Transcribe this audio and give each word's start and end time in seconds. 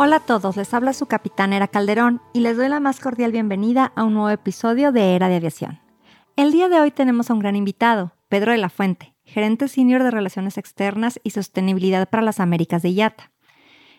Hola 0.00 0.16
a 0.16 0.20
todos, 0.20 0.56
les 0.56 0.72
habla 0.74 0.92
su 0.92 1.06
capitán 1.06 1.52
Era 1.52 1.66
Calderón 1.66 2.22
y 2.32 2.38
les 2.38 2.56
doy 2.56 2.68
la 2.68 2.78
más 2.78 3.00
cordial 3.00 3.32
bienvenida 3.32 3.92
a 3.96 4.04
un 4.04 4.14
nuevo 4.14 4.30
episodio 4.30 4.92
de 4.92 5.16
Era 5.16 5.28
de 5.28 5.34
Aviación. 5.34 5.80
El 6.36 6.52
día 6.52 6.68
de 6.68 6.78
hoy 6.78 6.92
tenemos 6.92 7.28
a 7.28 7.34
un 7.34 7.40
gran 7.40 7.56
invitado, 7.56 8.12
Pedro 8.28 8.52
de 8.52 8.58
la 8.58 8.68
Fuente, 8.68 9.16
gerente 9.24 9.66
senior 9.66 10.04
de 10.04 10.12
Relaciones 10.12 10.56
Externas 10.56 11.18
y 11.24 11.30
Sostenibilidad 11.30 12.08
para 12.08 12.22
las 12.22 12.38
Américas 12.38 12.82
de 12.82 12.90
IATA. 12.90 13.32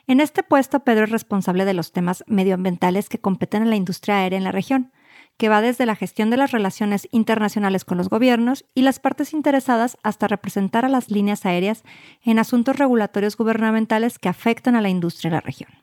En 0.08 0.22
este 0.22 0.42
puesto, 0.42 0.86
Pedro 0.86 1.04
es 1.04 1.12
responsable 1.12 1.66
de 1.66 1.74
los 1.74 1.92
temas 1.92 2.24
medioambientales 2.28 3.10
que 3.10 3.20
competen 3.20 3.64
en 3.64 3.70
la 3.70 3.76
industria 3.76 4.20
aérea 4.20 4.38
en 4.38 4.46
la 4.46 4.54
región, 4.54 4.94
que 5.36 5.50
va 5.50 5.60
desde 5.60 5.86
la 5.86 5.98
gestión 5.98 6.30
de 6.30 6.38
las 6.38 6.52
relaciones 6.52 7.10
internacionales 7.12 7.84
con 7.84 7.98
los 7.98 8.08
gobiernos 8.08 8.64
y 8.74 8.84
las 8.84 9.02
partes 9.02 9.34
interesadas 9.34 9.98
hasta 10.02 10.30
representar 10.30 10.86
a 10.86 10.90
las 10.90 11.12
líneas 11.12 11.46
aéreas 11.46 11.84
en 12.24 12.40
asuntos 12.40 12.78
regulatorios 12.78 13.36
gubernamentales 13.36 14.18
que 14.18 14.30
afectan 14.30 14.78
a 14.78 14.82
la 14.82 14.88
industria 14.88 15.28
en 15.28 15.34
la 15.34 15.42
región. 15.42 15.79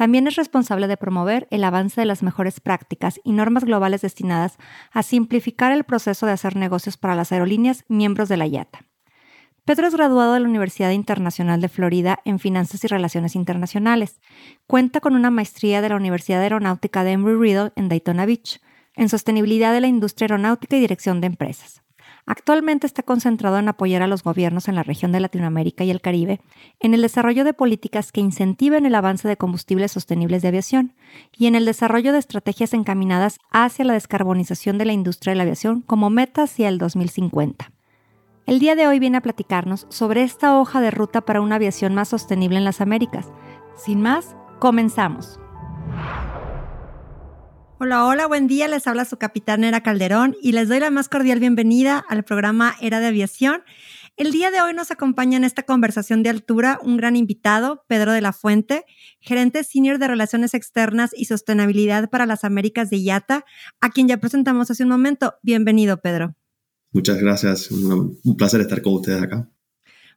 También 0.00 0.26
es 0.26 0.36
responsable 0.36 0.88
de 0.88 0.96
promover 0.96 1.46
el 1.50 1.62
avance 1.62 2.00
de 2.00 2.06
las 2.06 2.22
mejores 2.22 2.58
prácticas 2.60 3.20
y 3.22 3.32
normas 3.32 3.66
globales 3.66 4.00
destinadas 4.00 4.56
a 4.92 5.02
simplificar 5.02 5.72
el 5.72 5.84
proceso 5.84 6.24
de 6.24 6.32
hacer 6.32 6.56
negocios 6.56 6.96
para 6.96 7.14
las 7.14 7.32
aerolíneas 7.32 7.84
miembros 7.86 8.30
de 8.30 8.38
la 8.38 8.46
IATA. 8.46 8.86
Pedro 9.66 9.86
es 9.86 9.94
graduado 9.94 10.32
de 10.32 10.40
la 10.40 10.48
Universidad 10.48 10.92
Internacional 10.92 11.60
de 11.60 11.68
Florida 11.68 12.18
en 12.24 12.38
Finanzas 12.38 12.82
y 12.82 12.86
Relaciones 12.86 13.36
Internacionales. 13.36 14.22
Cuenta 14.66 15.00
con 15.00 15.14
una 15.14 15.30
maestría 15.30 15.82
de 15.82 15.90
la 15.90 15.96
Universidad 15.96 16.40
Aeronáutica 16.40 17.04
de 17.04 17.12
Embry-Riddle 17.12 17.72
en 17.76 17.90
Daytona 17.90 18.24
Beach, 18.24 18.58
en 18.94 19.10
sostenibilidad 19.10 19.74
de 19.74 19.82
la 19.82 19.88
industria 19.88 20.24
aeronáutica 20.24 20.78
y 20.78 20.80
dirección 20.80 21.20
de 21.20 21.26
empresas. 21.26 21.82
Actualmente 22.30 22.86
está 22.86 23.02
concentrado 23.02 23.58
en 23.58 23.68
apoyar 23.68 24.02
a 24.02 24.06
los 24.06 24.22
gobiernos 24.22 24.68
en 24.68 24.76
la 24.76 24.84
región 24.84 25.10
de 25.10 25.18
Latinoamérica 25.18 25.82
y 25.82 25.90
el 25.90 26.00
Caribe 26.00 26.40
en 26.78 26.94
el 26.94 27.02
desarrollo 27.02 27.42
de 27.42 27.54
políticas 27.54 28.12
que 28.12 28.20
incentiven 28.20 28.86
el 28.86 28.94
avance 28.94 29.26
de 29.26 29.36
combustibles 29.36 29.90
sostenibles 29.90 30.40
de 30.40 30.46
aviación 30.46 30.92
y 31.36 31.48
en 31.48 31.56
el 31.56 31.64
desarrollo 31.64 32.12
de 32.12 32.20
estrategias 32.20 32.72
encaminadas 32.72 33.40
hacia 33.50 33.84
la 33.84 33.94
descarbonización 33.94 34.78
de 34.78 34.84
la 34.84 34.92
industria 34.92 35.32
de 35.32 35.38
la 35.38 35.42
aviación 35.42 35.80
como 35.80 36.08
meta 36.08 36.44
hacia 36.44 36.68
el 36.68 36.78
2050. 36.78 37.72
El 38.46 38.60
día 38.60 38.76
de 38.76 38.86
hoy 38.86 39.00
viene 39.00 39.16
a 39.16 39.22
platicarnos 39.22 39.88
sobre 39.88 40.22
esta 40.22 40.56
hoja 40.56 40.80
de 40.80 40.92
ruta 40.92 41.22
para 41.22 41.40
una 41.40 41.56
aviación 41.56 41.96
más 41.96 42.10
sostenible 42.10 42.58
en 42.58 42.64
las 42.64 42.80
Américas. 42.80 43.26
Sin 43.74 44.00
más, 44.02 44.36
comenzamos. 44.60 45.40
Hola, 47.82 48.04
hola, 48.04 48.26
buen 48.26 48.46
día. 48.46 48.68
Les 48.68 48.86
habla 48.86 49.06
su 49.06 49.16
capitán 49.16 49.64
Era 49.64 49.82
Calderón 49.82 50.36
y 50.42 50.52
les 50.52 50.68
doy 50.68 50.80
la 50.80 50.90
más 50.90 51.08
cordial 51.08 51.40
bienvenida 51.40 52.04
al 52.10 52.24
programa 52.24 52.74
Era 52.82 53.00
de 53.00 53.06
Aviación. 53.06 53.62
El 54.18 54.32
día 54.32 54.50
de 54.50 54.60
hoy 54.60 54.74
nos 54.74 54.90
acompaña 54.90 55.38
en 55.38 55.44
esta 55.44 55.62
conversación 55.62 56.22
de 56.22 56.28
altura 56.28 56.78
un 56.82 56.98
gran 56.98 57.16
invitado, 57.16 57.86
Pedro 57.88 58.12
de 58.12 58.20
la 58.20 58.34
Fuente, 58.34 58.84
gerente 59.18 59.64
senior 59.64 59.98
de 59.98 60.08
Relaciones 60.08 60.52
Externas 60.52 61.12
y 61.16 61.24
Sostenibilidad 61.24 62.10
para 62.10 62.26
las 62.26 62.44
Américas 62.44 62.90
de 62.90 62.98
IATA, 62.98 63.46
a 63.80 63.88
quien 63.88 64.08
ya 64.08 64.18
presentamos 64.18 64.70
hace 64.70 64.82
un 64.82 64.90
momento. 64.90 65.36
Bienvenido, 65.42 66.02
Pedro. 66.02 66.36
Muchas 66.92 67.16
gracias. 67.18 67.70
Un 67.70 68.36
placer 68.36 68.60
estar 68.60 68.82
con 68.82 68.92
ustedes 68.92 69.22
acá. 69.22 69.48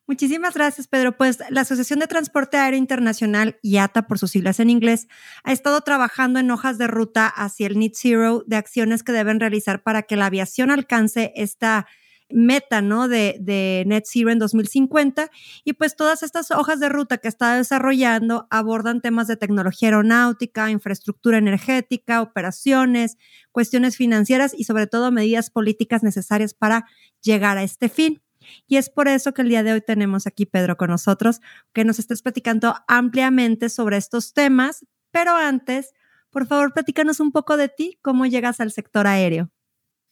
Muchísimas 0.06 0.54
gracias, 0.54 0.88
Pedro. 0.88 1.16
Pues 1.16 1.40
la 1.50 1.62
Asociación 1.62 2.00
de 2.00 2.08
Transporte 2.08 2.58
Aéreo 2.58 2.78
Internacional, 2.78 3.58
IATA 3.62 4.06
por 4.06 4.20
sus 4.20 4.32
siglas 4.32 4.60
en 4.60 4.70
inglés, 4.70 5.08
ha 5.46 5.54
estado 5.54 5.80
trabajando 5.80 6.40
en 6.40 6.52
hojas 6.52 6.78
de 6.78 6.88
ruta 6.88 7.28
hacia 7.28 7.68
el 7.68 7.80
Net 7.80 7.94
Zero 7.96 8.44
de 8.46 8.58
acciones 8.58 9.02
que 9.02 9.14
deben 9.14 9.40
realizar 9.40 9.82
para 9.82 10.04
que 10.04 10.18
la 10.18 10.26
aviación 10.26 10.72
alcance 10.72 11.32
esta 11.38 11.88
meta, 12.30 12.82
¿no? 12.82 13.08
De, 13.08 13.38
de, 13.40 13.86
Net 13.88 14.04
Zero 14.06 14.30
en 14.30 14.40
2050. 14.40 15.30
Y 15.64 15.72
pues 15.74 15.96
todas 15.96 16.22
estas 16.22 16.52
hojas 16.52 16.82
de 16.82 16.90
ruta 16.90 17.20
que 17.20 17.30
está 17.30 17.56
desarrollando 17.56 18.46
abordan 18.50 19.00
temas 19.00 19.28
de 19.28 19.38
tecnología 19.38 19.88
aeronáutica, 19.88 20.70
infraestructura 20.70 21.38
energética, 21.38 22.22
operaciones, 22.22 23.18
cuestiones 23.54 23.96
financieras 23.96 24.54
y 24.58 24.66
sobre 24.66 24.88
todo 24.88 25.14
medidas 25.14 25.50
políticas 25.50 26.04
necesarias 26.04 26.54
para 26.54 26.88
llegar 27.22 27.58
a 27.58 27.64
este 27.64 27.88
fin. 27.88 28.22
Y 28.68 28.78
es 28.78 28.90
por 28.90 29.08
eso 29.08 29.34
que 29.34 29.42
el 29.44 29.50
día 29.50 29.64
de 29.64 29.74
hoy 29.74 29.82
tenemos 29.82 30.28
aquí 30.28 30.46
Pedro 30.46 30.78
con 30.78 30.90
nosotros, 30.90 31.40
que 31.74 31.86
nos 31.86 32.00
estés 32.00 32.22
platicando 32.22 32.76
ampliamente 32.88 33.70
sobre 33.70 33.98
estos 33.98 34.34
temas. 34.34 34.86
Pero 35.12 35.36
antes, 35.36 35.94
por 36.30 36.48
favor, 36.48 36.74
platícanos 36.74 37.20
un 37.20 37.32
poco 37.32 37.56
de 37.58 37.70
ti, 37.70 38.00
cómo 38.02 38.26
llegas 38.26 38.60
al 38.60 38.72
sector 38.72 39.08
aéreo. 39.08 39.53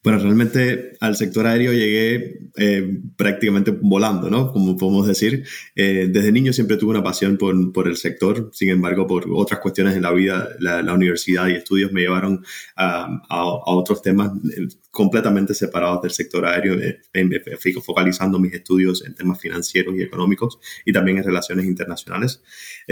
Bueno, 0.03 0.17
realmente 0.17 0.93
al 0.99 1.15
sector 1.15 1.45
aéreo 1.45 1.73
llegué 1.73 2.39
eh, 2.57 2.99
prácticamente 3.15 3.69
volando, 3.69 4.31
¿no? 4.31 4.51
Como 4.51 4.75
podemos 4.75 5.07
decir. 5.07 5.45
Eh, 5.75 6.07
desde 6.09 6.31
niño 6.31 6.53
siempre 6.53 6.77
tuve 6.77 6.89
una 6.89 7.03
pasión 7.03 7.37
por, 7.37 7.71
por, 7.71 7.87
el 7.87 7.97
sector, 7.97 8.49
sin 8.51 8.69
embargo, 8.71 9.05
por 9.05 9.25
otras 9.31 9.59
cuestiones 9.59 9.95
en 9.95 10.01
la 10.01 10.11
vida, 10.11 10.49
la, 10.59 10.81
la 10.81 10.95
universidad 10.95 11.47
y 11.49 11.53
estudios 11.53 11.91
me 11.91 12.01
llevaron 12.01 12.43
a, 12.75 13.03
a, 13.03 13.19
a, 13.29 13.45
otros 13.45 14.01
temas 14.01 14.31
eh, 14.57 14.67
completamente 14.89 15.53
separados 15.53 16.01
del 16.01 16.11
sector 16.11 16.45
aéreo, 16.47 16.77
me 17.13 17.39
fui 17.57 17.71
focalizando 17.73 18.39
mis 18.39 18.53
estudios 18.53 19.05
en 19.05 19.13
temas 19.13 19.39
financieros 19.39 19.95
y 19.95 20.01
económicos 20.01 20.59
y 20.83 20.91
también 20.91 21.19
en 21.19 21.23
relaciones 21.23 21.65
internacionales. 21.65 22.41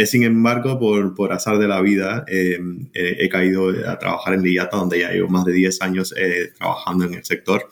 sin 0.06 0.24
embargo, 0.24 0.80
por, 0.80 1.14
por 1.16 1.34
azar 1.34 1.58
de 1.58 1.68
la 1.68 1.82
vida, 1.82 2.24
he 2.28 3.30
caído 3.30 3.70
a 3.90 4.00
trabajar 4.00 4.36
en 4.36 4.46
IATA, 4.46 4.78
donde 4.78 5.00
ya 5.00 5.12
llevo 5.12 5.28
más 5.28 5.44
de 5.44 5.52
10 5.52 5.82
años 5.82 6.16
trabajando 6.58 6.99
en 7.06 7.14
el 7.16 7.24
sector. 7.24 7.70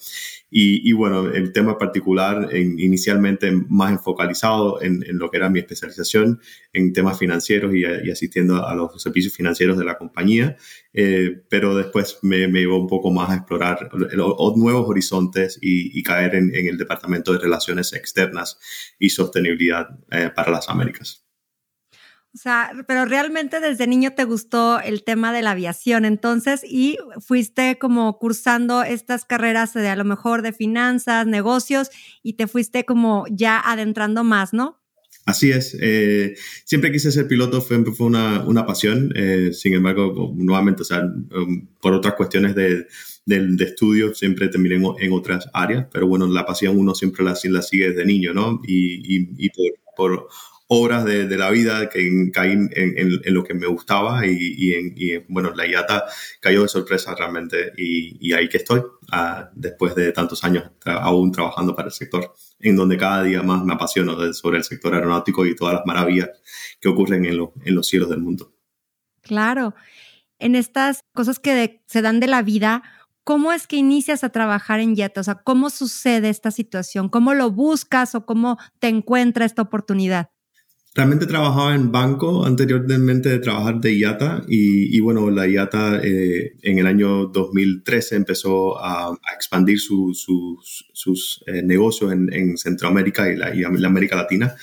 Y, 0.49 0.93
bueno, 0.93 1.27
el 1.29 1.51
tema 1.51 1.77
particular, 1.77 2.55
en, 2.55 2.79
inicialmente 2.79 3.51
más 3.51 3.91
enfocalizado 3.91 4.81
en, 4.81 5.03
lo 5.17 5.29
que 5.29 5.37
era 5.37 5.49
mi 5.49 5.59
especialización 5.59 6.39
en 6.71 6.93
temas 6.93 7.19
financieros 7.19 7.75
y, 7.75 7.83
asistiendo 7.83 8.65
a 8.65 8.73
los 8.73 9.01
servicios 9.01 9.35
financieros 9.35 9.77
de 9.77 9.83
la 9.83 9.97
compañía, 9.97 10.55
eh, 10.93 11.43
pero 11.49 11.75
después 11.75 12.19
me, 12.21 12.47
me, 12.47 12.61
llevó 12.61 12.79
un 12.79 12.87
poco 12.87 13.11
más 13.11 13.29
a 13.29 13.35
explorar 13.35 13.89
nuevos 14.55 14.87
horizontes 14.87 15.59
y, 15.61 16.01
caer 16.03 16.35
en, 16.35 16.55
el 16.55 16.77
Departamento 16.77 17.33
de 17.33 17.39
Relaciones 17.39 17.91
Externas 17.91 18.57
y 18.97 19.09
Sostenibilidad 19.09 19.89
eh, 20.11 20.31
para 20.33 20.51
las 20.51 20.69
Américas. 20.69 21.26
O 22.37 22.39
sea, 22.39 22.71
pero 22.87 23.05
realmente 23.05 23.59
desde 23.59 23.87
niño 23.87 24.13
te 24.13 24.23
gustó 24.23 24.79
el 24.79 25.03
tema 25.03 25.33
de 25.33 25.41
la 25.41 25.51
aviación, 25.51 26.05
entonces, 26.05 26.61
y 26.63 26.99
fuiste 27.19 27.79
como 27.79 28.19
cursando 28.19 28.83
estas 28.83 29.25
carreras 29.25 29.73
de 29.73 29.89
a 29.89 29.95
lo 29.95 30.05
mejor 30.05 30.43
de 30.43 30.53
finanzas, 30.53 31.25
negocios, 31.25 31.89
y 32.21 32.33
te 32.33 32.45
fuiste 32.45 32.85
como 32.85 33.25
ya 33.31 33.59
adentrando 33.59 34.23
más, 34.23 34.53
¿no? 34.53 34.79
Así 35.25 35.49
es. 35.49 35.75
Eh, 35.81 36.35
siempre 36.63 36.91
quise 36.91 37.11
ser 37.11 37.27
piloto, 37.27 37.59
fue, 37.59 37.83
fue 37.85 38.05
una, 38.05 38.43
una 38.43 38.67
pasión. 38.67 39.11
Eh, 39.15 39.49
sin 39.51 39.73
embargo, 39.73 40.31
nuevamente, 40.35 40.83
o 40.83 40.85
sea, 40.85 41.05
um, 41.05 41.65
por 41.81 41.93
otras 41.93 42.13
cuestiones 42.13 42.53
de, 42.53 42.85
de, 43.25 43.63
estudio, 43.63 44.13
siempre 44.13 44.47
terminé 44.47 44.75
en, 44.75 45.11
otras 45.11 45.49
áreas. 45.55 45.87
Pero 45.91 46.05
bueno, 46.05 46.27
la 46.27 46.45
pasión 46.45 46.77
uno 46.77 46.93
siempre 46.93 47.25
la, 47.25 47.35
la 47.45 47.61
sigue 47.63 47.89
desde 47.89 48.05
niño, 48.05 48.31
¿no? 48.31 48.61
Y, 48.63 49.17
y, 49.17 49.27
y 49.37 49.49
por, 49.49 49.73
por 49.95 50.27
obras 50.67 51.05
de, 51.05 51.27
de, 51.27 51.37
la 51.37 51.49
vida 51.49 51.89
que 51.89 52.29
caí 52.33 52.51
en, 52.51 52.69
en, 52.73 53.33
lo 53.33 53.43
que 53.43 53.53
me 53.53 53.67
gustaba 53.67 54.25
y, 54.25 54.37
y, 54.37 54.73
en, 54.73 54.93
y, 54.95 55.17
bueno, 55.29 55.53
la 55.55 55.65
IATA 55.65 56.05
cayó 56.41 56.63
de 56.63 56.67
sorpresa 56.67 57.15
realmente 57.15 57.71
y, 57.77 58.17
y 58.19 58.33
ahí 58.33 58.49
que 58.49 58.57
estoy, 58.57 58.79
uh, 58.79 59.45
después 59.53 59.95
de 59.95 60.11
tantos 60.11 60.43
años 60.43 60.69
aún 60.85 61.31
trabajando 61.31 61.75
para 61.75 61.87
el 61.87 61.93
sector, 61.93 62.33
en 62.59 62.75
donde 62.75 62.97
cada 62.97 63.23
día 63.23 63.41
más 63.43 63.63
me 63.63 63.73
apasiono 63.73 64.33
sobre 64.33 64.57
el 64.57 64.63
sector 64.63 64.93
aeronáutico 64.93 65.45
y 65.45 65.55
todas 65.55 65.75
las 65.75 65.85
maravillas 65.85 66.29
que 66.81 66.89
ocurren 66.89 67.25
en, 67.25 67.37
lo, 67.37 67.53
en 67.63 67.73
los 67.73 67.87
cielos 67.87 68.09
del 68.09 68.19
mundo. 68.19 68.53
Claro, 69.21 69.73
en 70.39 70.55
estas 70.55 71.01
cosas 71.13 71.39
que 71.39 71.81
se 71.87 72.01
dan 72.01 72.19
de 72.19 72.27
la 72.27 72.41
vida, 72.41 72.83
¿cómo 73.23 73.53
es 73.53 73.67
que 73.67 73.77
inicias 73.77 74.23
a 74.25 74.29
trabajar 74.29 74.81
en 74.81 74.95
IATA? 74.95 75.21
O 75.21 75.23
sea, 75.23 75.35
¿cómo 75.35 75.69
sucede 75.69 76.29
esta 76.29 76.51
situación? 76.51 77.07
¿Cómo 77.07 77.33
lo 77.33 77.51
buscas 77.51 78.15
o 78.15 78.25
cómo 78.25 78.57
te 78.79 78.89
encuentra 78.89 79.45
esta 79.45 79.61
oportunidad? 79.61 80.29
Realmente 80.97 81.27
trabajaba 81.27 81.75
en 81.75 81.91
banco 81.91 82.43
anteriormente 82.43 83.29
de 83.29 83.37
trabajar 83.37 83.79
de 83.79 83.95
IATA 83.95 84.43
y, 84.47 84.99
bueno, 84.99 85.29
la 85.29 85.47
IATA 85.47 86.01
eh, 86.03 86.55
en 86.63 86.79
el 86.79 86.87
año 86.87 87.27
2013 87.27 88.15
empezó 88.15 88.83
a, 88.83 89.15
expandir 89.35 89.79
sus 89.79 91.43
eh, 91.45 91.61
negocios 91.61 92.11
en, 92.11 92.57
Centroamérica 92.57 93.31
y 93.31 93.35
la, 93.35 93.87
América 93.87 94.15
Latina 94.15 94.55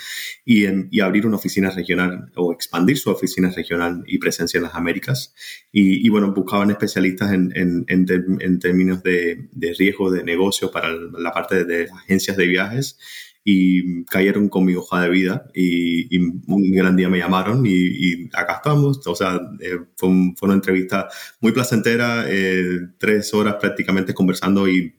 y, 0.45 0.65
y, 0.91 0.99
abrir 0.99 1.25
una 1.25 1.37
oficina 1.37 1.71
regional 1.71 2.33
o 2.35 2.53
expandir 2.53 2.99
su 2.99 3.11
oficina 3.11 3.51
regional 3.51 4.03
y 4.05 4.19
presencia 4.19 4.59
en 4.59 4.65
las 4.65 4.75
Américas. 4.75 5.37
Y, 5.71 6.09
bueno, 6.09 6.35
buscaban 6.35 6.69
especialistas 6.73 7.33
en, 7.33 7.53
en, 7.87 8.59
términos 8.59 9.05
de, 9.05 9.51
de, 9.53 9.73
riesgo 9.75 10.11
de 10.11 10.25
negocio 10.25 10.73
para 10.73 10.89
la 10.93 11.31
parte 11.31 11.65
de 11.65 11.89
agencias 11.93 12.37
de 12.37 12.47
viajes 12.49 12.99
y 13.45 14.05
cayeron 14.07 14.49
con 14.49 14.65
mi 14.65 14.75
hoja 14.75 15.03
de 15.03 15.11
vida 15.11 15.47
y, 15.55 16.17
un 16.19 16.73
gran 16.73 16.97
día 16.97 17.11
me 17.11 17.19
llamaron 17.19 17.65
y, 17.67 18.25
acá 18.33 18.55
estamos. 18.55 19.07
O 19.07 19.15
sea, 19.15 19.39
eh, 19.61 19.79
fue, 19.97 20.09
una 20.09 20.55
entrevista 20.55 21.09
muy 21.41 21.53
placentera, 21.53 22.25
eh, 22.27 22.81
tres 22.99 23.35
horas 23.35 23.57
prácticamente 23.61 24.15
conversando 24.15 24.67
y 24.67 24.95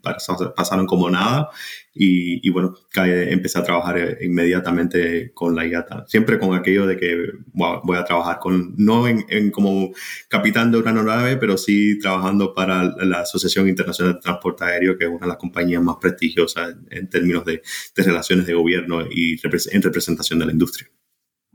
pasaron 0.56 0.86
como 0.86 1.09
nada 1.09 1.50
y, 1.97 2.50
bueno, 2.50 2.75
empecé 2.94 3.57
a 3.57 3.63
trabajar 3.63 3.97
eh, 3.97 4.18
inmediatamente 4.21 5.31
con 5.33 5.56
la 5.56 5.65
IATA. 5.65 6.06
Siempre 6.07 6.38
con 6.38 6.53
aquello 6.53 6.86
de 6.86 6.97
que 6.97 7.31
voy 7.53 7.97
a 7.97 8.03
trabajar 8.03 8.39
con, 8.39 8.75
no 8.77 9.07
en, 9.07 9.50
como 9.51 9.92
capitán 10.27 10.71
de 10.71 10.80
una 10.80 10.92
aeronave, 10.92 11.38
pero 11.38 11.57
sí 11.57 11.97
trabajando 12.00 12.53
para 12.53 12.83
la 13.06 13.21
Asociación 13.21 13.69
Internacional 13.69 14.15
de 14.15 14.19
Transporte 14.19 14.65
Aéreo, 14.65 14.97
que 14.97 15.06
es 15.06 15.09
una 15.09 15.21
de 15.21 15.27
las 15.27 15.38
compañías 15.38 15.81
más 15.81 15.95
prestigiosas 16.01 16.75
en 16.89 17.09
términos 17.09 17.45
de, 17.45 17.62
de 17.95 18.03
relaciones 18.03 18.45
de 18.45 18.53
gobierno 18.53 19.06
y 19.09 19.39
en 19.71 19.81
representación 19.81 20.39
de 20.39 20.45
la 20.45 20.51
industria. 20.51 20.89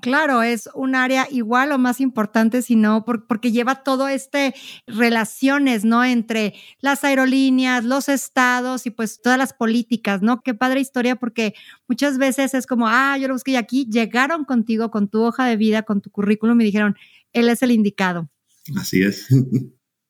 Claro, 0.01 0.43
es 0.43 0.69
un 0.75 0.95
área 0.95 1.27
igual 1.31 1.73
o 1.73 1.79
más 1.79 2.01
importante, 2.01 2.63
sino 2.63 3.05
porque 3.05 3.53
lleva 3.53 3.83
todo 3.83 4.09
este 4.09 4.55
relaciones, 4.87 5.85
¿no? 5.85 6.05
Entre 6.05 6.55
las 6.81 7.05
aerolíneas, 7.05 7.85
los 7.85 8.09
estados 8.09 8.87
y 8.87 8.91
pues 8.91 9.21
todas 9.23 9.39
las 9.39 9.53
políticas, 9.53 10.23
¿no? 10.23 10.43
Qué 10.43 10.55
padre 10.55 10.81
historia 10.81 11.17
porque 11.17 11.55
muchas 11.89 12.19
veces 12.19 12.55
es 12.55 12.67
como, 12.67 12.89
ah, 12.89 13.17
yo 13.19 13.29
lo 13.29 13.35
busqué 13.35 13.57
aquí, 13.57 13.87
llegaron 13.91 14.45
contigo 14.45 14.91
con 14.91 15.09
tu 15.09 15.23
hoja 15.23 15.47
de 15.47 15.57
vida, 15.57 15.83
con 15.83 16.01
tu 16.01 16.11
currículum 16.11 16.61
y 16.61 16.65
dijeron, 16.65 16.97
él 17.33 17.49
es 17.49 17.63
el 17.63 17.71
indicado. 17.71 18.31
Así 18.77 19.03
es. 19.03 19.29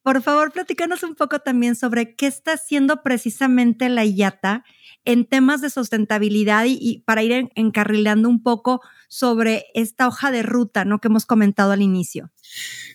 Por 0.02 0.22
favor, 0.22 0.50
platícanos 0.50 1.02
un 1.02 1.14
poco 1.14 1.40
también 1.40 1.76
sobre 1.76 2.16
qué 2.16 2.26
está 2.26 2.54
haciendo 2.54 3.02
precisamente 3.02 3.88
la 3.90 4.04
IATA 4.04 4.64
en 5.04 5.24
temas 5.26 5.60
de 5.60 5.70
sustentabilidad 5.70 6.64
y, 6.66 7.02
para 7.06 7.22
ir 7.22 7.50
encarrilando 7.54 8.28
un 8.28 8.42
poco 8.42 8.80
sobre 9.08 9.66
esta 9.74 10.06
hoja 10.06 10.30
de 10.30 10.42
ruta, 10.42 10.84
¿no? 10.84 11.00
Que 11.00 11.08
hemos 11.08 11.26
comentado 11.26 11.72
al 11.72 11.82
inicio. 11.82 12.30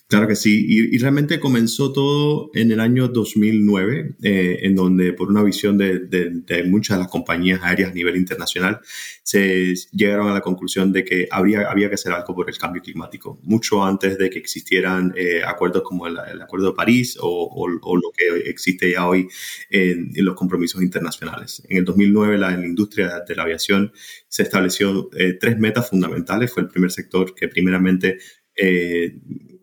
Claro 0.08 0.28
que 0.28 0.36
sí, 0.36 0.66
y, 0.68 0.98
realmente 1.00 1.40
comenzó 1.40 1.92
todo 1.92 2.52
en 2.54 2.72
el 2.72 2.80
año 2.80 3.08
2009, 3.08 4.16
eh, 4.22 4.60
en 4.62 4.76
donde 4.76 5.14
por 5.14 5.30
una 5.30 5.42
visión 5.42 5.80
de, 5.80 6.64
muchas 6.68 6.98
de 6.98 7.04
las 7.04 7.12
compañías 7.12 7.62
aéreas 7.64 7.90
a 7.90 7.94
nivel 7.94 8.16
internacional, 8.16 8.82
se 9.24 9.74
llegaron 9.92 10.30
a 10.30 10.34
la 10.36 10.42
conclusión 10.42 10.94
de 10.94 11.04
que 11.04 11.28
habría, 11.32 11.72
había 11.72 11.90
que 11.90 11.96
hacer 11.96 12.12
algo 12.14 12.36
por 12.36 12.48
el 12.48 12.58
cambio 12.58 12.84
climático, 12.84 13.40
mucho 13.42 13.84
antes 13.84 14.20
de 14.20 14.30
que 14.30 14.38
existieran 14.38 15.12
eh, 15.18 15.42
acuerdos 15.44 15.82
como 15.82 16.06
el, 16.06 16.16
Acuerdo 16.40 16.68
de 16.68 16.76
París 16.76 17.18
o, 17.20 17.68
lo 17.68 18.12
que 18.16 18.48
existe 18.50 18.92
ya 18.92 19.08
hoy 19.08 19.28
en, 19.72 20.12
los 20.18 20.36
compromisos 20.36 20.84
internacionales. 20.84 21.64
En 21.68 21.78
el 21.78 21.86
2009, 21.86 22.38
la, 22.38 22.54
en 22.54 22.62
la 22.62 22.68
industria 22.68 23.24
de 23.28 23.36
la 23.36 23.44
aviación 23.44 23.92
se 24.28 24.44
estableció 24.44 25.10
eh, 25.18 25.34
tres 25.34 25.58
metas 25.58 25.90
fundamentales. 25.90 26.52
Fue 26.54 26.62
el 26.62 26.70
primer 26.70 26.92
sector 26.92 27.34
que 27.34 27.48
primeramente 27.48 28.20
eh, 28.56 29.18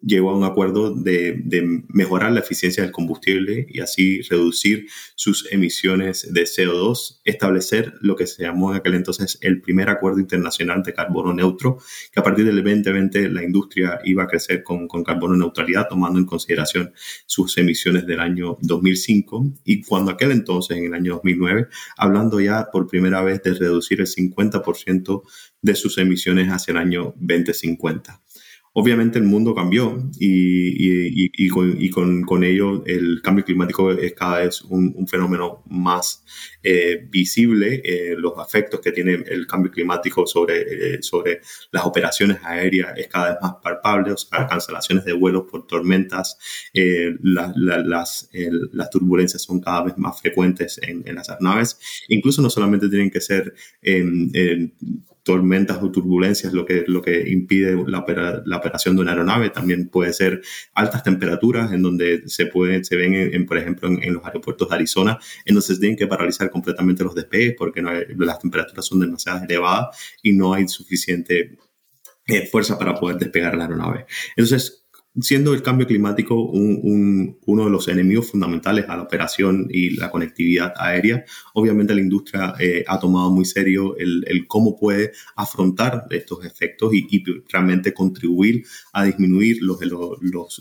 llegó 0.04 0.30
a 0.30 0.36
un 0.36 0.44
acuerdo 0.44 0.94
de, 0.94 1.42
mejorar 1.88 2.32
la 2.32 2.40
eficiencia 2.40 2.82
del 2.82 2.92
combustible 2.92 3.66
y 3.68 3.80
así 3.80 4.20
reducir 4.22 4.86
sus 5.14 5.50
emisiones 5.52 6.32
de 6.32 6.42
CO2, 6.42 7.20
establecer 7.24 7.94
lo 8.00 8.16
que 8.16 8.26
se 8.26 8.42
llamó 8.42 8.70
en 8.70 8.78
aquel 8.78 8.94
entonces 8.94 9.38
el 9.42 9.60
primer 9.60 9.88
acuerdo 9.88 10.18
internacional 10.18 10.82
de 10.82 10.92
carbono 10.92 11.32
neutro, 11.32 11.78
que 12.12 12.20
a 12.20 12.22
partir 12.22 12.44
del 12.44 12.56
2020 12.56 13.28
la 13.28 13.44
industria 13.44 14.00
iba 14.04 14.24
a 14.24 14.26
crecer 14.26 14.62
con, 14.62 14.88
con 14.88 15.04
carbono 15.04 15.36
neutralidad, 15.36 15.86
tomando 15.88 16.18
en 16.18 16.26
consideración 16.26 16.92
sus 17.26 17.56
emisiones 17.58 18.06
del 18.06 18.20
año 18.20 18.58
2005 18.60 19.54
y 19.64 19.82
cuando 19.82 20.10
aquel 20.10 20.32
entonces, 20.32 20.76
en 20.76 20.86
el 20.86 20.94
año 20.94 21.14
2009, 21.14 21.68
hablando 21.96 22.40
ya 22.40 22.68
por 22.72 22.86
primera 22.88 23.22
vez 23.22 23.42
de 23.42 23.54
reducir 23.54 24.00
el 24.00 24.06
50% 24.06 25.22
de 25.60 25.74
sus 25.76 25.98
emisiones 25.98 26.48
hacia 26.48 26.72
el 26.72 26.78
año 26.78 27.14
2050. 27.18 28.21
Obviamente 28.74 29.18
el 29.18 29.24
mundo 29.24 29.54
cambió 29.54 30.10
y, 30.18 31.44
y, 31.44 31.48
con, 31.50 31.76
con, 31.90 32.22
con, 32.22 32.42
ello 32.42 32.82
el 32.86 33.20
cambio 33.20 33.44
climático 33.44 33.90
es 33.90 34.14
cada 34.14 34.38
vez 34.38 34.62
un, 34.62 35.06
fenómeno 35.06 35.62
más 35.66 36.24
eh, 36.62 37.06
visible, 37.10 37.82
eh, 37.84 38.14
los 38.16 38.32
efectos 38.38 38.80
que 38.80 38.92
tiene 38.92 39.12
el 39.26 39.46
cambio 39.46 39.70
climático 39.70 40.26
sobre, 40.26 40.94
eh, 40.94 41.02
sobre 41.02 41.42
las 41.70 41.84
operaciones 41.84 42.38
aéreas 42.42 42.96
es 42.96 43.08
cada 43.08 43.32
vez 43.32 43.38
más 43.42 43.56
palpable, 43.62 44.12
o 44.12 44.16
sea, 44.16 44.46
cancelaciones 44.46 45.04
de 45.04 45.12
vuelos 45.12 45.44
por 45.50 45.66
tormentas, 45.66 46.38
las, 46.72 48.30
las 48.32 48.90
turbulencias 48.90 49.42
son 49.42 49.60
cada 49.60 49.82
vez 49.84 49.98
más 49.98 50.18
frecuentes 50.18 50.80
en, 50.82 51.02
en 51.06 51.16
las 51.16 51.28
aeronaves, 51.28 51.78
incluso 52.08 52.40
no 52.40 52.48
solamente 52.48 52.88
tienen 52.88 53.10
que 53.10 53.20
ser 53.20 53.52
tormentas 55.22 55.78
o 55.82 55.90
turbulencias 55.90 56.52
lo 56.52 56.66
que, 56.66 56.84
lo 56.86 57.00
que 57.00 57.30
impide 57.30 57.76
la, 57.86 58.00
operación 58.00 58.96
de 58.96 59.02
una 59.02 59.12
aeronave. 59.12 59.50
También 59.50 59.88
puede 59.88 60.12
ser 60.12 60.42
altas 60.74 61.02
temperaturas 61.02 61.72
en 61.72 61.82
donde 61.82 62.22
se, 62.26 62.46
puede, 62.46 62.82
se 62.84 62.96
ven, 62.96 63.14
en, 63.14 63.46
por 63.46 63.58
ejemplo, 63.58 63.88
en, 63.88 64.14
los 64.14 64.24
aeropuertos 64.24 64.68
de 64.68 64.74
Arizona, 64.74 65.18
en 65.44 65.62
se 65.62 65.78
tienen 65.78 65.96
que 65.96 66.08
paralizar 66.08 66.50
completamente 66.50 67.04
los 67.04 67.14
despegues 67.14 67.54
porque 67.56 67.82
las 67.82 68.38
temperaturas 68.40 68.84
son 68.84 69.00
demasiado 69.00 69.44
elevadas 69.44 69.96
y 70.22 70.32
no 70.32 70.54
hay 70.54 70.66
suficiente 70.66 71.56
eh, 72.26 72.46
fuerza 72.46 72.78
para 72.78 72.94
poder 72.94 73.18
despegar 73.18 73.56
la 73.56 73.64
aeronave. 73.64 74.06
Entonces, 74.36 74.81
siendo 75.20 75.52
el 75.52 75.62
cambio 75.62 75.86
climático 75.86 76.34
uno 76.34 77.64
de 77.64 77.70
los 77.70 77.88
enemigos 77.88 78.30
fundamentales 78.30 78.86
a 78.88 78.96
la 78.96 79.02
operación 79.02 79.66
y 79.68 79.90
la 79.90 80.10
conectividad 80.10 80.72
aérea, 80.76 81.24
obviamente 81.54 81.94
la 81.94 82.00
industria 82.00 82.54
eh, 82.58 82.84
ha 82.86 82.98
tomado 82.98 83.30
muy 83.30 83.44
serio 83.44 83.94
el, 83.98 84.46
cómo 84.46 84.78
puede 84.78 85.12
afrontar 85.36 86.06
estos 86.10 86.44
efectos 86.44 86.92
y, 86.94 87.22
realmente 87.48 87.92
contribuir 87.92 88.64
a 88.92 89.04
disminuir 89.04 89.58
los, 89.62 89.78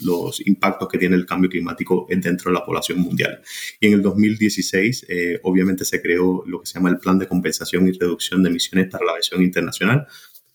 los, 0.02 0.46
impactos 0.46 0.88
que 0.90 0.98
tiene 0.98 1.16
el 1.16 1.26
cambio 1.26 1.50
climático 1.50 2.06
dentro 2.10 2.52
de 2.52 2.60
la 2.60 2.66
población 2.66 3.00
mundial. 3.00 3.42
Y 3.80 3.88
en 3.88 3.94
el 3.94 4.02
2016, 4.02 5.06
eh, 5.08 5.40
obviamente 5.44 5.86
se 5.86 6.02
creó 6.02 6.44
lo 6.46 6.62
que 6.62 6.68
se 6.68 6.74
llama 6.74 6.90
el 6.90 6.98
Plan 6.98 7.18
de 7.18 7.28
Compensación 7.28 7.88
y 7.88 7.92
Reducción 7.92 8.44
de 8.44 8.50
Emisiones 8.50 8.90
para 8.90 9.06
la 9.06 9.12
Aviación 9.14 9.42
Internacional, 9.42 10.08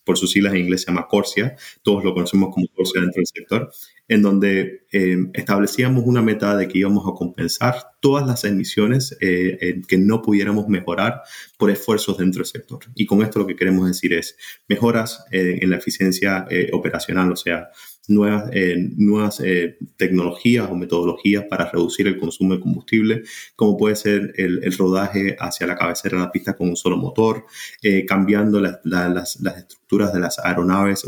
por 0.06 0.17
sus 0.17 0.31
siglas 0.31 0.55
en 0.55 0.61
inglés 0.61 0.82
se 0.82 0.87
llama 0.87 1.08
Corsia, 1.08 1.56
todos 1.82 2.05
lo 2.05 2.14
conocemos 2.14 2.55
como 2.55 2.67
Corsia 2.69 3.00
dentro 3.00 3.19
del 3.19 3.26
sector, 3.26 3.71
en 4.09 4.23
donde 4.23 4.87
eh, 4.92 5.19
establecíamos 5.35 6.04
una 6.07 6.23
meta 6.23 6.57
de 6.57 6.69
que 6.69 6.78
íbamos 6.78 7.04
a 7.07 7.12
compensar 7.12 7.75
todas 8.00 8.25
las 8.25 8.45
emisiones 8.45 9.16
eh, 9.21 9.83
que 9.88 9.99
no 9.99 10.23
pudiéramos 10.23 10.69
mejorar 10.69 11.23
por 11.59 11.71
esfuerzos 11.71 12.16
dentro 12.19 12.38
del 12.38 12.47
sector. 12.47 12.78
Y 12.95 13.04
con 13.04 13.23
esto 13.23 13.40
lo 13.40 13.47
que 13.49 13.57
queremos 13.57 13.88
decir 13.88 14.14
es 14.14 14.37
mejoras 14.69 15.25
eh, 15.33 15.59
en 15.61 15.71
la 15.71 15.76
eficiencia 15.76 16.47
operacional, 16.73 17.33
o 17.33 17.37
sea, 17.37 17.69
nuevas, 18.09 18.51
eh, 18.53 18.77
nuevas 18.97 19.41
eh, 19.41 19.79
tecnologías 19.97 20.69
o 20.71 20.75
metodologías 20.75 21.45
para 21.45 21.71
reducir 21.71 22.07
el 22.07 22.19
consumo 22.19 22.55
de 22.55 22.61
combustible, 22.61 23.23
como 23.55 23.77
puede 23.77 23.97
ser 23.97 24.33
el, 24.37 24.73
rodaje 24.77 25.37
hacia 25.39 25.67
la 25.67 25.77
cabecera 25.77 26.19
de 26.19 26.25
la 26.25 26.33
pista 26.33 26.57
con 26.57 26.69
un 26.69 26.77
solo 26.77 26.97
motor, 26.97 27.45
eh, 27.83 28.05
cambiando 28.05 28.61
las, 28.61 28.81
las, 28.85 29.37
estructuras 29.37 30.13
de 30.13 30.21
las 30.21 30.39
aeronaves, 30.39 31.05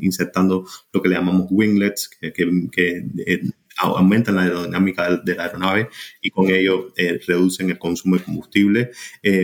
insertando 0.00 0.66
lo 0.92 1.02
que 1.02 1.08
le 1.08 1.16
llamamos 1.16 1.48
winglets, 1.50 2.08
que, 2.08 2.32
que, 2.32 3.04
aumentan 3.78 4.36
la 4.36 4.44
aerodinámica 4.44 5.16
de 5.16 5.34
la 5.34 5.44
aeronave 5.44 5.88
y 6.22 6.30
con 6.30 6.48
ello 6.48 6.94
reducen 7.26 7.68
el 7.68 7.78
consumo 7.78 8.16
de 8.16 8.22
combustible. 8.22 8.90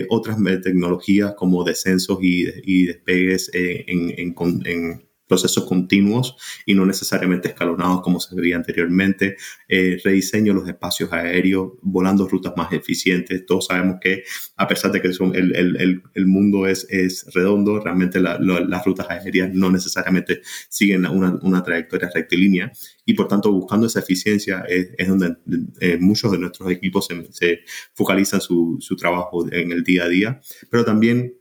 otras 0.09 0.39
tecnologías 0.63 1.35
como 1.35 1.65
descensos 1.65 2.19
y, 2.23 2.47
y 2.65 2.87
despegues 2.87 3.51
en, 3.53 4.15
en, 4.19 4.35
en 4.65 5.03
procesos 5.33 5.65
continuos 5.65 6.37
y 6.67 6.75
no 6.75 6.85
necesariamente 6.85 7.49
escalonados 7.49 8.03
como 8.03 8.21
se 8.21 8.37
veía 8.37 8.55
anteriormente, 8.55 9.39
eh, 9.67 9.99
rediseño 10.05 10.53
los 10.53 10.69
espacios 10.69 11.11
aéreos, 11.11 11.73
volando 11.81 12.29
rutas 12.29 12.53
más 12.55 12.71
eficientes. 12.75 13.47
Todos 13.47 13.69
sabemos 13.69 13.97
que 13.99 14.25
a 14.59 14.69
pesar 14.69 14.93
de 14.93 15.01
que 15.01 15.09
el, 15.09 15.57
el, 15.57 16.03
el, 16.12 16.27
mundo 16.27 16.67
es, 16.67 16.87
es 16.91 17.25
redondo, 17.33 17.81
realmente 17.81 18.21
las 18.21 18.85
rutas 18.85 19.09
aéreas 19.09 19.49
no 19.55 19.71
necesariamente 19.71 20.43
siguen 20.69 21.07
una, 21.07 21.39
una, 21.41 21.62
trayectoria 21.62 22.11
rectilínea 22.15 22.71
y 23.07 23.15
por 23.15 23.27
tanto 23.27 23.51
buscando 23.53 23.87
esa 23.87 24.01
eficiencia 24.01 24.65
es, 24.69 24.91
es 24.99 25.09
donde 25.09 25.37
eh, 25.81 25.97
muchos 25.99 26.31
de 26.33 26.39
nuestros 26.39 26.71
equipos 26.71 27.07
se, 27.07 27.33
se 27.33 27.61
focalizan 27.95 28.43
su, 28.43 28.77
su 28.81 28.97
trabajo 28.97 29.51
en 29.51 29.73
el 29.73 29.83
día 29.83 30.05
a 30.05 30.09
día, 30.09 30.41
pero 30.69 30.85
también 30.85 31.33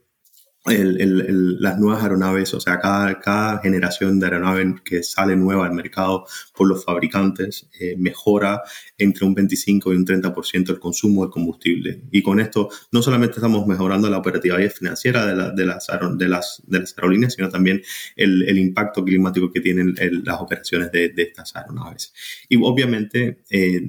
las 0.64 1.78
nuevas 1.78 2.02
aeronaves, 2.02 2.54
o 2.54 2.60
sea, 2.60 2.78
cada, 2.78 3.18
cada, 3.18 3.60
generación 3.60 4.20
de 4.20 4.26
aeronave 4.26 4.76
que 4.84 5.02
sale 5.02 5.34
nueva 5.34 5.66
al 5.66 5.72
mercado 5.72 6.24
por 6.56 6.68
los 6.68 6.84
fabricantes 6.84 7.68
eh, 7.80 7.96
mejora 7.98 8.62
entre 8.96 9.26
un 9.26 9.34
25 9.34 9.92
y 9.92 9.96
un 9.96 10.06
30% 10.06 10.70
el 10.70 10.78
consumo 10.78 11.24
de 11.24 11.32
combustible. 11.32 12.02
Y 12.12 12.22
con 12.22 12.38
esto 12.38 12.68
no 12.92 13.02
solamente 13.02 13.36
estamos 13.36 13.66
mejorando 13.66 14.08
la 14.08 14.18
operatividad 14.18 14.70
financiera 14.70 15.26
de, 15.26 15.52
de, 15.52 15.66
las, 15.66 15.88
de, 16.16 16.28
las, 16.28 16.62
de 16.64 16.78
las 16.78 16.96
aerolíneas, 16.96 17.34
sino 17.34 17.48
también 17.48 17.82
el, 18.14 18.48
el 18.48 18.58
impacto 18.58 19.04
climático 19.04 19.50
que 19.50 19.60
tienen 19.60 19.94
las 20.24 20.40
operaciones 20.40 20.92
de, 20.92 21.12
estas 21.16 21.56
aeronaves. 21.56 22.12
Y 22.48 22.56
obviamente... 22.62 23.42
Eh, 23.50 23.82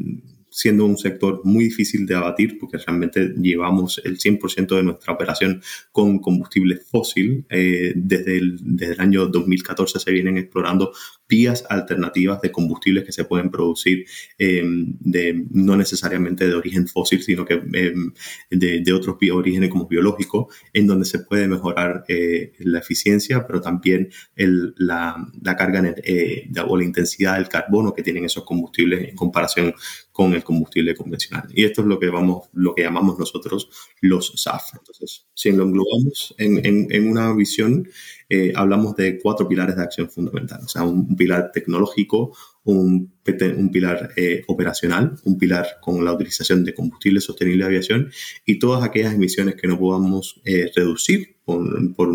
siendo 0.53 0.85
un 0.85 0.97
sector 0.97 1.41
muy 1.43 1.65
difícil 1.65 2.05
de 2.05 2.15
abatir 2.15 2.57
porque 2.59 2.77
realmente 2.77 3.33
llevamos 3.41 3.99
el 4.03 4.19
100% 4.19 4.75
de 4.75 4.83
nuestra 4.83 5.13
operación 5.13 5.61
con 5.91 6.19
combustible 6.19 6.77
fósil. 6.77 7.45
Eh, 7.49 7.93
desde, 7.95 8.37
el, 8.37 8.59
desde 8.61 8.93
el 8.93 9.01
año 9.01 9.25
2014 9.27 9.99
se 9.99 10.11
vienen 10.11 10.37
explorando 10.37 10.93
vías 11.27 11.65
alternativas 11.69 12.41
de 12.41 12.51
combustibles 12.51 13.03
que 13.03 13.11
se 13.11 13.25
pueden 13.25 13.49
producir 13.49 14.05
em, 14.37 14.95
de, 14.99 15.45
no 15.49 15.75
necesariamente 15.75 16.47
de 16.47 16.53
origen 16.53 16.87
fósil, 16.87 17.23
sino 17.23 17.45
que 17.45 17.55
em, 17.55 18.13
de, 18.51 18.81
de, 18.81 18.93
otros 18.93 19.17
orígenes 19.31 19.69
como 19.69 19.87
biológico, 19.87 20.49
en 20.73 20.85
donde 20.85 21.05
se 21.05 21.19
puede 21.19 21.47
mejorar 21.47 22.05
eh, 22.07 22.53
la 22.59 22.79
eficiencia, 22.79 23.47
pero 23.47 23.61
también 23.61 24.09
la, 24.35 25.27
la, 25.41 25.55
carga 25.55 25.95
eh, 26.03 26.49
o 26.67 26.77
la 26.77 26.83
intensidad 26.83 27.35
del 27.35 27.49
carbono 27.49 27.93
que 27.93 28.03
tienen 28.03 28.25
esos 28.25 28.43
combustibles 28.43 29.09
en 29.09 29.15
comparación 29.15 29.73
con 30.13 30.33
el 30.35 30.43
combustible 30.43 30.95
convencional. 30.95 31.49
Y 31.53 31.65
esto 31.65 31.81
es 31.81 31.87
lo 31.87 31.99
que, 31.99 32.07
vamos, 32.07 32.47
lo 32.53 32.75
que 32.75 32.83
llamamos 32.83 33.17
nosotros 33.17 33.67
los 33.99 34.31
SAF. 34.35 34.75
Entonces, 34.77 35.25
si 35.33 35.51
lo 35.51 35.63
englobamos 35.63 36.35
en, 36.37 36.87
en, 36.91 37.09
una 37.09 37.33
visión, 37.33 37.89
eh, 38.29 38.53
hablamos 38.55 38.95
de 38.95 39.19
cuatro 39.19 39.47
pilares 39.47 39.75
de 39.75 39.81
acción 39.81 40.09
fundamental. 40.09 40.61
O 40.63 40.67
sea, 40.67 40.83
un, 40.83 41.15
pilar 41.17 41.51
tecnológico, 41.51 42.37
un, 42.65 43.13
un 43.57 43.71
pilar 43.71 44.11
eh, 44.15 44.43
operacional, 44.47 45.15
un 45.23 45.37
pilar 45.37 45.67
con 45.81 46.03
la 46.03 46.13
utilización 46.13 46.63
de 46.63 46.73
combustible 46.73 47.21
sostenible 47.21 47.63
de 47.63 47.67
aviación 47.67 48.11
y 48.45 48.59
todas 48.59 48.83
aquellas 48.83 49.13
emisiones 49.13 49.55
que 49.55 49.67
no 49.67 49.77
podamos 49.77 50.41
eh, 50.45 50.71
reducir 50.75 51.33
por, 51.45 51.95
por, 51.95 52.09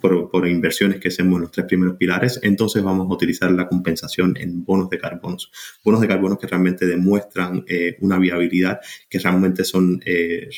por, 0.00 0.30
por, 0.30 0.48
inversiones 0.48 1.00
que 1.00 1.08
hacemos 1.08 1.36
en 1.36 1.42
los 1.42 1.50
tres 1.50 1.66
primeros 1.66 1.96
pilares, 1.96 2.38
entonces 2.42 2.82
vamos 2.82 3.08
a 3.10 3.14
utilizar 3.14 3.50
la 3.50 3.68
compensación 3.68 4.36
en 4.38 4.64
bonos 4.64 4.88
de 4.90 4.98
carbonos. 4.98 5.50
Bonos 5.84 6.00
de 6.00 6.08
carbonos 6.08 6.38
que 6.38 6.46
realmente 6.46 6.86
demuestran 6.86 7.64
eh, 7.66 7.96
una 8.00 8.18
viabilidad, 8.18 8.80
que 9.08 9.18
realmente 9.18 9.64
son 9.64 10.00
eh, 10.04 10.48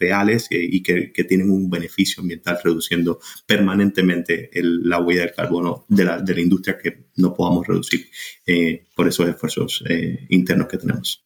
reales 0.00 0.48
eh, 0.50 0.58
y 0.60 0.82
que, 0.82 1.12
que, 1.12 1.24
tienen 1.24 1.50
un 1.50 1.70
beneficio 1.70 2.20
ambiental 2.20 2.58
reduciendo 2.62 3.20
permanentemente 3.46 4.50
el, 4.52 4.82
la 4.88 5.00
huella 5.00 5.22
del 5.22 5.32
carbono 5.32 5.86
de 5.88 6.04
la, 6.04 6.20
de 6.20 6.34
la 6.34 6.40
industria 6.40 6.78
que 6.78 7.06
no 7.16 7.32
podamos 7.32 7.66
reducir 7.66 8.01
por 8.94 9.08
esos 9.08 9.28
esfuerzos 9.28 9.84
internos 10.28 10.68
que 10.68 10.78
tenemos. 10.78 11.24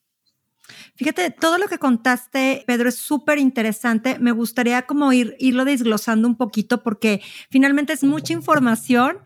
Fíjate, 0.96 1.30
todo 1.30 1.58
lo 1.58 1.68
que 1.68 1.78
contaste, 1.78 2.64
Pedro, 2.66 2.88
es 2.88 2.96
súper 2.96 3.38
interesante. 3.38 4.18
Me 4.18 4.32
gustaría 4.32 4.82
como 4.82 5.12
ir, 5.12 5.36
irlo 5.38 5.66
desglosando 5.66 6.26
un 6.26 6.36
poquito 6.36 6.82
porque 6.82 7.20
finalmente 7.50 7.92
es 7.92 8.02
mucha 8.02 8.32
información 8.32 9.18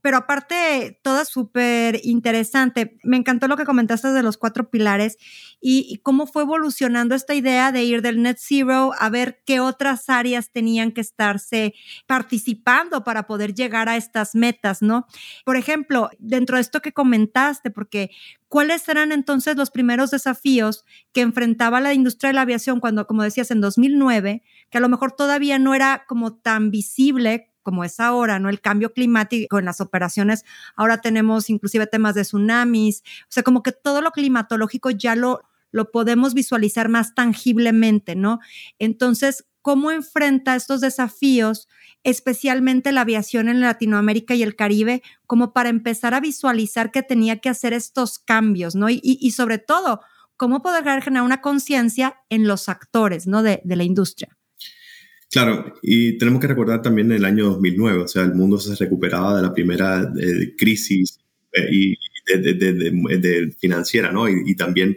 pero 0.00 0.16
aparte, 0.16 1.00
toda 1.02 1.24
súper 1.24 2.00
interesante. 2.04 2.98
Me 3.02 3.16
encantó 3.16 3.48
lo 3.48 3.56
que 3.56 3.64
comentaste 3.64 4.08
de 4.08 4.22
los 4.22 4.36
cuatro 4.36 4.70
pilares 4.70 5.16
y, 5.60 6.00
cómo 6.02 6.26
fue 6.26 6.42
evolucionando 6.42 7.14
esta 7.14 7.34
idea 7.34 7.72
de 7.72 7.82
ir 7.82 8.02
del 8.02 8.22
net 8.22 8.38
zero 8.40 8.92
a 8.98 9.10
ver 9.10 9.42
qué 9.44 9.60
otras 9.60 10.08
áreas 10.08 10.50
tenían 10.52 10.92
que 10.92 11.00
estarse 11.00 11.74
participando 12.06 13.04
para 13.04 13.26
poder 13.26 13.54
llegar 13.54 13.88
a 13.88 13.96
estas 13.96 14.34
metas, 14.34 14.82
¿no? 14.82 15.06
Por 15.44 15.56
ejemplo, 15.56 16.10
dentro 16.18 16.56
de 16.56 16.62
esto 16.62 16.80
que 16.80 16.92
comentaste, 16.92 17.70
porque 17.70 18.10
¿cuáles 18.48 18.88
eran 18.88 19.12
entonces 19.12 19.56
los 19.56 19.70
primeros 19.70 20.10
desafíos 20.10 20.84
que 21.12 21.22
enfrentaba 21.22 21.80
la 21.80 21.94
industria 21.94 22.28
de 22.28 22.34
la 22.34 22.42
aviación 22.42 22.80
cuando, 22.80 23.06
como 23.06 23.22
decías, 23.22 23.50
en 23.50 23.60
2009, 23.60 24.42
que 24.70 24.78
a 24.78 24.80
lo 24.80 24.88
mejor 24.88 25.12
todavía 25.12 25.58
no 25.58 25.74
era 25.74 26.04
como 26.06 26.36
tan 26.36 26.70
visible 26.70 27.50
como 27.68 27.84
es 27.84 28.00
ahora, 28.00 28.38
¿no? 28.38 28.48
El 28.48 28.62
cambio 28.62 28.94
climático 28.94 29.58
en 29.58 29.66
las 29.66 29.82
operaciones, 29.82 30.46
ahora 30.74 31.02
tenemos 31.02 31.50
inclusive 31.50 31.86
temas 31.86 32.14
de 32.14 32.22
tsunamis, 32.22 33.02
o 33.24 33.28
sea, 33.28 33.42
como 33.42 33.62
que 33.62 33.72
todo 33.72 34.00
lo 34.00 34.10
climatológico 34.10 34.88
ya 34.88 35.14
lo, 35.14 35.42
lo 35.70 35.90
podemos 35.90 36.32
visualizar 36.32 36.88
más 36.88 37.14
tangiblemente, 37.14 38.16
¿no? 38.16 38.38
Entonces, 38.78 39.44
¿cómo 39.60 39.90
enfrenta 39.90 40.56
estos 40.56 40.80
desafíos, 40.80 41.68
especialmente 42.04 42.90
la 42.90 43.02
aviación 43.02 43.50
en 43.50 43.60
Latinoamérica 43.60 44.34
y 44.34 44.42
el 44.42 44.56
Caribe, 44.56 45.02
como 45.26 45.52
para 45.52 45.68
empezar 45.68 46.14
a 46.14 46.20
visualizar 46.20 46.90
que 46.90 47.02
tenía 47.02 47.40
que 47.40 47.50
hacer 47.50 47.74
estos 47.74 48.18
cambios, 48.18 48.76
¿no? 48.76 48.88
Y, 48.88 48.98
y, 49.02 49.30
sobre 49.32 49.58
todo, 49.58 50.00
cómo 50.38 50.62
poder 50.62 50.84
generar 51.02 51.22
una 51.22 51.42
conciencia 51.42 52.16
en 52.30 52.48
los 52.48 52.70
actores, 52.70 53.26
¿no? 53.26 53.42
De, 53.42 53.60
de 53.62 53.76
la 53.76 53.84
industria. 53.84 54.37
Claro, 55.30 55.74
y 55.82 56.16
tenemos 56.16 56.40
que 56.40 56.46
recordar 56.46 56.80
también 56.80 57.12
el 57.12 57.24
año 57.24 57.44
2009, 57.46 58.02
o 58.04 58.08
sea, 58.08 58.22
el 58.22 58.34
mundo 58.34 58.58
se 58.58 58.74
recuperaba 58.76 59.36
de 59.36 59.42
la 59.42 59.52
primera 59.52 60.10
eh, 60.18 60.54
crisis 60.56 61.18
eh, 61.52 61.68
y 61.70 61.96
de, 62.34 63.54
financiera, 63.58 64.10
¿no? 64.10 64.28
y 64.28 64.54
también 64.54 64.96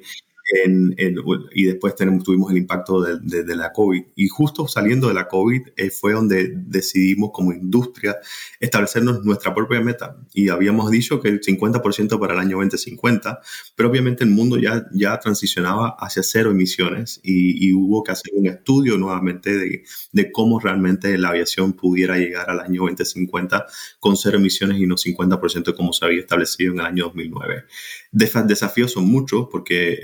y 1.53 1.63
después 1.65 1.95
tenemos, 1.95 2.23
tuvimos 2.23 2.51
el 2.51 2.57
impacto 2.57 3.01
de, 3.01 3.43
de, 3.43 3.55
la 3.55 3.71
COVID. 3.71 4.03
Y 4.15 4.27
justo 4.27 4.67
saliendo 4.67 5.07
de 5.07 5.13
la 5.13 5.27
COVID 5.27 5.61
eh, 5.77 5.89
fue 5.89 6.13
donde 6.13 6.53
decidimos 6.55 7.31
como 7.33 7.53
industria 7.53 8.17
establecernos 8.59 9.23
nuestra 9.23 9.53
propia 9.53 9.81
meta. 9.81 10.17
Y 10.33 10.49
habíamos 10.49 10.91
dicho 10.91 11.21
que 11.21 11.29
el 11.29 11.41
50% 11.41 12.19
para 12.19 12.33
el 12.33 12.39
año 12.39 12.57
2050, 12.57 13.39
pero 13.75 13.89
obviamente 13.89 14.23
el 14.23 14.31
mundo 14.31 14.57
ya, 14.57 14.85
ya 14.93 15.19
transicionaba 15.19 15.95
hacia 15.99 16.23
cero 16.23 16.51
emisiones 16.51 17.19
y, 17.23 17.67
y 17.67 17.73
hubo 17.73 18.03
que 18.03 18.11
hacer 18.11 18.31
un 18.35 18.47
estudio 18.47 18.97
nuevamente 18.97 19.55
de, 19.57 19.83
de, 20.11 20.31
cómo 20.31 20.59
realmente 20.59 21.17
la 21.17 21.29
aviación 21.29 21.73
pudiera 21.73 22.17
llegar 22.17 22.49
al 22.49 22.59
año 22.59 22.81
2050 22.83 23.65
con 23.99 24.17
cero 24.17 24.37
emisiones 24.37 24.79
y 24.79 24.87
no 24.87 24.95
50% 24.95 25.75
como 25.75 25.93
se 25.93 26.05
había 26.05 26.19
establecido 26.19 26.73
en 26.73 26.79
el 26.79 26.85
año 26.85 27.03
2009. 27.05 27.65
Desafíos 28.11 28.91
son 28.91 29.05
muchos 29.05 29.47
porque 29.51 29.99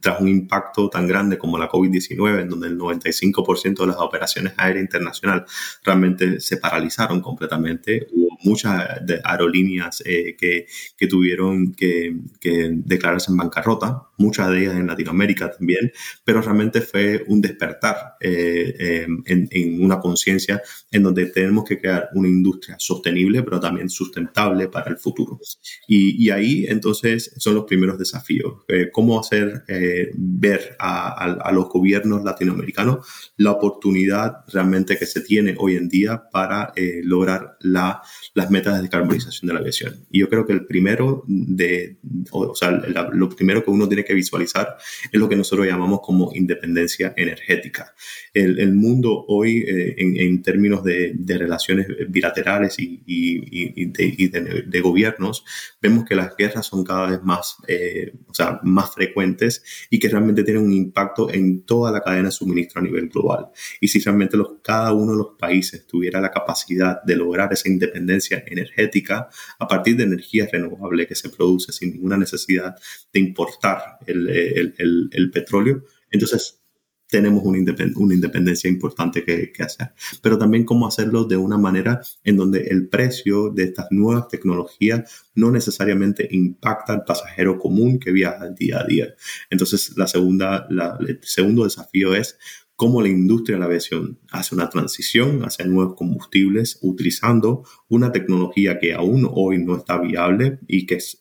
tras 0.00 0.20
un 0.20 0.28
impacto 0.28 0.88
tan 0.88 1.06
grande 1.06 1.38
como 1.38 1.58
la 1.58 1.68
COVID-19, 1.68 2.42
en 2.42 2.48
donde 2.48 2.68
el 2.68 2.78
95% 2.78 3.80
de 3.80 3.86
las 3.86 3.96
operaciones 3.96 4.54
aéreas 4.56 4.82
internacionales 4.84 5.44
realmente 5.84 6.40
se 6.40 6.56
paralizaron 6.56 7.20
completamente, 7.20 8.06
hubo 8.12 8.36
muchas 8.42 9.00
aerolíneas 9.24 10.02
eh, 10.04 10.36
que, 10.38 10.66
que, 10.96 11.06
tuvieron 11.06 11.74
que, 11.74 12.16
que, 12.40 12.70
declararse 12.72 13.30
en 13.30 13.36
bancarrota, 13.36 14.02
muchas 14.18 14.50
de 14.50 14.62
ellas 14.62 14.76
en 14.76 14.86
Latinoamérica 14.86 15.50
también, 15.50 15.92
pero 16.24 16.40
realmente 16.40 16.80
fue 16.80 17.24
un 17.26 17.40
despertar 17.40 18.16
eh, 18.20 19.04
em, 19.04 19.22
en, 19.26 19.48
en, 19.50 19.84
una 19.84 20.00
conciencia 20.00 20.62
en 20.90 21.02
donde 21.02 21.26
tenemos 21.26 21.64
que 21.64 21.78
crear 21.78 22.08
una 22.14 22.28
industria 22.28 22.76
sostenible, 22.78 23.42
pero 23.42 23.60
también 23.60 23.88
sustentable 23.88 24.68
para 24.68 24.90
el 24.90 24.96
futuro. 24.96 25.38
Y, 25.86 26.24
y 26.24 26.30
ahí 26.30 26.66
entonces 26.68 27.32
son 27.36 27.54
los 27.54 27.64
primeros 27.64 27.98
desafíos. 27.98 28.64
Eh, 28.68 28.90
¿Cómo 28.92 29.18
hacer 29.18 29.55
eh, 29.68 30.10
ver 30.14 30.76
a, 30.78 31.08
a, 31.08 31.32
a, 31.48 31.52
los 31.52 31.68
gobiernos 31.68 32.24
latinoamericanos 32.24 33.06
la 33.36 33.52
oportunidad 33.52 34.44
realmente 34.52 34.96
que 34.96 35.06
se 35.06 35.20
tiene 35.20 35.54
hoy 35.58 35.76
en 35.76 35.88
día 35.88 36.28
para 36.30 36.72
eh, 36.76 37.00
lograr 37.02 37.56
la, 37.60 38.02
las 38.34 38.50
metas 38.50 38.76
de 38.76 38.82
descarbonización 38.82 39.48
de 39.48 39.54
la 39.54 39.60
aviación? 39.60 40.06
Y 40.10 40.20
yo 40.20 40.28
creo 40.28 40.46
que 40.46 40.52
el 40.52 40.66
primero 40.66 41.24
de, 41.26 41.98
o, 42.30 42.50
o 42.50 42.54
sea, 42.54 42.70
la, 42.70 43.08
lo 43.12 43.28
primero 43.28 43.64
que 43.64 43.70
uno 43.70 43.88
tiene 43.88 44.04
que 44.04 44.14
visualizar 44.14 44.76
es 45.10 45.20
lo 45.20 45.28
que 45.28 45.36
nosotros 45.36 45.66
llamamos 45.66 46.00
como 46.02 46.30
independencia 46.34 47.14
energética. 47.16 47.94
El, 48.32 48.58
el 48.58 48.74
mundo 48.74 49.24
hoy, 49.28 49.58
eh, 49.66 49.94
en, 49.98 50.16
en, 50.16 50.42
términos 50.42 50.84
de, 50.84 51.12
de, 51.14 51.38
relaciones 51.38 51.86
bilaterales 52.08 52.78
y, 52.78 53.02
y, 53.06 53.82
y, 53.82 53.86
de, 53.86 54.14
y 54.16 54.28
de, 54.28 54.62
de, 54.66 54.80
gobiernos, 54.80 55.44
vemos 55.80 56.04
que 56.04 56.14
las 56.14 56.36
guerras 56.36 56.66
son 56.66 56.84
cada 56.84 57.10
vez 57.10 57.22
más, 57.22 57.56
eh, 57.68 58.12
o 58.28 58.34
sea, 58.34 58.60
más 58.62 58.94
frecuentes 58.94 59.45
y 59.90 59.98
que 59.98 60.08
realmente 60.08 60.44
tienen 60.44 60.64
un 60.64 60.72
impacto 60.72 61.30
en 61.32 61.62
toda 61.62 61.92
la 61.92 62.00
cadena 62.00 62.28
de 62.28 62.32
suministro 62.32 62.80
a 62.80 62.84
nivel 62.84 63.08
global. 63.08 63.48
Y 63.80 63.88
si 63.88 64.00
realmente 64.00 64.36
cada 64.62 64.92
uno 64.92 65.12
de 65.12 65.18
los 65.18 65.28
países 65.38 65.86
tuviera 65.86 66.20
la 66.20 66.30
capacidad 66.30 67.02
de 67.02 67.16
lograr 67.16 67.52
esa 67.52 67.68
independencia 67.68 68.44
energética 68.46 69.28
a 69.58 69.66
partir 69.68 69.96
de 69.96 70.04
energía 70.04 70.48
renovable 70.50 71.06
que 71.06 71.14
se 71.14 71.28
produce 71.28 71.72
sin 71.72 71.92
ninguna 71.92 72.16
necesidad 72.16 72.74
de 73.12 73.20
importar 73.20 73.98
el, 74.06 74.74
el 74.78 75.30
petróleo, 75.30 75.84
entonces 76.10 76.60
tenemos 77.08 77.44
una, 77.44 77.58
independencia 77.58 78.68
importante 78.68 79.24
que, 79.24 79.52
que, 79.52 79.62
hacer. 79.62 79.92
Pero 80.22 80.38
también 80.38 80.64
cómo 80.64 80.86
hacerlo 80.86 81.24
de 81.24 81.36
una 81.36 81.58
manera 81.58 82.00
en 82.24 82.36
donde 82.36 82.68
el 82.68 82.88
precio 82.88 83.50
de 83.50 83.64
estas 83.64 83.86
nuevas 83.90 84.28
tecnologías 84.28 85.26
no 85.34 85.50
necesariamente 85.50 86.28
impacta 86.30 86.92
al 86.92 87.04
pasajero 87.04 87.58
común 87.58 87.98
que 87.98 88.12
viaja 88.12 88.48
día 88.50 88.80
a 88.80 88.84
día. 88.84 89.14
Entonces, 89.50 89.96
la 89.96 90.06
segunda, 90.06 90.66
la, 90.70 90.98
el 91.00 91.20
segundo 91.22 91.64
desafío 91.64 92.14
es 92.14 92.38
cómo 92.76 93.00
la 93.00 93.08
industria 93.08 93.56
de 93.56 93.60
la 93.60 93.66
aviación 93.66 94.18
hace 94.30 94.54
una 94.54 94.68
transición 94.68 95.42
hacia 95.44 95.64
nuevos 95.64 95.94
combustibles 95.96 96.78
utilizando 96.82 97.64
una 97.88 98.12
tecnología 98.12 98.78
que 98.78 98.92
aún 98.92 99.28
hoy 99.32 99.64
no 99.64 99.76
está 99.76 99.98
viable 99.98 100.58
y 100.68 100.86
que 100.86 100.96
es, 100.96 101.18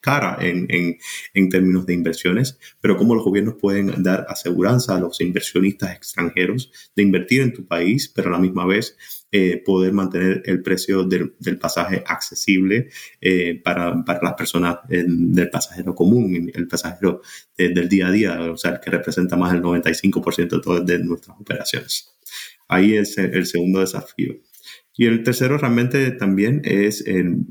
cara 0.00 0.38
en, 0.40 0.66
en, 1.34 1.48
términos 1.48 1.86
de 1.86 1.94
inversiones, 1.94 2.58
pero 2.80 2.96
cómo 2.96 3.14
los 3.14 3.24
gobiernos 3.24 3.54
pueden 3.54 4.02
dar 4.02 4.26
aseguranza 4.28 4.96
a 4.96 5.00
los 5.00 5.20
inversionistas 5.20 5.94
extranjeros 5.96 6.72
de 6.94 7.02
invertir 7.02 7.42
en 7.42 7.52
tu 7.52 7.66
país, 7.66 8.08
pero 8.14 8.28
a 8.28 8.32
la 8.32 8.38
misma 8.38 8.66
vez 8.66 8.96
eh, 9.30 9.62
poder 9.64 9.92
mantener 9.92 10.42
el 10.46 10.62
precio 10.62 11.04
del, 11.04 11.32
pasaje 11.60 12.02
accesible 12.06 12.88
eh, 13.20 13.60
para, 13.62 14.04
para, 14.04 14.20
las 14.22 14.34
personas 14.34 14.78
del 14.88 15.50
pasajero 15.50 15.94
común, 15.94 16.50
el 16.54 16.68
pasajero 16.68 17.20
del 17.56 17.88
día 17.88 18.08
a 18.08 18.10
día, 18.10 18.40
o 18.40 18.56
sea, 18.56 18.80
que 18.80 18.90
representa 18.90 19.36
más 19.36 19.52
del 19.52 19.62
95% 19.62 20.84
de, 20.84 20.98
de 20.98 21.04
nuestras 21.04 21.38
operaciones. 21.38 22.18
Ahí 22.68 22.96
es 22.96 23.16
el, 23.16 23.46
segundo 23.46 23.80
desafío. 23.80 24.34
Y 24.94 25.06
el 25.06 25.22
tercero 25.22 25.56
realmente 25.58 26.10
también 26.12 26.60
es 26.64 27.06
el, 27.06 27.46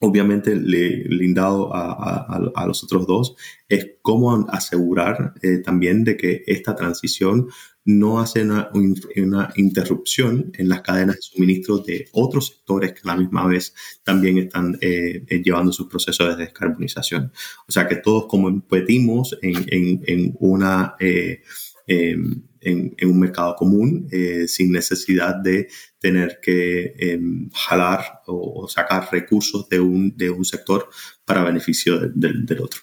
obviamente 0.00 0.54
le, 0.54 1.04
lindado 1.04 1.74
a, 1.74 2.24
a, 2.54 2.66
los 2.66 2.84
otros 2.84 3.06
dos, 3.06 3.36
es 3.68 3.94
cómo 4.02 4.46
asegurar 4.48 5.34
eh, 5.42 5.58
también 5.58 6.04
de 6.04 6.16
que 6.16 6.44
esta 6.46 6.76
transición 6.76 7.48
no 7.88 8.20
hace 8.20 8.42
una, 8.42 8.70
una, 9.16 9.50
interrupción 9.56 10.52
en 10.58 10.68
las 10.68 10.82
cadenas 10.82 11.16
de 11.16 11.22
suministro 11.22 11.78
de 11.78 12.06
otros 12.12 12.48
sectores 12.48 12.92
que 12.92 13.00
a 13.04 13.14
la 13.14 13.16
misma 13.16 13.46
vez 13.46 13.74
también 14.04 14.36
están 14.36 14.76
eh, 14.82 15.24
eh, 15.26 15.42
llevando 15.42 15.72
sus 15.72 15.88
procesos 15.88 16.28
de 16.28 16.44
descarbonización. 16.44 17.32
O 17.66 17.72
sea 17.72 17.88
que 17.88 17.96
todos 17.96 18.26
competimos 18.26 19.38
en, 19.40 19.64
en, 19.68 20.02
en 20.06 20.36
una... 20.38 20.96
Eh, 21.00 21.40
em, 21.86 22.42
en, 22.60 22.94
en, 22.96 23.08
un 23.10 23.20
mercado 23.20 23.54
común 23.56 24.08
sin 24.46 24.72
necesidad 24.72 25.36
de 25.36 25.68
tener 25.98 26.40
que 26.40 26.94
em, 26.98 27.50
jalar 27.50 28.22
o, 28.26 28.68
sacar 28.68 29.08
recursos 29.10 29.68
de 29.68 29.80
un, 29.80 30.16
de 30.16 30.30
un 30.30 30.44
sector 30.44 30.88
para 31.24 31.42
beneficio 31.42 31.98
del 31.98 32.60
otro. 32.60 32.80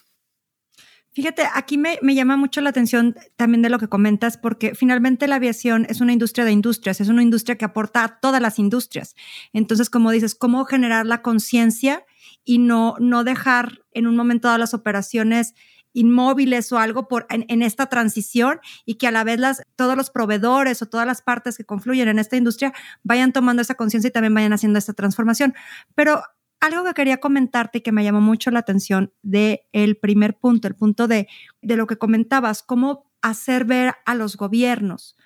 Fíjate, 1.16 1.44
aquí 1.54 1.78
me, 1.78 1.96
llama 2.02 2.36
mucho 2.36 2.60
la 2.60 2.68
atención 2.68 3.16
también 3.36 3.62
de 3.62 3.70
lo 3.70 3.78
que 3.78 3.88
comentas, 3.88 4.36
porque 4.36 4.74
finalmente 4.74 5.26
la 5.26 5.36
aviación 5.36 5.86
es 5.88 6.02
una 6.02 6.12
industria 6.12 6.44
de 6.44 6.52
industrias, 6.52 7.00
es 7.00 7.08
una 7.08 7.22
industria 7.22 7.56
que 7.56 7.64
aporta 7.64 8.04
a 8.04 8.20
todas 8.20 8.42
las 8.42 8.58
industrias. 8.58 9.14
Entonces, 9.54 9.88
como 9.88 10.10
dices, 10.10 10.34
¿cómo 10.34 10.66
generar 10.66 11.06
la 11.06 11.22
conciencia 11.22 12.04
y 12.44 12.58
no, 12.58 12.96
no 13.00 13.24
dejar 13.24 13.80
en 13.92 14.06
un 14.06 14.14
momento 14.14 14.48
dado 14.48 14.58
las 14.58 14.74
operaciones 14.74 15.54
inmóviles 15.96 16.70
o 16.72 16.78
algo 16.78 17.08
por, 17.08 17.26
en, 17.30 17.62
esta 17.62 17.86
transición 17.86 18.60
y 18.84 18.96
que 18.96 19.06
a 19.06 19.10
la 19.10 19.24
vez 19.24 19.40
las, 19.40 19.62
todos 19.76 19.96
los 19.96 20.10
proveedores 20.10 20.82
o 20.82 20.86
todas 20.86 21.06
las 21.06 21.22
partes 21.22 21.56
que 21.56 21.64
confluyen 21.64 22.08
en 22.08 22.18
esta 22.18 22.36
industria 22.36 22.74
vayan 23.02 23.32
tomando 23.32 23.62
esa 23.62 23.76
conciencia 23.76 24.08
y 24.08 24.12
también 24.12 24.34
vayan 24.34 24.52
haciendo 24.52 24.78
esta 24.78 24.92
transformación. 24.92 25.54
Pero 25.94 26.22
algo 26.60 26.84
que 26.84 26.92
quería 26.92 27.16
comentarte 27.18 27.78
y 27.78 27.80
que 27.80 27.92
me 27.92 28.04
llamó 28.04 28.20
mucho 28.20 28.50
la 28.50 28.58
atención 28.58 29.12
de 29.22 29.66
el 29.72 29.96
primer 29.96 30.38
punto, 30.38 30.68
el 30.68 30.74
punto 30.74 31.08
de, 31.08 31.28
de 31.62 31.76
lo 31.76 31.86
que 31.86 31.96
comentabas, 31.96 32.62
cómo 32.62 33.10
hacer 33.22 33.64
ver 33.64 33.94
a 34.04 34.14
los 34.14 34.36
gobiernos 34.36 35.16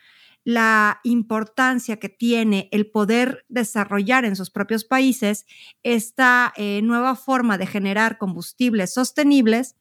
la 0.45 1.01
importancia 1.05 1.99
que 1.99 2.09
tiene 2.09 2.69
el 2.73 2.91
poder 2.91 3.45
desarrollar 3.49 4.25
en 4.25 4.37
sus 4.37 4.51
propios 4.51 4.85
países 4.85 5.47
esta 5.83 6.53
eh, 6.57 6.81
nueva 6.83 7.15
forma 7.15 7.59
de 7.59 7.67
generar 7.67 8.17
combustibles 8.17 8.95
sostenibles 8.95 9.77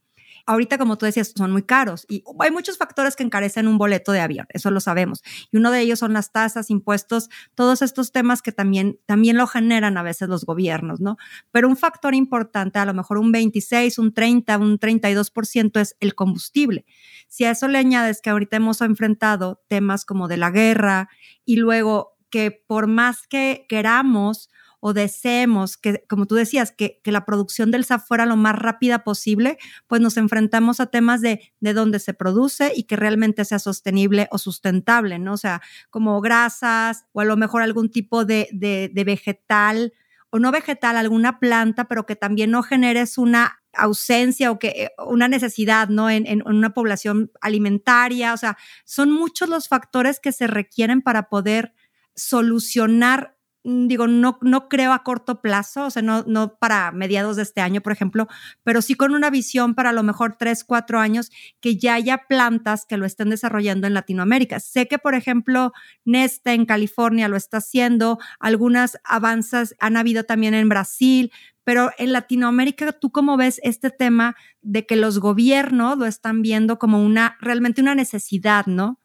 ahorita, 0.50 0.80
como 0.80 0.98
tú 0.98 1.06
decías, 1.06 1.32
son 1.36 1.52
muy 1.52 1.62
caros 1.62 2.08
y 2.10 2.24
hay 2.40 2.50
muchos 2.50 2.80
factores 2.80 3.16
que 3.16 3.22
encarecen 3.22 3.68
un 3.68 3.78
boleto 3.78 4.12
de 4.12 4.20
avión, 4.20 4.48
eso 4.50 4.72
lo 4.72 4.80
sabemos. 4.80 5.22
Y 5.52 5.58
uno 5.58 5.70
de 5.70 5.82
ellos 5.82 6.00
son 6.00 6.12
las 6.12 6.32
tasas, 6.32 6.72
impuestos, 6.72 7.30
todos 7.54 7.84
estos 7.84 8.12
temas 8.12 8.42
que 8.42 8.52
también, 8.52 9.00
también 9.06 9.38
lo 9.38 9.46
generan 9.46 9.96
a 9.96 10.02
veces 10.02 10.28
los 10.28 10.46
gobiernos, 10.46 11.02
¿no? 11.02 11.18
Pero 11.52 11.68
un 11.68 11.78
factor 11.78 12.16
importante, 12.16 12.80
a 12.80 12.86
lo 12.86 12.96
mejor 12.96 13.20
un 13.20 13.32
26, 13.32 14.00
un 14.00 14.12
30, 14.12 14.58
un 14.58 14.80
32% 14.80 15.80
es 15.80 15.96
el 16.00 16.16
combustible. 16.16 16.84
Si 17.28 17.44
a 17.44 17.52
eso 17.52 17.68
le 17.68 17.78
añades 17.78 18.20
que 18.20 18.32
ahorita 18.32 18.58
hemos 18.58 18.82
enfrentado 18.82 19.62
temas 19.68 20.04
como 20.04 20.28
de 20.28 20.38
la 20.38 20.50
guerra 20.50 21.10
y 21.46 21.58
luego 21.58 22.18
que 22.32 22.50
por 22.50 22.88
más 22.88 23.28
que 23.28 23.68
queramos, 23.70 24.50
o 24.80 24.94
deseemos 24.94 25.78
que, 25.78 26.04
como 26.08 26.26
tú 26.26 26.36
decías, 26.36 26.72
que, 26.72 27.00
que, 27.04 27.12
la 27.12 27.26
producción 27.26 27.72
del 27.72 27.86
SAF 27.86 28.08
fuera 28.08 28.26
lo 28.26 28.36
más 28.36 28.56
rápida 28.56 29.04
posible, 29.04 29.58
pues 29.88 30.02
nos 30.02 30.18
enfrentamos 30.18 30.80
a 30.80 30.88
temas 30.88 31.22
de, 31.22 31.52
de 31.60 31.74
dónde 31.74 32.00
se 32.00 32.14
produce 32.14 32.72
y 32.76 32.84
que 32.84 32.96
realmente 32.96 33.46
sea 33.46 33.60
sostenible 33.60 34.28
o 34.32 34.38
sustentable, 34.38 35.20
¿no? 35.20 35.34
O 35.34 35.38
sea, 35.38 35.62
como 35.90 36.22
grasas 36.22 37.06
o 37.12 37.22
a 37.22 37.26
lo 37.26 37.36
mejor 37.38 37.62
algún 37.62 37.90
tipo 37.90 38.26
de, 38.26 38.48
de, 38.52 39.04
vegetal 39.04 39.94
o 40.30 40.40
no 40.40 40.52
vegetal, 40.52 40.96
alguna 40.96 41.40
planta, 41.40 41.88
pero 41.88 42.06
que 42.06 42.16
también 42.16 42.52
no 42.52 42.62
generes 42.62 43.18
una 43.18 43.62
ausencia 43.74 44.52
o 44.52 44.60
que 44.60 44.68
eh, 44.68 44.92
una 45.06 45.28
necesidad, 45.28 45.90
¿no? 45.90 46.10
En, 46.10 46.26
en, 46.28 46.48
una 46.48 46.72
población 46.72 47.32
alimentaria, 47.42 48.34
o 48.34 48.38
sea, 48.38 48.58
son 48.86 49.12
muchos 49.12 49.50
los 49.50 49.68
factores 49.68 50.20
que 50.20 50.32
se 50.32 50.48
requieren 50.48 51.02
para 51.02 51.30
poder 51.30 51.74
solucionar 52.16 53.39
digo, 53.88 54.08
no, 54.08 54.38
no 54.42 54.70
creo 54.70 54.94
a 54.94 55.04
corto 55.04 55.42
plazo, 55.42 55.86
o 55.86 55.90
sea, 55.90 56.02
no, 56.02 56.24
no 56.28 56.56
para 56.56 56.92
mediados 56.92 57.36
de 57.36 57.44
este 57.44 57.62
año, 57.62 57.82
por 57.82 57.94
ejemplo, 57.94 58.28
pero 58.64 58.82
sí 58.82 58.96
con 58.96 59.14
una 59.14 59.30
visión 59.30 59.76
para 59.76 59.90
a 59.90 59.94
lo 59.94 60.04
mejor 60.04 60.36
tres, 60.38 60.64
cuatro 60.64 61.00
años 61.00 61.32
que 61.60 61.78
ya 61.78 61.94
haya 61.96 62.26
plantas 62.28 62.86
que 62.86 62.98
lo 62.98 63.06
estén 63.06 63.30
desarrollando 63.30 63.88
en 63.88 63.94
Latinoamérica. 63.94 64.60
Sé 64.60 64.88
que, 64.88 64.98
por 64.98 65.16
ejemplo, 65.16 65.74
Neste 66.06 66.54
en 66.54 66.66
California 66.66 67.28
lo 67.28 67.38
está 67.38 67.58
haciendo, 67.58 68.20
algunas 68.40 68.98
avanzas 69.04 69.76
han 69.80 69.98
habido 69.98 70.24
también 70.24 70.54
en 70.54 70.70
Brasil, 70.70 71.32
pero 71.64 71.92
en 71.98 72.14
Latinoamérica, 72.14 72.94
¿tú 72.94 73.12
cómo 73.12 73.38
ves 73.38 73.60
este 73.64 73.92
tema 73.92 74.36
de 74.62 74.86
que 74.86 74.96
los 74.96 75.20
gobiernos 75.20 75.98
lo 75.98 76.06
están 76.06 76.42
viendo 76.42 76.80
como 76.80 77.04
una, 77.04 77.38
realmente 77.42 77.82
una 77.82 77.94
necesidad, 77.94 78.66
¿no? 78.66 79.00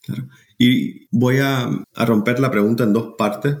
Claro. 0.00 0.28
Y 0.58 1.06
voy 1.10 1.38
a, 1.38 1.68
romper 1.94 2.38
la 2.38 2.50
pregunta 2.50 2.84
en 2.84 2.92
dos 2.92 3.14
partes 3.18 3.56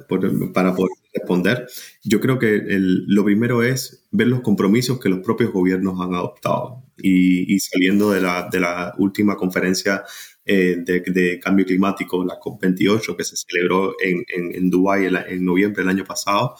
para 0.52 0.74
poder 0.74 0.90
responder. 1.12 1.66
Yo 2.02 2.20
creo 2.20 2.38
que 2.38 2.62
lo 2.66 3.24
primero 3.24 3.62
es 3.62 4.06
ver 4.10 4.28
los 4.28 4.40
compromisos 4.40 5.00
que 5.00 5.08
los 5.08 5.20
propios 5.20 5.52
gobiernos 5.52 6.00
han 6.00 6.14
adoptado. 6.14 6.84
Y, 6.96 7.58
saliendo 7.58 8.10
de 8.10 8.20
la, 8.20 8.48
de 8.50 8.60
la, 8.60 8.94
última 8.98 9.36
conferencia 9.36 10.04
eh, 10.44 10.76
de, 10.78 11.40
cambio 11.40 11.66
climático, 11.66 12.24
la 12.24 12.38
COP28, 12.38 13.16
que 13.16 13.24
se 13.24 13.36
celebró 13.36 13.94
en, 14.00 14.24
en, 14.28 14.54
en 14.54 14.70
Dubái 14.70 15.06
en, 15.06 15.44
noviembre 15.44 15.82
del 15.82 15.90
año 15.90 16.04
pasado, 16.04 16.54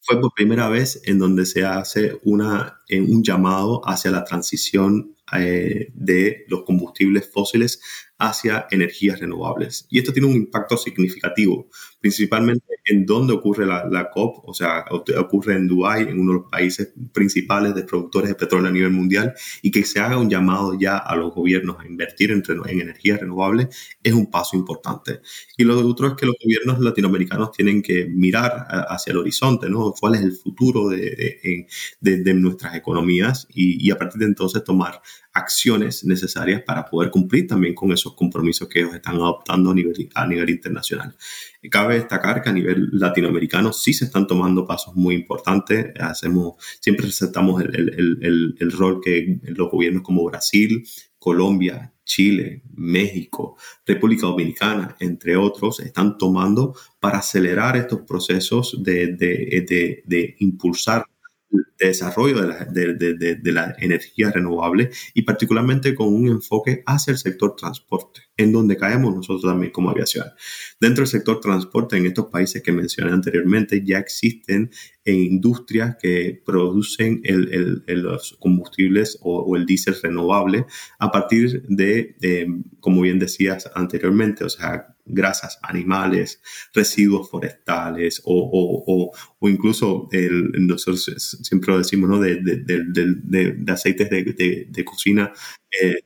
fue 0.00 0.20
por 0.20 0.32
primera 0.32 0.68
vez 0.68 1.02
en 1.04 1.18
donde 1.18 1.44
se 1.44 1.64
hace 1.64 2.18
una, 2.22 2.80
un 2.90 3.22
llamado 3.24 3.82
hacia 3.86 4.12
la 4.12 4.24
transición 4.24 5.16
eh, 5.36 5.90
de 5.94 6.44
los 6.46 6.62
combustibles 6.62 7.28
fósiles 7.28 7.80
hacia 8.18 8.66
energías 8.70 9.20
renovables. 9.20 9.86
Y 9.90 9.98
esto 9.98 10.12
tiene 10.12 10.28
un 10.28 10.34
impacto 10.34 10.76
significativo, 10.76 11.68
principalmente 12.00 12.64
en 12.84 13.04
dónde 13.04 13.34
ocurre 13.34 13.66
la, 13.66 14.10
COP, 14.12 14.48
o 14.48 14.54
sea, 14.54 14.84
ocurre 14.90 15.54
en 15.54 15.66
Dubái, 15.66 16.04
en 16.04 16.20
uno 16.20 16.32
de 16.32 16.38
los 16.38 16.50
países 16.50 16.92
principales 17.12 17.74
de 17.74 17.82
productores 17.82 18.30
de 18.30 18.36
petróleo 18.36 18.68
a 18.68 18.72
nivel 18.72 18.92
mundial, 18.92 19.34
y 19.60 19.70
que 19.70 19.84
se 19.84 20.00
haga 20.00 20.16
un 20.16 20.30
llamado 20.30 20.78
ya 20.78 20.96
a 20.96 21.16
los 21.16 21.34
gobiernos 21.34 21.76
a 21.80 21.86
invertir 21.86 22.30
en, 22.30 22.42
en 22.66 22.80
energías 22.80 23.20
renovables 23.20 23.68
es 24.02 24.12
un 24.12 24.30
paso 24.30 24.56
importante. 24.56 25.20
Y 25.56 25.64
lo 25.64 25.78
otro 25.86 26.08
es 26.08 26.14
que 26.14 26.26
los 26.26 26.36
gobiernos 26.42 26.80
latinoamericanos 26.80 27.52
tienen 27.52 27.82
que 27.82 28.06
mirar 28.06 28.66
hacia 28.88 29.10
el 29.10 29.18
horizonte, 29.18 29.68
¿no? 29.68 29.92
¿Cuál 29.98 30.14
es 30.14 30.22
el 30.22 30.32
futuro 30.32 30.88
de, 30.88 31.66
de, 32.00 32.34
nuestras 32.34 32.76
economías? 32.76 33.46
Y 33.50 33.90
a 33.90 33.98
partir 33.98 34.20
de 34.20 34.26
entonces 34.26 34.62
tomar 34.64 35.00
acciones 35.36 36.04
necesarias 36.04 36.62
para 36.62 36.86
poder 36.86 37.10
cumplir 37.10 37.46
también 37.46 37.74
con 37.74 37.92
esos 37.92 38.14
compromisos 38.14 38.68
que 38.68 38.80
ellos 38.80 38.94
están 38.94 39.16
adoptando 39.16 39.70
a 39.70 39.74
nivel, 40.26 40.50
internacional. 40.50 41.14
Cabe 41.70 41.96
destacar 41.96 42.42
que 42.42 42.48
a 42.48 42.52
nivel 42.52 42.88
latinoamericano 42.92 43.72
sí 43.72 43.92
se 43.92 44.06
están 44.06 44.26
tomando 44.26 44.66
pasos 44.66 44.94
muy 44.94 45.14
importantes. 45.14 45.92
Hacemos, 46.00 46.54
siempre 46.80 47.06
resaltamos 47.06 47.62
el, 47.62 48.18
el, 48.22 48.56
el, 48.58 48.72
rol 48.72 49.00
que 49.02 49.38
los 49.42 49.70
gobiernos 49.70 50.02
como 50.02 50.24
Brasil, 50.24 50.86
Colombia, 51.18 51.92
Chile, 52.04 52.62
México, 52.74 53.56
República 53.84 54.26
Dominicana, 54.26 54.96
entre 55.00 55.36
otros, 55.36 55.80
están 55.80 56.16
tomando 56.16 56.74
para 57.00 57.18
acelerar 57.18 57.76
estos 57.76 58.00
procesos 58.02 58.76
de, 58.82 59.08
de, 59.08 59.66
de, 59.68 60.02
de 60.06 60.36
impulsar 60.38 61.04
desarrollo 61.78 62.40
de 62.40 62.48
la, 62.48 62.64
de, 62.64 63.52
la, 63.52 63.74
energía 63.78 64.30
renovable 64.30 64.90
y 65.14 65.22
particularmente 65.22 65.94
con 65.94 66.12
un 66.12 66.28
enfoque 66.28 66.82
hacia 66.86 67.12
el 67.12 67.18
sector 67.18 67.54
transporte, 67.56 68.22
en 68.36 68.52
donde 68.52 68.76
caemos 68.76 69.14
nosotros 69.14 69.42
también 69.42 69.72
como 69.72 69.90
aviación. 69.90 70.26
Dentro 70.80 71.02
del 71.02 71.10
sector 71.10 71.40
transporte, 71.40 71.96
en 71.96 72.06
estos 72.06 72.26
países 72.26 72.62
que 72.62 72.72
mencioné 72.72 73.12
anteriormente, 73.12 73.82
ya 73.84 73.98
existen 73.98 74.70
industrias 75.12 75.96
que 76.00 76.40
producen 76.44 77.20
el, 77.24 77.84
los 77.86 78.36
combustibles 78.40 79.18
o, 79.22 79.56
el 79.56 79.66
diésel 79.66 79.96
renovable 80.02 80.66
a 80.98 81.10
partir 81.10 81.62
de, 81.68 82.16
eh, 82.20 82.46
como 82.80 83.02
bien 83.02 83.18
decías 83.18 83.70
anteriormente, 83.74 84.44
o 84.44 84.48
sea, 84.48 84.96
grasas 85.06 85.58
animales, 85.62 86.42
residuos 86.74 87.30
forestales 87.30 88.20
o, 88.24 89.12
incluso 89.42 90.08
nosotros 90.58 91.38
siempre 91.42 91.72
lo 91.72 91.78
decimos, 91.78 92.10
¿no? 92.10 92.20
de, 92.20 92.36
de, 92.42 93.72
aceites 93.72 94.10
de, 94.10 94.84
cocina 94.84 95.32
eh, 95.70 95.96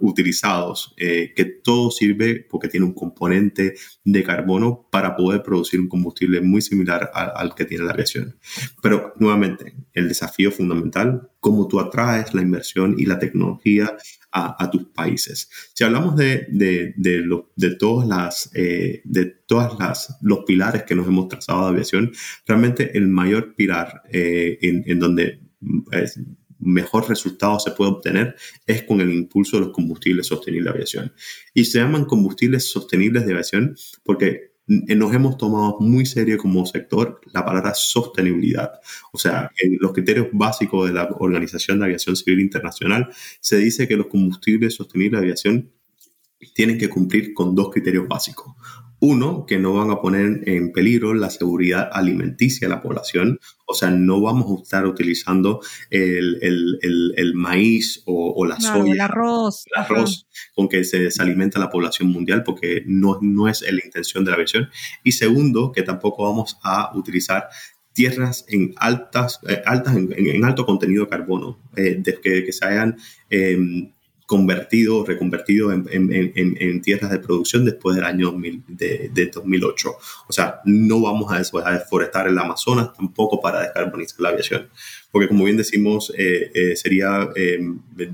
utilizados, 0.00 0.94
eh, 0.96 1.32
que 1.34 1.44
todo 1.44 1.90
sirve 1.90 2.46
porque 2.48 2.68
tiene 2.68 2.86
un 2.86 2.94
componente 2.94 3.74
de 4.04 4.22
carbono 4.22 4.88
para 4.90 5.16
poder 5.16 5.42
producir 5.42 5.80
un 5.80 5.88
combustible 5.88 6.40
muy 6.40 6.62
similar 6.62 7.10
al 7.14 7.54
que 7.54 7.64
tiene 7.64 7.84
la 7.84 7.92
aviación. 7.92 8.38
Pero 8.82 9.14
nuevamente, 9.18 9.74
el 9.92 10.08
desafío 10.08 10.50
fundamental, 10.50 11.30
cómo 11.40 11.66
tú 11.66 11.80
atraes 11.80 12.34
la 12.34 12.42
inversión 12.42 12.96
y 12.98 13.06
la 13.06 13.18
tecnología 13.18 13.96
a, 14.32 14.70
tus 14.70 14.84
países. 14.86 15.50
Si 15.74 15.82
hablamos 15.82 16.16
de, 16.16 16.46
de, 16.50 16.94
de, 16.96 17.74
todas 17.76 18.06
las, 18.06 18.50
eh, 18.54 19.02
de 19.04 19.24
todas 19.24 19.78
las, 19.78 20.16
los 20.22 20.44
pilares 20.44 20.84
que 20.84 20.94
nos 20.94 21.06
hemos 21.08 21.28
trazado 21.28 21.64
de 21.64 21.70
aviación, 21.70 22.12
realmente 22.46 22.96
el 22.96 23.08
mayor 23.08 23.54
pilar 23.56 24.02
eh, 24.10 24.58
en, 24.62 24.84
en, 24.86 25.00
donde 25.00 25.40
es, 25.90 26.20
mejor 26.60 27.08
resultado 27.08 27.58
se 27.58 27.70
puede 27.72 27.90
obtener 27.90 28.36
es 28.66 28.82
con 28.82 29.00
el 29.00 29.12
impulso 29.12 29.56
de 29.56 29.66
los 29.66 29.72
combustibles 29.72 30.26
sostenibles 30.26 30.64
de 30.64 30.70
aviación. 30.70 31.12
Y 31.54 31.64
se 31.64 31.78
llaman 31.78 32.04
combustibles 32.04 32.70
sostenibles 32.70 33.26
de 33.26 33.32
aviación 33.32 33.76
porque 34.04 34.50
nos 34.66 35.12
hemos 35.12 35.36
tomado 35.36 35.78
muy 35.80 36.06
serio 36.06 36.38
como 36.38 36.64
sector 36.64 37.20
la 37.32 37.44
palabra 37.44 37.74
sostenibilidad. 37.74 38.80
O 39.12 39.18
sea, 39.18 39.50
en 39.58 39.78
los 39.80 39.92
criterios 39.92 40.28
básicos 40.32 40.86
de 40.86 40.94
la 40.94 41.08
Organización 41.18 41.80
de 41.80 41.86
Aviación 41.86 42.14
Civil 42.14 42.40
Internacional 42.40 43.10
se 43.40 43.56
dice 43.56 43.88
que 43.88 43.96
los 43.96 44.06
combustibles 44.06 44.74
sostenibles 44.74 45.20
de 45.20 45.26
aviación 45.26 45.72
tienen 46.54 46.78
que 46.78 46.88
cumplir 46.88 47.34
con 47.34 47.54
dos 47.54 47.70
criterios 47.70 48.06
básicos. 48.06 48.54
Uno, 49.00 49.46
que 49.46 49.58
no 49.58 49.72
van 49.72 49.90
a 49.90 50.00
poner 50.00 50.48
en 50.48 50.72
peligro 50.72 51.14
la 51.14 51.30
seguridad 51.30 51.88
alimenticia 51.90 52.68
de 52.68 52.74
la 52.74 52.82
población, 52.82 53.40
o 53.66 53.74
sea, 53.74 53.90
no 53.90 54.20
vamos 54.20 54.50
a 54.50 54.62
estar 54.62 54.86
utilizando 54.86 55.60
el, 55.90 57.32
maíz 57.34 58.02
o, 58.04 58.44
la 58.44 58.60
soya, 58.60 58.92
el 58.92 59.00
arroz, 59.00 59.64
el 59.66 59.82
arroz 59.82 60.26
con 60.54 60.68
que 60.68 60.84
se 60.84 60.98
desalimenta 60.98 61.58
la 61.58 61.70
población 61.70 62.10
mundial, 62.10 62.42
porque 62.44 62.82
no, 62.86 63.18
no 63.22 63.48
es 63.48 63.62
la 63.62 63.84
intención 63.84 64.24
de 64.24 64.32
la 64.32 64.36
versión. 64.36 64.68
Y 65.02 65.12
segundo, 65.12 65.72
que 65.72 65.82
tampoco 65.82 66.24
vamos 66.24 66.58
a 66.62 66.96
utilizar 66.96 67.48
tierras 67.92 68.44
en 68.48 68.74
altas, 68.76 69.40
eh, 69.48 69.62
altas 69.64 69.96
en, 69.96 70.44
alto 70.44 70.66
contenido 70.66 71.04
de 71.04 71.10
carbono, 71.10 71.58
eh, 71.76 72.02
que, 72.22 72.44
que, 72.44 72.52
se 72.52 72.66
hayan 72.66 72.96
em, 73.30 73.92
convertido, 74.30 75.04
reconvertido 75.04 75.72
en, 75.72 76.82
tierras 76.82 77.10
de 77.10 77.18
producción 77.18 77.64
después 77.64 77.96
del 77.96 78.04
año 78.04 78.32
de, 78.68 79.10
de, 79.12 79.26
2008. 79.26 79.90
O 80.28 80.32
sea, 80.32 80.60
no 80.66 81.00
vamos 81.00 81.32
a 81.32 81.72
deforestar 81.72 82.28
el 82.28 82.38
Amazonas 82.38 82.92
tampoco 82.92 83.40
para 83.40 83.62
descarbonizar 83.62 84.20
la 84.20 84.28
aviación 84.28 84.68
porque 85.10 85.28
como 85.28 85.44
bien 85.44 85.56
decimos, 85.56 86.12
eh, 86.16 86.50
eh, 86.54 86.76
sería 86.76 87.30
eh, 87.34 87.58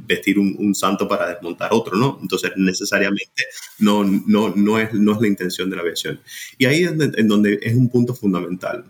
vestir 0.06 0.38
un, 0.38 0.74
santo 0.74 1.08
para 1.08 1.28
desmontar 1.28 1.70
otro, 1.72 1.96
¿no? 1.96 2.18
Entonces, 2.20 2.52
necesariamente 2.56 3.44
no, 3.78 4.04
no, 4.04 4.52
no, 4.54 4.78
es, 4.78 4.92
no 4.92 5.12
es 5.12 5.20
la 5.20 5.28
intención 5.28 5.70
de 5.70 5.76
la 5.76 5.82
aviación. 5.82 6.20
Y 6.58 6.64
ahí 6.66 6.84
es 6.84 6.90
en 6.90 7.28
donde 7.28 7.58
es 7.62 7.74
un 7.74 7.88
punto 7.88 8.14
fundamental, 8.14 8.84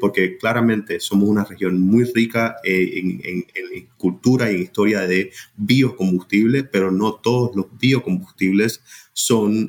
porque 0.00 0.36
claramente 0.36 1.00
somos 1.00 1.28
una 1.28 1.44
región 1.44 1.80
muy 1.80 2.04
rica 2.04 2.56
en, 2.64 3.20
en, 3.24 3.46
cultura 3.96 4.50
y 4.50 4.56
en 4.56 4.62
historia 4.62 5.00
de 5.06 5.30
biocombustibles, 5.56 6.64
pero 6.70 6.90
no 6.90 7.14
todos 7.14 7.54
los 7.54 7.66
biocombustibles 7.78 8.82
son 9.26 9.68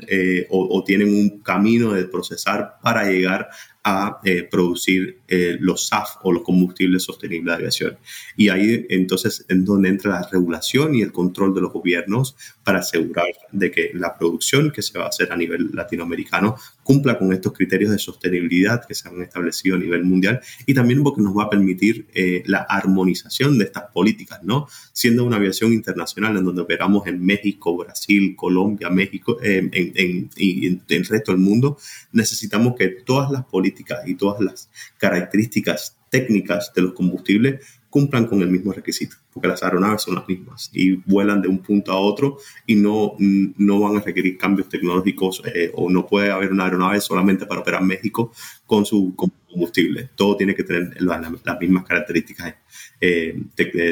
o, 0.49 0.83
tienen 0.85 1.13
un 1.13 1.39
camino 1.41 1.93
de 1.93 2.05
procesar 2.05 2.75
para 2.81 3.09
llegar 3.09 3.49
a 3.83 4.19
eh, 4.23 4.43
producir 4.43 5.21
eh, 5.27 5.57
los 5.59 5.87
SAF 5.87 6.17
o 6.23 6.31
los 6.31 6.43
combustibles 6.43 7.03
sostenibles 7.03 7.45
de 7.45 7.53
aviación. 7.53 7.97
Y 8.37 8.49
ahí 8.49 8.85
entonces 8.89 9.45
es 9.47 9.65
donde 9.65 9.89
entra 9.89 10.11
la 10.21 10.29
regulación 10.31 10.93
y 10.95 11.01
el 11.01 11.11
control 11.11 11.55
de 11.55 11.61
los 11.61 11.73
gobiernos 11.73 12.35
para 12.63 12.79
asegurar 12.79 13.27
de 13.51 13.71
que 13.71 13.91
la 13.93 14.17
producción 14.17 14.71
que 14.71 14.81
se 14.81 14.97
va 14.97 15.05
a 15.05 15.09
hacer 15.09 15.31
a 15.31 15.37
nivel 15.37 15.71
latinoamericano 15.73 16.55
cumpla 16.83 17.17
con 17.17 17.33
estos 17.33 17.53
criterios 17.53 17.91
de 17.91 17.99
sostenibilidad 17.99 18.85
que 18.85 18.95
se 18.95 19.07
han 19.07 19.21
establecido 19.21 19.75
a 19.75 19.79
nivel 19.79 20.03
mundial 20.03 20.41
y 20.65 20.73
también 20.73 21.03
porque 21.03 21.21
nos 21.21 21.37
va 21.37 21.43
a 21.43 21.49
permitir 21.49 22.07
eh, 22.13 22.43
la 22.45 22.59
armonización 22.59 23.57
de 23.57 23.65
estas 23.65 23.85
políticas, 23.91 24.43
¿no? 24.43 24.67
Siendo 24.93 25.25
una 25.25 25.37
aviación 25.37 25.73
internacional 25.73 26.37
en 26.37 26.45
donde 26.45 26.61
operamos 26.61 27.07
en 27.07 27.23
México, 27.23 27.77
Brasil, 27.77 28.35
Colombia, 28.35 28.89
México 28.89 29.37
y 29.41 30.67
en 30.67 30.83
el 30.87 31.05
resto 31.05 31.31
del 31.31 31.41
mundo, 31.41 31.77
necesitamos 32.11 32.75
que 32.75 32.89
todas 32.89 33.31
las 33.31 33.45
políticas 33.45 33.99
y 34.07 34.15
todas 34.15 34.41
las 34.41 34.69
características 34.97 35.97
técnicas 36.11 36.71
de 36.75 36.83
los 36.83 36.93
combustibles 36.93 37.65
cumplan 37.89 38.27
con 38.27 38.41
el 38.41 38.49
mismo 38.49 38.71
requisito, 38.71 39.15
porque 39.33 39.47
las 39.47 39.63
aeronaves 39.63 40.03
son 40.03 40.15
las 40.15 40.27
mismas 40.27 40.69
y 40.73 40.95
vuelan 40.95 41.41
de 41.41 41.47
un 41.47 41.59
punto 41.59 41.91
a 41.91 41.97
otro 41.97 42.37
y 42.65 42.75
no, 42.75 43.15
no 43.19 43.79
van 43.79 43.97
a 43.97 44.01
requerir 44.01 44.37
cambios 44.37 44.69
tecnológicos 44.69 45.41
eh, 45.53 45.71
o 45.73 45.89
no 45.89 46.05
puede 46.05 46.31
haber 46.31 46.51
una 46.51 46.65
aeronave 46.65 47.01
solamente 47.01 47.45
para 47.45 47.61
operar 47.61 47.81
México 47.81 48.31
con 48.65 48.85
su 48.85 49.13
combustible. 49.15 50.09
Todo 50.15 50.37
tiene 50.37 50.55
que 50.55 50.63
tener 50.63 51.01
las, 51.01 51.21
mismas 51.59 51.85
características 51.85 52.55
eh, 53.01 53.37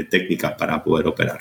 técnicas 0.09 0.53
para 0.53 0.83
poder 0.83 1.07
operar. 1.07 1.39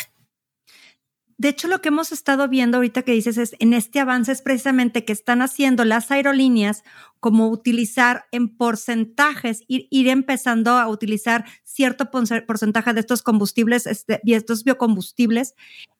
De 1.38 1.50
hecho, 1.50 1.68
lo 1.68 1.80
que 1.80 1.88
hemos 1.88 2.10
estado 2.10 2.48
viendo 2.48 2.78
ahorita 2.78 3.02
que 3.02 3.12
dices 3.12 3.38
es 3.38 3.54
en 3.60 3.72
este 3.72 4.00
avance 4.00 4.32
es 4.32 4.42
precisamente 4.42 5.04
que 5.04 5.12
están 5.12 5.40
haciendo 5.40 5.84
las 5.84 6.10
aerolíneas 6.10 6.82
como 7.20 7.48
utilizar 7.48 8.26
en 8.32 8.56
porcentajes, 8.56 9.62
ir, 9.66 9.88
ir 9.90 10.08
empezando 10.08 10.72
a 10.72 10.88
utilizar 10.88 11.44
cierto 11.64 12.10
porcentaje 12.10 12.94
de 12.94 13.00
estos 13.00 13.22
combustibles 13.22 13.86
este, 13.86 14.20
y 14.24 14.34
estos 14.34 14.64
biocombustibles 14.64 15.54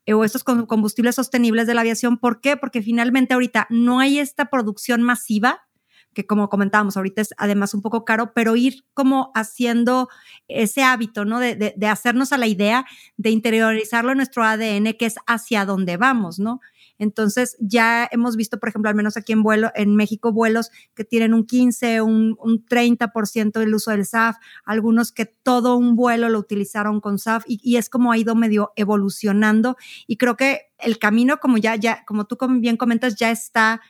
eh, 0.07 0.15
o 0.15 0.25
estos 0.25 0.45
combustibles 0.45 1.17
sostenibles 1.17 1.67
de 1.67 1.75
la 1.75 1.83
aviación. 1.83 2.19
¿Por 2.19 2.41
qué? 2.41 2.57
Porque 2.57 2.83
finalmente 2.83 3.35
ahorita 3.35 3.67
no 3.71 4.01
hay 4.01 4.19
esta 4.19 4.47
producción 4.47 5.03
masiva 5.03 5.69
que 6.15 6.27
como 6.27 6.49
comentábamos 6.49 6.97
ahorita 6.97 7.23
es 7.23 7.35
además 7.37 7.75
un 7.75 7.83
poco 7.83 8.05
caro, 8.05 8.33
pero 8.35 8.57
ir 8.57 8.85
como 8.93 9.31
haciendo 9.37 10.09
ese 10.49 10.83
hábito, 10.83 11.25
¿no? 11.25 11.39
De, 11.39 11.55
de, 11.55 11.87
hacernos 11.87 12.33
a 12.33 12.39
la 12.39 12.49
idea 12.49 12.87
de 13.17 13.31
interiorizarlo 13.31 14.11
en 14.11 14.17
nuestro 14.17 14.43
ADN, 14.43 14.95
que 14.95 15.07
es 15.07 15.17
hacia 15.29 15.65
dónde 15.65 15.97
vamos, 15.97 16.41
¿no? 16.41 16.61
Entonces 16.99 17.57
ya 17.61 18.09
hemos 18.11 18.37
visto, 18.37 18.59
por 18.59 18.69
ejemplo, 18.69 18.89
al 18.89 18.97
menos 18.97 19.17
aquí 19.17 19.33
en 19.33 19.43
vuelo, 19.43 19.71
en 19.75 19.97
México, 19.97 20.33
vuelos 20.33 20.71
que 20.95 21.05
tienen 21.05 21.35
un 21.35 21.47
15, 21.47 22.01
un, 22.03 22.37
un 22.41 22.65
30% 22.65 23.59
del 23.59 23.75
uso 23.75 23.91
del 23.91 24.05
SAF, 24.05 24.37
algunos 24.65 25.13
que 25.13 25.27
todo 25.27 25.77
un 25.77 25.97
vuelo 25.97 26.29
lo 26.29 26.39
utilizaron 26.39 27.01
con 27.01 27.19
SAF 27.19 27.45
y, 27.47 27.61
y, 27.63 27.77
es 27.77 27.89
como 27.89 28.13
ha 28.13 28.19
ido 28.19 28.35
medio 28.35 28.73
evolucionando 28.77 29.77
y 30.07 30.17
creo 30.17 30.37
que 30.37 30.63
el 30.79 30.99
camino, 30.99 31.39
como 31.39 31.59
ya, 31.59 31.77
ya, 31.77 32.05
como 32.05 32.27
tú 32.27 32.37
bien 32.61 32.77
comentas, 32.77 33.17
ya 33.17 33.31
está 33.31 33.81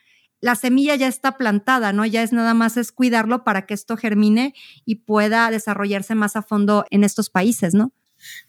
la 0.40 0.54
semilla 0.54 0.94
ya 0.94 1.08
está 1.08 1.36
plantada, 1.36 1.92
¿no? 1.92 2.06
Ya 2.06 2.22
es 2.22 2.32
nada 2.32 2.54
más 2.54 2.76
es 2.76 2.92
cuidarlo 2.92 3.44
para 3.44 3.66
que 3.66 3.74
esto 3.74 3.96
germine 3.96 4.54
y 4.84 4.96
pueda 4.96 5.50
desarrollarse 5.50 6.14
más 6.14 6.36
a 6.36 6.42
fondo 6.42 6.84
en 6.90 7.04
estos 7.04 7.30
países, 7.30 7.74
¿no? 7.74 7.92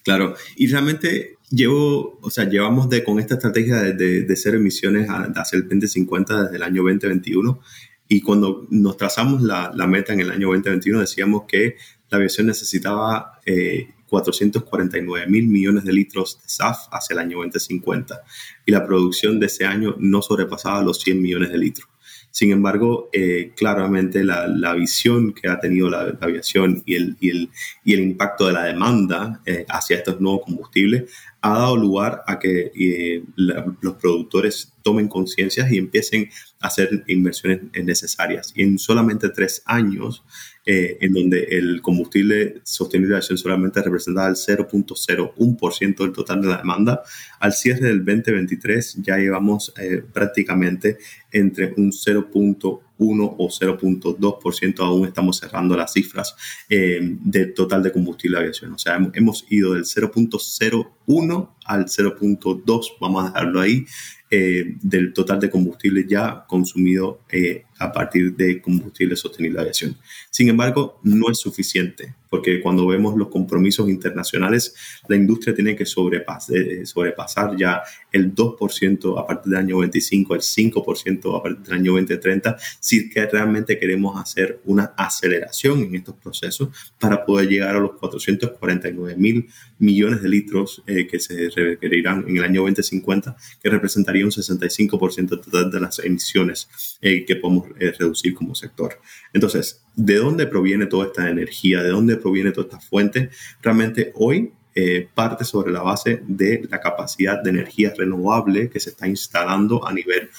Claro, 0.03 0.35
y 0.55 0.67
realmente 0.67 1.37
llevo, 1.49 2.19
o 2.21 2.29
sea, 2.29 2.45
llevamos 2.47 2.89
de, 2.89 3.03
con 3.03 3.19
esta 3.19 3.35
estrategia 3.35 3.77
de, 3.77 4.23
de, 4.23 4.35
cero 4.35 4.57
emisiones 4.57 5.09
a, 5.09 5.23
hacia 5.35 5.57
el 5.57 5.63
2050 5.63 6.43
desde 6.43 6.55
el 6.57 6.63
año 6.63 6.83
2021 6.83 7.59
y 8.07 8.21
cuando 8.21 8.67
nos 8.69 8.97
trazamos 8.97 9.41
la, 9.41 9.71
la, 9.75 9.87
meta 9.87 10.13
en 10.13 10.21
el 10.21 10.31
año 10.31 10.47
2021 10.47 10.99
decíamos 11.01 11.43
que 11.47 11.75
la 12.09 12.17
aviación 12.17 12.47
necesitaba 12.47 13.39
eh, 13.45 13.89
449 14.07 15.27
mil 15.27 15.47
millones 15.47 15.83
de 15.83 15.93
litros 15.93 16.39
de 16.41 16.49
SAF 16.49 16.87
hacia 16.91 17.13
el 17.13 17.19
año 17.19 17.37
2050 17.37 18.21
y 18.65 18.71
la 18.71 18.85
producción 18.85 19.39
de 19.39 19.45
ese 19.45 19.65
año 19.65 19.95
no 19.99 20.21
sobrepasaba 20.21 20.81
los 20.81 20.99
100 21.01 21.21
millones 21.21 21.51
de 21.51 21.57
litros. 21.57 21.87
Sin 22.31 22.51
embargo, 22.51 23.09
eh, 23.11 23.53
claramente 23.55 24.23
la, 24.23 24.47
la, 24.47 24.73
visión 24.73 25.33
que 25.33 25.49
ha 25.49 25.59
tenido 25.59 25.89
la, 25.89 26.17
aviación 26.21 26.83
y 26.85 26.95
el, 26.95 27.17
y, 27.19 27.29
el, 27.29 27.49
y 27.83 27.93
el, 27.93 28.01
impacto 28.01 28.45
de 28.47 28.53
la 28.53 28.63
demanda 28.65 29.41
eh, 29.45 29.65
hacia 29.67 29.97
estos 29.97 30.21
nuevos 30.21 30.45
combustibles 30.45 31.11
ha 31.41 31.57
dado 31.57 31.77
lugar 31.77 32.23
a 32.27 32.37
que 32.39 32.71
eh, 32.75 33.23
los 33.35 33.93
productores 33.95 34.73
tomen 34.81 35.07
conciencia 35.07 35.67
y 35.69 35.77
empiecen 35.77 36.29
a 36.59 36.67
hacer 36.67 37.03
inversiones 37.07 37.61
necesarias. 37.83 38.51
Y 38.55 38.63
en 38.63 38.77
solamente 38.77 39.29
tres 39.29 39.61
años, 39.65 40.23
eh, 40.65 40.97
en 41.01 41.13
donde 41.13 41.47
el 41.51 41.81
combustible 41.81 42.61
sostenible 42.63 43.13
de 43.13 43.17
acción 43.17 43.37
solamente 43.37 43.81
representaba 43.81 44.27
el 44.27 44.35
0.01% 44.35 45.97
del 45.97 46.11
total 46.11 46.41
de 46.41 46.47
la 46.47 46.57
demanda, 46.57 47.01
al 47.39 47.53
cierre 47.53 47.87
del 47.87 48.05
2023 48.05 48.97
ya 49.01 49.17
llevamos 49.17 49.73
eh, 49.79 50.03
prácticamente 50.13 50.97
entre 51.31 51.73
un 51.77 51.91
0.1 51.91 52.81
o 52.99 53.49
0.2%, 53.49 54.79
aún 54.79 55.07
estamos 55.07 55.37
cerrando 55.37 55.77
las 55.77 55.93
cifras 55.93 56.35
eh, 56.69 56.99
del 57.01 57.53
total 57.53 57.81
de 57.81 57.91
combustible 57.91 58.37
de 58.37 58.43
aviación. 58.43 58.73
O 58.73 58.77
sea, 58.77 58.99
hemos 59.13 59.45
ido 59.49 59.73
del 59.73 59.85
0.01 59.85 61.49
al 61.65 61.85
0.2, 61.85 62.85
vamos 62.99 63.23
a 63.23 63.27
dejarlo 63.27 63.61
ahí, 63.61 63.85
eh, 64.31 64.75
del 64.81 65.13
total 65.13 65.39
de 65.39 65.49
combustible 65.49 66.05
ya 66.07 66.45
consumido 66.47 67.21
eh, 67.31 67.65
a 67.79 67.91
partir 67.91 68.35
de 68.35 68.61
combustible 68.61 69.15
sostenible 69.15 69.55
de 69.55 69.61
aviación. 69.61 69.97
Sin 70.29 70.49
embargo, 70.49 70.99
no 71.03 71.31
es 71.31 71.39
suficiente, 71.39 72.13
porque 72.29 72.61
cuando 72.61 72.87
vemos 72.87 73.15
los 73.15 73.29
compromisos 73.29 73.89
internacionales, 73.89 74.75
la 75.07 75.15
industria 75.15 75.55
tiene 75.55 75.75
que 75.75 75.85
sobrepasar, 75.85 76.57
eh, 76.57 76.85
sobrepasar 76.85 77.55
ya 77.57 77.81
el 78.11 78.33
2% 78.33 79.19
a 79.19 79.25
partir 79.25 79.51
del 79.51 79.59
año 79.59 79.77
25, 79.79 80.35
el 80.35 80.41
5% 80.41 81.37
a 81.37 81.43
partir 81.43 81.65
del 81.65 81.73
año 81.73 81.93
2030, 81.93 82.57
si 82.79 83.09
que 83.09 83.25
realmente 83.25 83.79
queremos 83.79 84.19
hacer 84.19 84.59
una 84.65 84.93
aceleración 84.97 85.79
en 85.83 85.95
estos 85.95 86.15
procesos 86.15 86.69
para 86.99 87.25
poder 87.25 87.49
llegar 87.49 87.75
a 87.75 87.79
los 87.79 87.91
449 87.93 89.15
mil 89.17 89.47
millones 89.79 90.21
de 90.21 90.29
litros 90.29 90.83
que 90.85 91.19
se 91.19 91.49
requerirán 91.49 92.25
en 92.27 92.37
el 92.37 92.43
año 92.43 92.61
2050, 92.61 93.35
que 93.61 93.69
representaría 93.69 94.25
un 94.25 94.31
65% 94.31 95.41
total 95.41 95.71
de 95.71 95.79
las 95.79 95.99
emisiones 95.99 96.69
eh, 97.01 97.25
que 97.25 97.35
podemos 97.35 97.67
eh, 97.79 97.91
reducir 97.97 98.33
como 98.33 98.55
sector. 98.55 98.99
Entonces, 99.33 99.83
¿de 99.95 100.15
dónde 100.15 100.47
proviene 100.47 100.85
toda 100.85 101.07
esta 101.07 101.29
energía? 101.29 101.81
¿De 101.81 101.89
dónde 101.89 102.17
proviene 102.19 102.51
toda 102.51 102.67
esta 102.67 102.79
fuente? 102.79 103.29
Realmente 103.61 104.11
hoy 104.15 104.51
eh, 104.75 105.07
parte 105.13 105.43
sobre 105.43 105.71
la 105.71 105.81
base 105.81 106.21
de 106.27 106.67
la 106.69 106.79
capacidad 106.79 107.41
de 107.41 107.49
energía 107.49 107.91
renovable 107.97 108.69
que 108.69 108.79
se 108.79 108.91
está 108.91 109.07
instalando 109.07 109.85
a 109.85 109.91
nivel 109.91 110.29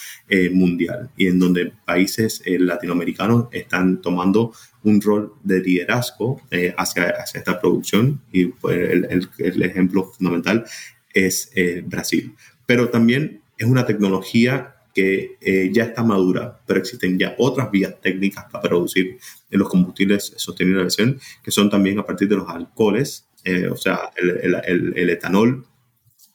mundial 0.53 1.11
y 1.17 1.27
en 1.27 1.39
donde 1.41 1.73
países 1.85 2.41
latinoamericanos 2.47 3.49
están 3.51 4.01
tomando 4.01 4.53
un 4.85 5.01
rol 5.03 5.35
de 5.43 5.61
liderazgo 5.61 6.41
hacia, 6.77 7.09
hacia, 7.09 7.39
esta 7.41 7.61
producción 7.61 8.23
y 8.33 8.47
pues, 8.47 8.79
el, 8.79 9.29
el, 9.39 9.63
ejemplo 9.63 10.05
fundamental 10.05 10.65
es 11.13 11.51
Brasil. 11.85 12.35
Pero 12.67 12.89
también 12.89 13.43
es 13.59 13.67
una 13.67 13.85
tecnología 13.85 14.80
que 14.95 15.37
eh, 15.41 15.71
ya 15.73 15.85
está 15.85 16.03
madura, 16.03 16.61
pero 16.67 16.81
existen 16.81 17.19
ya 17.19 17.35
otras 17.39 17.71
vías 17.71 18.01
técnicas 18.01 18.47
para 18.51 18.63
producir 18.63 19.19
los 19.51 19.69
combustibles 19.69 20.33
sostenibles 20.37 20.97
que 21.43 21.51
son 21.51 21.71
también 21.71 21.99
a 21.99 22.07
partir 22.07 22.29
de 22.29 22.37
los 22.37 22.49
alcoholes, 22.49 23.29
eh, 23.45 23.69
o 23.69 23.77
sea, 23.77 24.11
el, 24.17 25.11
etanol, 25.11 25.67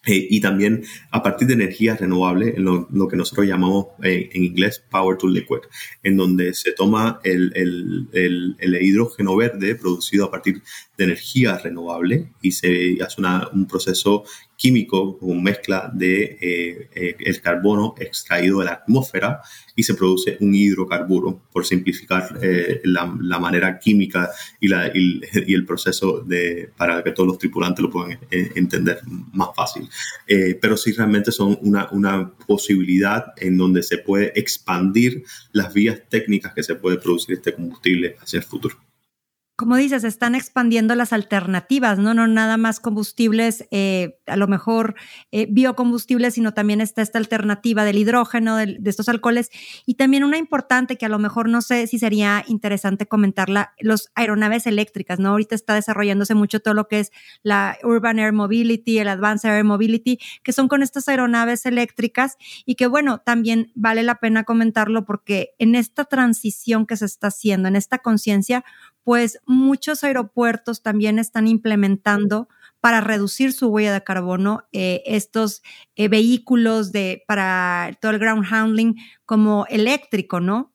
eh, 0.07 0.27
y 0.29 0.39
también 0.39 0.83
a 1.11 1.23
partir 1.23 1.47
de 1.47 1.55
energía 1.55 1.95
renovable, 1.95 2.53
lo, 2.57 2.87
lo 2.91 3.07
que 3.07 3.17
nosotros 3.17 3.47
llamamos 3.47 3.87
en 4.03 4.43
inglés 4.43 4.83
power 4.91 5.17
to 5.17 5.27
liquid, 5.27 5.61
en 6.03 6.15
donde 6.15 6.53
se 6.53 6.73
toma 6.73 7.19
el, 7.23 7.51
el, 8.13 8.81
hidrógeno 8.81 9.35
verde 9.35 9.75
producido 9.75 10.25
a 10.25 10.31
partir 10.31 10.61
de 10.97 11.03
energía 11.03 11.57
renovable 11.57 12.31
y 12.41 12.51
se 12.51 12.97
hace 13.01 13.19
una, 13.19 13.49
un 13.51 13.67
proceso 13.67 14.25
químico 14.55 15.17
con 15.17 15.43
mezcla 15.43 15.91
de 15.93 16.37
eh, 16.41 16.89
eh, 16.95 17.15
el 17.19 17.41
carbono 17.41 17.95
extraído 17.99 18.59
de 18.59 18.65
la 18.65 18.73
atmósfera 18.73 19.41
y 19.75 19.83
se 19.83 19.93
produce 19.93 20.37
un 20.39 20.55
hidrocarburo, 20.55 21.41
por 21.51 21.65
simplificar 21.65 22.39
eh, 22.41 22.81
la, 22.85 23.13
la, 23.21 23.39
manera 23.39 23.77
química 23.79 24.29
y, 24.59 24.67
la, 24.67 24.91
y, 24.93 25.21
el 25.53 25.65
proceso 25.65 26.21
de, 26.21 26.69
para 26.77 27.03
que 27.03 27.11
todos 27.11 27.27
los 27.27 27.37
tripulantes 27.37 27.83
lo 27.83 27.89
puedan 27.89 28.17
entender 28.31 29.01
más 29.33 29.49
fácil. 29.55 29.89
pero 30.61 30.77
sí 30.77 30.91
realmente 30.93 31.31
son 31.31 31.57
una, 31.61 31.89
una 31.91 32.31
posibilidad 32.47 33.33
en 33.37 33.57
donde 33.57 33.83
se 33.83 33.97
puede 33.97 34.31
expandir 34.39 35.23
las 35.51 35.73
vías 35.73 36.01
técnicas 36.09 36.53
que 36.53 36.63
se 36.63 36.75
puede 36.75 36.97
producir 36.97 37.35
este 37.35 37.53
combustible 37.53 38.15
hacia 38.21 38.37
el 38.37 38.43
futuro 38.43 38.84
como 39.55 39.77
dices, 39.77 40.03
están 40.03 40.35
expandiendo 40.35 40.95
las 40.95 41.13
alternativas, 41.13 41.97
¿no? 41.97 42.13
No 42.13 42.27
nada 42.27 42.57
más 42.57 42.81
combustibles, 42.81 43.65
eh, 43.71 44.19
a 44.25 44.35
lo 44.35 44.47
mejor 44.47 44.95
eh, 45.31 45.47
biocombustibles, 45.49 46.33
sino 46.33 46.53
también 46.53 46.81
está 46.81 47.01
esta 47.01 47.19
alternativa 47.19 47.85
del 47.85 47.97
hidrógeno, 47.97 48.57
de, 48.57 48.77
estos 48.83 49.07
alcoholes. 49.07 49.51
Y 49.85 49.95
también 49.95 50.25
una 50.25 50.37
importante 50.37 50.97
que 50.97 51.05
a 51.05 51.09
lo 51.09 51.19
mejor 51.19 51.47
no 51.47 51.61
sé 51.61 51.87
si 51.87 51.99
sería 51.99 52.43
interesante 52.47 53.05
comentarla, 53.05 53.73
los 53.79 54.11
aeronaves 54.13 54.67
eléctricas, 54.67 55.19
¿no? 55.19 55.29
Ahorita 55.29 55.55
está 55.55 55.73
desarrollándose 55.73 56.35
mucho 56.35 56.59
todo 56.59 56.73
lo 56.73 56.89
que 56.89 56.99
es 56.99 57.11
la 57.41 57.77
Urban 57.81 58.19
Air 58.19 58.33
Mobility, 58.33 58.99
el 58.99 59.07
Advanced 59.07 59.49
Air 59.49 59.63
Mobility, 59.63 60.19
que 60.43 60.51
son 60.51 60.67
con 60.67 60.83
estas 60.83 61.07
aeronaves 61.07 61.65
eléctricas 61.65 62.35
y 62.65 62.75
que, 62.75 62.87
bueno, 62.87 63.19
también 63.19 63.71
vale 63.73 64.03
la 64.03 64.15
pena 64.15 64.43
comentarlo 64.43 65.05
porque 65.05 65.55
en 65.59 65.75
esta 65.75 66.03
transición 66.03 66.85
que 66.85 66.97
se 66.97 67.05
está 67.05 67.27
haciendo, 67.27 67.69
en 67.69 67.77
esta 67.77 67.99
conciencia, 67.99 68.65
pues 69.05 69.39
muchos 69.45 70.03
aeropuertos 70.03 70.81
también 70.81 71.19
están 71.19 71.47
implementando 71.47 72.49
para 72.81 73.01
reducir 73.01 73.53
su 73.53 73.67
huella 73.67 73.93
de 73.93 74.03
carbono 74.03 74.67
eh, 74.73 75.03
estos 75.05 75.61
eh, 75.95 76.07
vehículos 76.07 76.91
de, 76.91 77.23
para 77.27 77.97
todo 78.01 78.11
el 78.11 78.19
ground 78.19 78.45
handling 78.49 78.95
como 79.25 79.67
eléctrico, 79.69 80.39
¿no? 80.39 80.73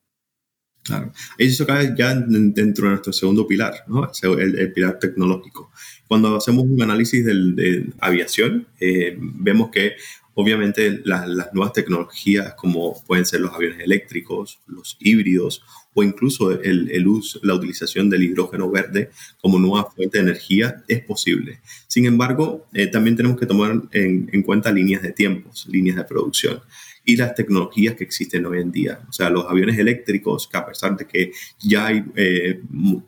Claro. 0.85 1.13
Eso 1.39 1.67
cae 1.67 1.93
ya 1.97 2.15
dentro 2.15 2.85
de 2.85 2.91
nuestro 2.91 3.13
segundo 3.13 3.47
pilar, 3.47 3.85
¿no? 3.89 4.09
El, 4.39 4.73
pilar 4.73 4.99
tecnológico. 5.01 5.73
Cuando 6.07 6.37
hacemos 6.37 6.65
un 6.65 6.81
análisis 6.81 7.25
de 7.25 7.93
aviación, 7.99 8.69
eh, 8.79 9.17
vemos 9.19 9.71
que 9.71 9.97
obviamente 10.35 11.03
las 11.05 11.53
nuevas 11.53 11.73
tecnologías 11.73 12.55
como 12.55 13.05
pueden 13.05 13.27
ser 13.27 13.41
los 13.41 13.53
aviones 13.53 13.81
eléctricos, 13.81 14.61
los 14.67 14.97
híbridos 15.01 15.63
o 15.95 16.03
incluso 16.03 16.53
el, 16.53 17.05
la 17.43 17.55
utilización 17.55 18.09
del 18.09 18.23
hidrógeno 18.23 18.71
verde 18.71 19.11
como 19.41 19.59
nueva 19.59 19.91
fuente 19.91 20.19
de 20.19 20.25
energía 20.25 20.85
es 20.87 21.03
posible. 21.03 21.61
Sin 21.89 22.07
embargo, 22.07 22.67
eh, 22.73 22.87
también 22.87 23.17
tenemos 23.17 23.39
que 23.39 23.47
tomar 23.47 23.83
en, 23.93 24.43
cuenta 24.43 24.73
líneas 24.73 25.03
de 25.03 25.13
tiempos, 25.13 25.67
líneas 25.69 25.97
de 25.97 26.05
producción 26.05 26.61
y 27.05 27.17
las 27.17 27.35
tecnologías 27.35 27.95
que 27.95 28.05
existen 28.05 28.47
hoy 28.47 28.61
en 28.61 28.71
día. 28.71 29.01
O 29.09 29.13
sea, 29.13 29.31
los 29.31 29.47
aviones 29.47 29.79
eléctricos, 29.79 30.47
que 30.49 30.57
a 30.57 30.67
pesar 30.67 30.97
de 30.97 31.07
que 31.07 31.33
ya 31.59 31.87
hay 31.87 32.05
eh, 32.15 32.61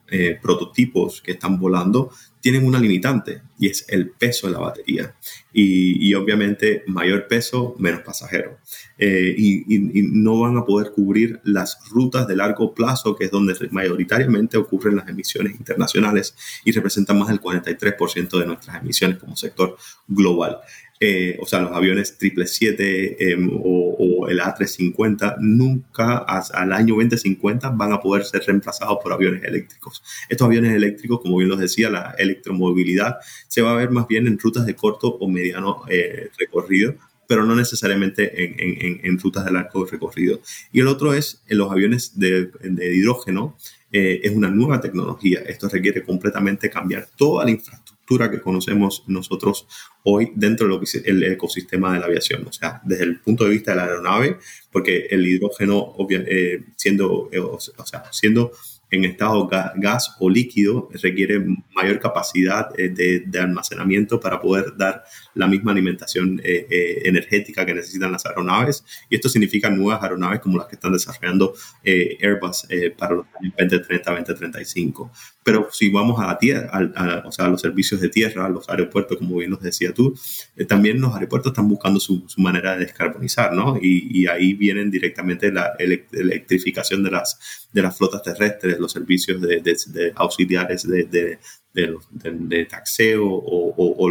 eh, 0.09 0.39
prototipos 0.41 1.21
que 1.23 1.33
están 1.33 1.59
volando, 1.59 2.11
tienen 2.43 2.67
una 2.67 2.81
limitante 2.81 3.41
y 3.57 3.69
es 3.69 3.85
el 3.89 4.11
peso 4.11 4.49
de 4.49 4.55
la 4.55 4.59
batería. 4.59 5.15
Y, 5.53 6.13
obviamente 6.15 6.83
mayor 6.89 7.29
peso, 7.29 7.77
menos 7.79 8.01
pasajeros. 8.01 8.55
Eh, 8.99 9.35
y, 9.39 9.65
no 10.11 10.41
van 10.41 10.57
a 10.57 10.65
poder 10.65 10.91
cubrir 10.93 11.41
las 11.45 11.79
rutas 11.91 12.27
de 12.27 12.35
largo 12.35 12.75
plazo, 12.75 13.15
que 13.15 13.27
es 13.27 13.31
donde 13.31 13.55
mayoritariamente 13.71 14.57
ocurren 14.57 14.97
las 14.97 15.09
emisiones 15.09 15.55
internacionales 15.55 16.35
y 16.65 16.73
representan 16.73 17.19
más 17.19 17.29
del 17.29 17.41
43% 17.41 18.39
de 18.39 18.47
nuestras 18.47 18.83
emisiones 18.83 19.19
como 19.19 19.37
sector 19.37 19.77
global. 20.09 20.59
Eh, 21.05 21.37
o 21.41 21.47
sea, 21.47 21.59
los 21.59 21.73
aviones 21.73 22.11
777 22.17 23.33
em, 23.33 23.51
o, 23.53 24.29
el 24.29 24.39
A350 24.39 25.39
nunca 25.41 26.19
al 26.19 26.73
año 26.73 26.95
2050 26.95 27.71
van 27.71 27.93
a 27.93 28.01
poder 28.01 28.25
ser 28.25 28.45
reemplazados 28.47 28.99
por 29.03 29.13
aviones 29.13 29.43
eléctricos. 29.43 30.01
Estos 30.29 30.47
aviones 30.47 30.73
eléctricos, 30.73 31.21
como 31.21 31.39
bien 31.39 31.49
los 31.49 31.59
decía, 31.59 31.91
la 31.91 32.15
electromovilidad 32.19 33.17
se 33.49 33.63
va 33.63 33.73
a 33.73 33.77
ver 33.77 33.91
más 33.91 34.07
bien 34.07 34.29
en 34.29 34.39
rutas 34.39 34.65
de 34.65 34.77
corto 34.77 35.09
o 35.09 35.29
mediano 35.29 35.83
eh, 35.89 36.31
recorrido, 36.39 36.95
pero 37.27 37.45
no 37.45 37.57
necesariamente 37.57 39.05
en, 39.05 39.19
rutas 39.19 39.45
de 39.45 39.51
largo 39.51 39.85
recorrido. 39.85 40.41
Y 40.71 40.79
el 40.81 40.87
otro 40.87 41.15
es 41.15 41.43
en 41.49 41.59
los 41.59 41.73
aviones 41.73 42.17
de, 42.17 42.49
hidrógeno, 42.95 43.57
eh, 43.91 44.21
es 44.23 44.31
una 44.31 44.51
nueva 44.51 44.81
tecnología. 44.81 45.41
Esto 45.41 45.69
requiere 45.69 46.05
completamente 46.05 46.71
cambiar 46.71 47.09
toda 47.17 47.45
la 47.45 47.51
infraestructura 47.51 47.82
que 48.31 48.41
conocemos 48.41 49.05
nosotros 49.07 49.67
hoy 50.05 50.33
dentro 50.35 50.67
de 50.67 50.73
ecosistema 51.33 51.93
de 51.93 52.01
la 52.01 52.07
aviación. 52.07 52.47
O 52.47 52.53
sea, 52.53 52.81
desde 52.85 53.05
el 53.05 53.21
punto 53.21 53.45
de 53.45 53.51
vista 53.51 53.73
de 53.73 53.77
la 53.79 53.85
aeronave, 53.85 54.39
porque 54.71 55.07
el 55.11 55.27
hidrógeno, 55.27 55.95
eh, 56.11 56.65
siendo, 56.77 57.29
eh, 57.33 57.41
o 57.41 57.59
sea, 57.59 58.05
siendo 58.13 58.53
en 58.93 59.07
estado 59.07 59.49
gas 59.49 60.17
o 60.21 60.29
líquido 60.29 60.91
requiere 61.03 61.43
mayor 61.75 61.99
capacidad 61.99 62.69
eh, 62.79 62.91
de, 63.27 63.41
almacenamiento 63.41 64.21
para 64.21 64.39
poder 64.39 64.77
dar 64.77 65.03
la 65.35 65.47
misma 65.47 65.73
alimentación 65.73 66.41
eh, 66.45 66.67
eh, 66.71 67.03
energética 67.07 67.65
que 67.65 67.75
necesitan 67.75 68.13
las 68.13 68.27
aeronaves. 68.27 68.85
Y 69.09 69.17
esto 69.17 69.31
significa 69.31 69.71
nuevas 69.71 70.03
aeronaves 70.03 70.41
como 70.41 70.59
las 70.59 70.67
que 70.67 70.77
están 70.77 70.93
desarrollando 70.93 71.55
Airbus 71.85 72.69
para 72.99 73.15
los 73.15 73.27
años 73.41 73.55
2030, 73.59 74.11
2035. 74.11 75.11
Pero 75.43 75.69
si 75.73 75.91
vamos 75.91 76.21
a 76.21 76.27
la 76.27 76.39
tierra, 76.39 77.23
o 77.25 77.33
sea, 77.33 77.47
a 77.47 77.49
los 77.49 77.61
servicios 77.61 78.01
de 78.01 78.09
tierra, 78.09 78.47
a 78.47 78.49
los 78.49 78.69
aeropuertos, 78.69 79.17
como 79.19 79.37
bien 79.37 79.51
nos 79.51 79.61
decía 79.61 79.93
tú, 79.93 80.15
también 80.69 81.01
los 81.01 81.15
aeropuertos 81.15 81.51
están 81.51 81.69
buscando 81.69 81.99
su, 81.99 82.25
manera 82.37 82.77
de 82.77 82.85
descarbonizar, 82.85 83.53
¿no? 83.53 83.77
Y, 83.81 84.27
ahí 84.33 84.55
vienen 84.55 84.91
directamente 84.91 85.51
la 85.51 85.73
electrificación 85.79 87.03
de 87.03 87.11
las, 87.11 87.69
de 87.73 87.83
las 87.83 87.97
flotas 87.97 88.23
terrestres, 88.23 88.79
los 88.83 88.93
servicios 88.93 89.41
de, 89.41 90.13
auxiliares 90.17 90.87
de, 90.87 91.39
de, 91.73 92.65
taxeo 92.67 93.27
o, 93.27 94.09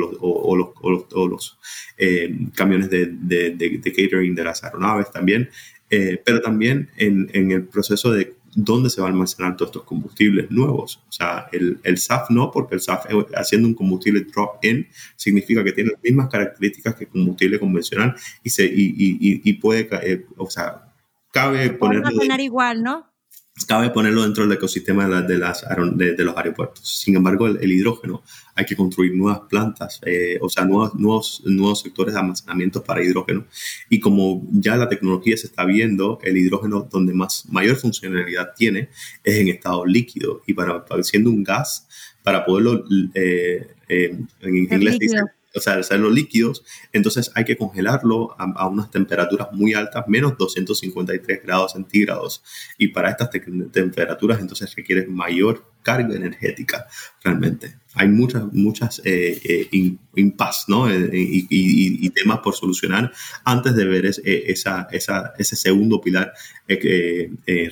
los, 1.28 1.58
eh, 1.98 2.36
camiones 2.56 2.90
de, 2.90 3.82
catering 3.84 4.34
de 4.36 4.44
las 4.44 4.64
aeronaves 4.64 5.12
también, 5.12 5.50
eh, 5.90 6.22
pero 6.26 6.42
también 6.42 6.90
en, 6.98 7.30
en, 7.34 7.52
el 7.52 7.68
proceso 7.68 8.12
de 8.12 8.36
dónde 8.56 8.90
se 8.90 9.02
va 9.02 9.08
a 9.08 9.12
almacenar 9.12 9.56
todos 9.56 9.70
estos 9.70 9.84
combustibles 9.84 10.50
nuevos. 10.50 11.04
O 11.08 11.12
sea, 11.12 11.48
el, 11.52 11.80
el 11.84 11.98
SAF 11.98 12.30
no, 12.32 12.50
porque 12.52 12.76
el 12.76 12.82
SAF 12.82 13.06
eh, 13.10 13.26
haciendo 13.36 13.68
un 13.68 13.74
combustible 13.74 14.22
drop-in 14.22 14.88
significa 15.16 15.64
que 15.64 15.72
tiene 15.74 15.92
las 15.92 16.02
mismas 16.02 16.30
características 16.30 16.96
que 16.96 17.04
el 17.04 17.10
combustible 17.10 17.60
convencional 17.60 18.16
y, 18.44 18.50
se, 18.50 18.66
y, 18.66 18.94
y, 18.98 19.42
y 19.44 19.54
puede, 19.54 20.26
o 20.38 20.50
sea, 20.50 20.92
cabe 21.32 21.70
ponerlo... 21.72 22.10
igual, 22.40 22.84
¿no? 22.84 23.11
Cabe 23.66 23.90
ponerlo 23.90 24.24
dentro 24.24 24.44
del 24.44 24.58
ecosistema 24.58 25.08
de, 25.22 25.38
las, 25.38 25.66
de, 25.96 26.24
los 26.24 26.38
aeropuertos. 26.38 26.88
Sin 27.00 27.16
embargo, 27.16 27.48
el, 27.48 27.72
hidrógeno, 27.72 28.24
hay 28.56 28.66
que 28.66 28.76
construir 28.76 29.14
nuevas 29.16 29.42
plantas, 29.50 30.00
eh, 30.06 30.38
o 30.42 30.50
sea, 30.50 30.66
nuevos, 30.66 30.96
nuevos, 30.96 31.42
nuevos 31.46 31.82
sectores 31.82 32.14
de 32.14 32.20
almacenamiento 32.20 32.84
para 32.84 33.04
hidrógeno. 33.04 33.46
Y 33.90 34.00
como 34.00 34.48
ya 34.52 34.76
la 34.78 34.90
tecnología 34.90 35.36
se 35.38 35.48
está 35.48 35.66
viendo, 35.66 36.20
el 36.24 36.38
hidrógeno 36.38 36.88
donde 36.92 37.14
más 37.14 37.46
mayor 37.50 37.76
funcionalidad 37.78 38.54
tiene 38.56 38.90
es 39.24 39.38
en 39.38 39.50
estado 39.50 39.86
líquido. 39.86 40.42
Y 40.48 40.54
para, 40.54 40.84
siendo 41.04 41.30
un 41.30 41.44
gas, 41.44 41.88
para 42.24 42.46
poderlo, 42.46 42.86
eh, 43.14 43.68
eh, 43.90 44.18
en 44.42 44.56
inglés 44.56 44.98
o 45.54 45.60
sea, 45.60 45.82
ser 45.84 46.00
los 46.00 46.14
líquidos, 46.14 46.64
entonces 46.92 47.32
hay 47.36 47.46
que 47.46 47.58
congelarlo 47.58 48.36
a, 48.38 48.68
unas 48.68 48.92
temperaturas 48.92 49.50
muy 49.52 49.74
altas, 49.74 50.06
menos 50.08 50.38
253 50.38 51.44
grados 51.44 51.74
centígrados. 51.74 52.44
Y 52.78 52.90
para 52.90 53.10
estas 53.10 53.30
temperaturas 53.72 54.40
entonces 54.40 54.76
requiere 54.76 55.08
mayor 55.08 55.71
carga 55.82 56.16
energética 56.16 56.88
realmente. 57.24 57.76
Hay 57.94 58.08
muchas, 58.08 58.44
muchas 58.54 59.02
eh, 59.04 59.40
eh 59.44 59.98
¿no? 60.68 60.90
Eh, 60.90 61.10
y, 61.14 62.10
temas 62.12 62.40
por 62.40 62.54
solucionar 62.54 63.12
antes 63.44 63.76
de 63.76 63.86
ver 63.86 64.06
eh, 64.06 64.44
esa, 64.48 64.88
esa, 64.92 65.34
ese 65.38 65.56
segundo 65.56 66.00
pilar 66.00 66.34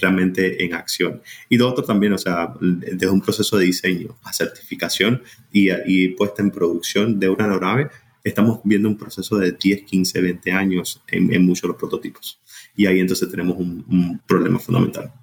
realmente 0.01 0.63
en 0.63 0.73
acción. 0.73 1.21
Y 1.47 1.57
lo 1.57 1.69
otro 1.69 1.83
también, 1.83 2.13
o 2.13 2.17
sea, 2.17 2.53
desde 2.59 3.09
un 3.09 3.21
proceso 3.21 3.57
de 3.57 3.65
diseño 3.65 4.17
a 4.23 4.33
certificación 4.33 5.23
y, 5.51 5.69
y 5.85 6.09
puesta 6.09 6.41
en 6.41 6.51
producción 6.51 7.19
de 7.19 7.29
una 7.29 7.45
aeronave, 7.45 7.89
estamos 8.23 8.59
viendo 8.63 8.89
un 8.89 8.97
proceso 8.97 9.37
de 9.37 9.53
10, 9.53 9.83
15, 9.83 10.21
20 10.21 10.51
años 10.51 11.01
en, 11.07 11.33
en 11.33 11.45
muchos 11.45 11.63
de 11.63 11.67
los 11.69 11.77
prototipos. 11.77 12.39
Y 12.75 12.85
ahí 12.85 12.99
entonces 12.99 13.29
tenemos 13.29 13.57
un, 13.57 13.85
un 13.89 14.19
problema 14.25 14.59
fundamental. 14.59 15.13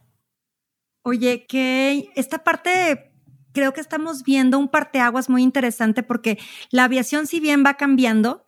Oye, 1.09 1.47
que 1.47 2.11
esta 2.17 2.43
parte 2.43 3.13
creo 3.53 3.73
que 3.73 3.81
estamos 3.81 4.25
viendo 4.25 4.59
un 4.59 4.67
parteaguas 4.67 5.31
muy 5.31 5.45
interesante 5.45 6.03
porque 6.03 6.37
la 6.73 6.83
aviación, 6.83 7.29
si 7.29 7.39
bien 7.39 7.63
va 7.65 7.75
cambiando, 7.75 8.45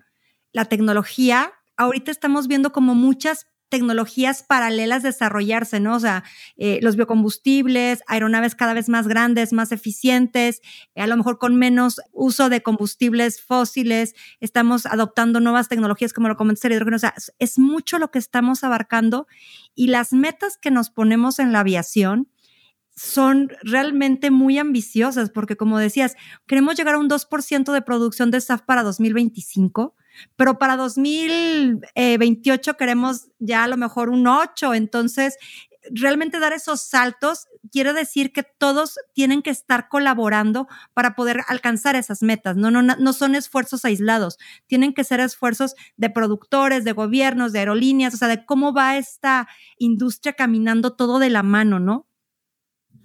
la 0.53 0.64
tecnología, 0.64 1.53
ahorita 1.77 2.11
estamos 2.11 2.49
viendo 2.49 2.73
como 2.73 2.97
muchas 2.97 3.47
tecnologías 3.68 4.42
paralelas 4.42 5.05
desarrollarse, 5.05 5.79
¿no? 5.79 5.94
O 5.94 6.01
sea, 6.01 6.25
eh, 6.57 6.81
los 6.83 6.97
biocombustibles, 6.97 8.03
aeronaves 8.09 8.57
cada 8.57 8.75
vez 8.75 8.88
más 8.88 9.07
grandes, 9.07 9.53
más 9.53 9.71
eficientes, 9.71 10.61
a 10.97 11.07
lo 11.07 11.16
mejor 11.16 11.38
con 11.38 11.55
menos 11.55 12.01
uso 12.11 12.49
de 12.49 12.62
combustibles 12.64 13.40
fósiles, 13.40 14.16
estamos 14.40 14.85
adoptando 14.85 15.38
nuevas 15.38 15.68
tecnologías 15.68 16.12
como 16.12 16.27
lo 16.27 16.37
comenté 16.37 16.66
el 16.66 16.73
hidrógeno, 16.73 16.97
o 16.97 16.99
sea, 16.99 17.14
es 17.38 17.57
mucho 17.57 18.01
lo 18.01 18.11
que 18.11 18.18
estamos 18.18 18.64
abarcando 18.64 19.29
y 19.77 19.87
las 19.87 20.12
metas 20.12 20.59
que 20.59 20.73
nos 20.73 20.90
ponemos 20.90 21.38
en 21.38 21.53
la 21.53 21.61
aviación, 21.61 22.29
son 22.99 23.51
realmente 23.63 24.33
muy 24.33 24.59
ambiciosas, 24.59 25.31
porque 25.31 25.57
como 25.57 25.79
decías, 25.79 26.17
queremos 26.47 26.77
llegar 26.77 26.97
a 26.97 26.99
un 26.99 27.09
2% 27.09 27.73
de 27.73 27.83
producción 27.83 28.33
de 28.33 28.41
SAF 28.41 28.63
para 28.63 28.83
2025, 28.83 29.95
pero 30.35 30.59
para 30.59 30.77
2028 30.77 32.77
queremos 32.77 33.29
ya 33.39 33.63
a 33.63 33.69
lo 33.69 33.77
mejor 33.77 34.11
un 34.11 34.27
8, 34.27 34.75
entonces 34.75 35.37
realmente 35.93 36.41
dar 36.41 36.53
esos 36.53 36.83
saltos 36.83 37.47
quiere 37.71 37.93
decir 37.93 38.33
que 38.33 38.43
todos 38.43 38.99
tienen 39.15 39.43
que 39.43 39.51
estar 39.51 39.89
colaborando 39.89 40.67
para 40.93 41.15
poder 41.15 41.43
alcanzar 41.47 41.95
esas 41.95 42.23
metas. 42.23 42.57
No, 42.57 42.73
no, 42.73 42.83
no 42.83 43.13
son 43.13 43.37
esfuerzos 43.37 43.85
aislados, 43.85 44.39
tienen 44.67 44.93
que 44.93 45.05
ser 45.05 45.21
esfuerzos 45.21 45.77
de 45.97 46.11
productores, 46.11 46.85
de 46.85 46.93
gobiernos, 46.93 47.53
de 47.53 47.61
aerolíneas, 47.61 48.15
o 48.15 48.17
sea, 48.17 48.29
de 48.29 48.45
cómo 48.45 48.73
va 48.73 48.97
esta 48.97 49.49
industria 49.79 50.33
caminando 50.33 50.97
todo 50.97 51.21
de 51.21 51.31
la 51.31 51.45
mano, 51.45 51.79
¿no? 51.79 52.08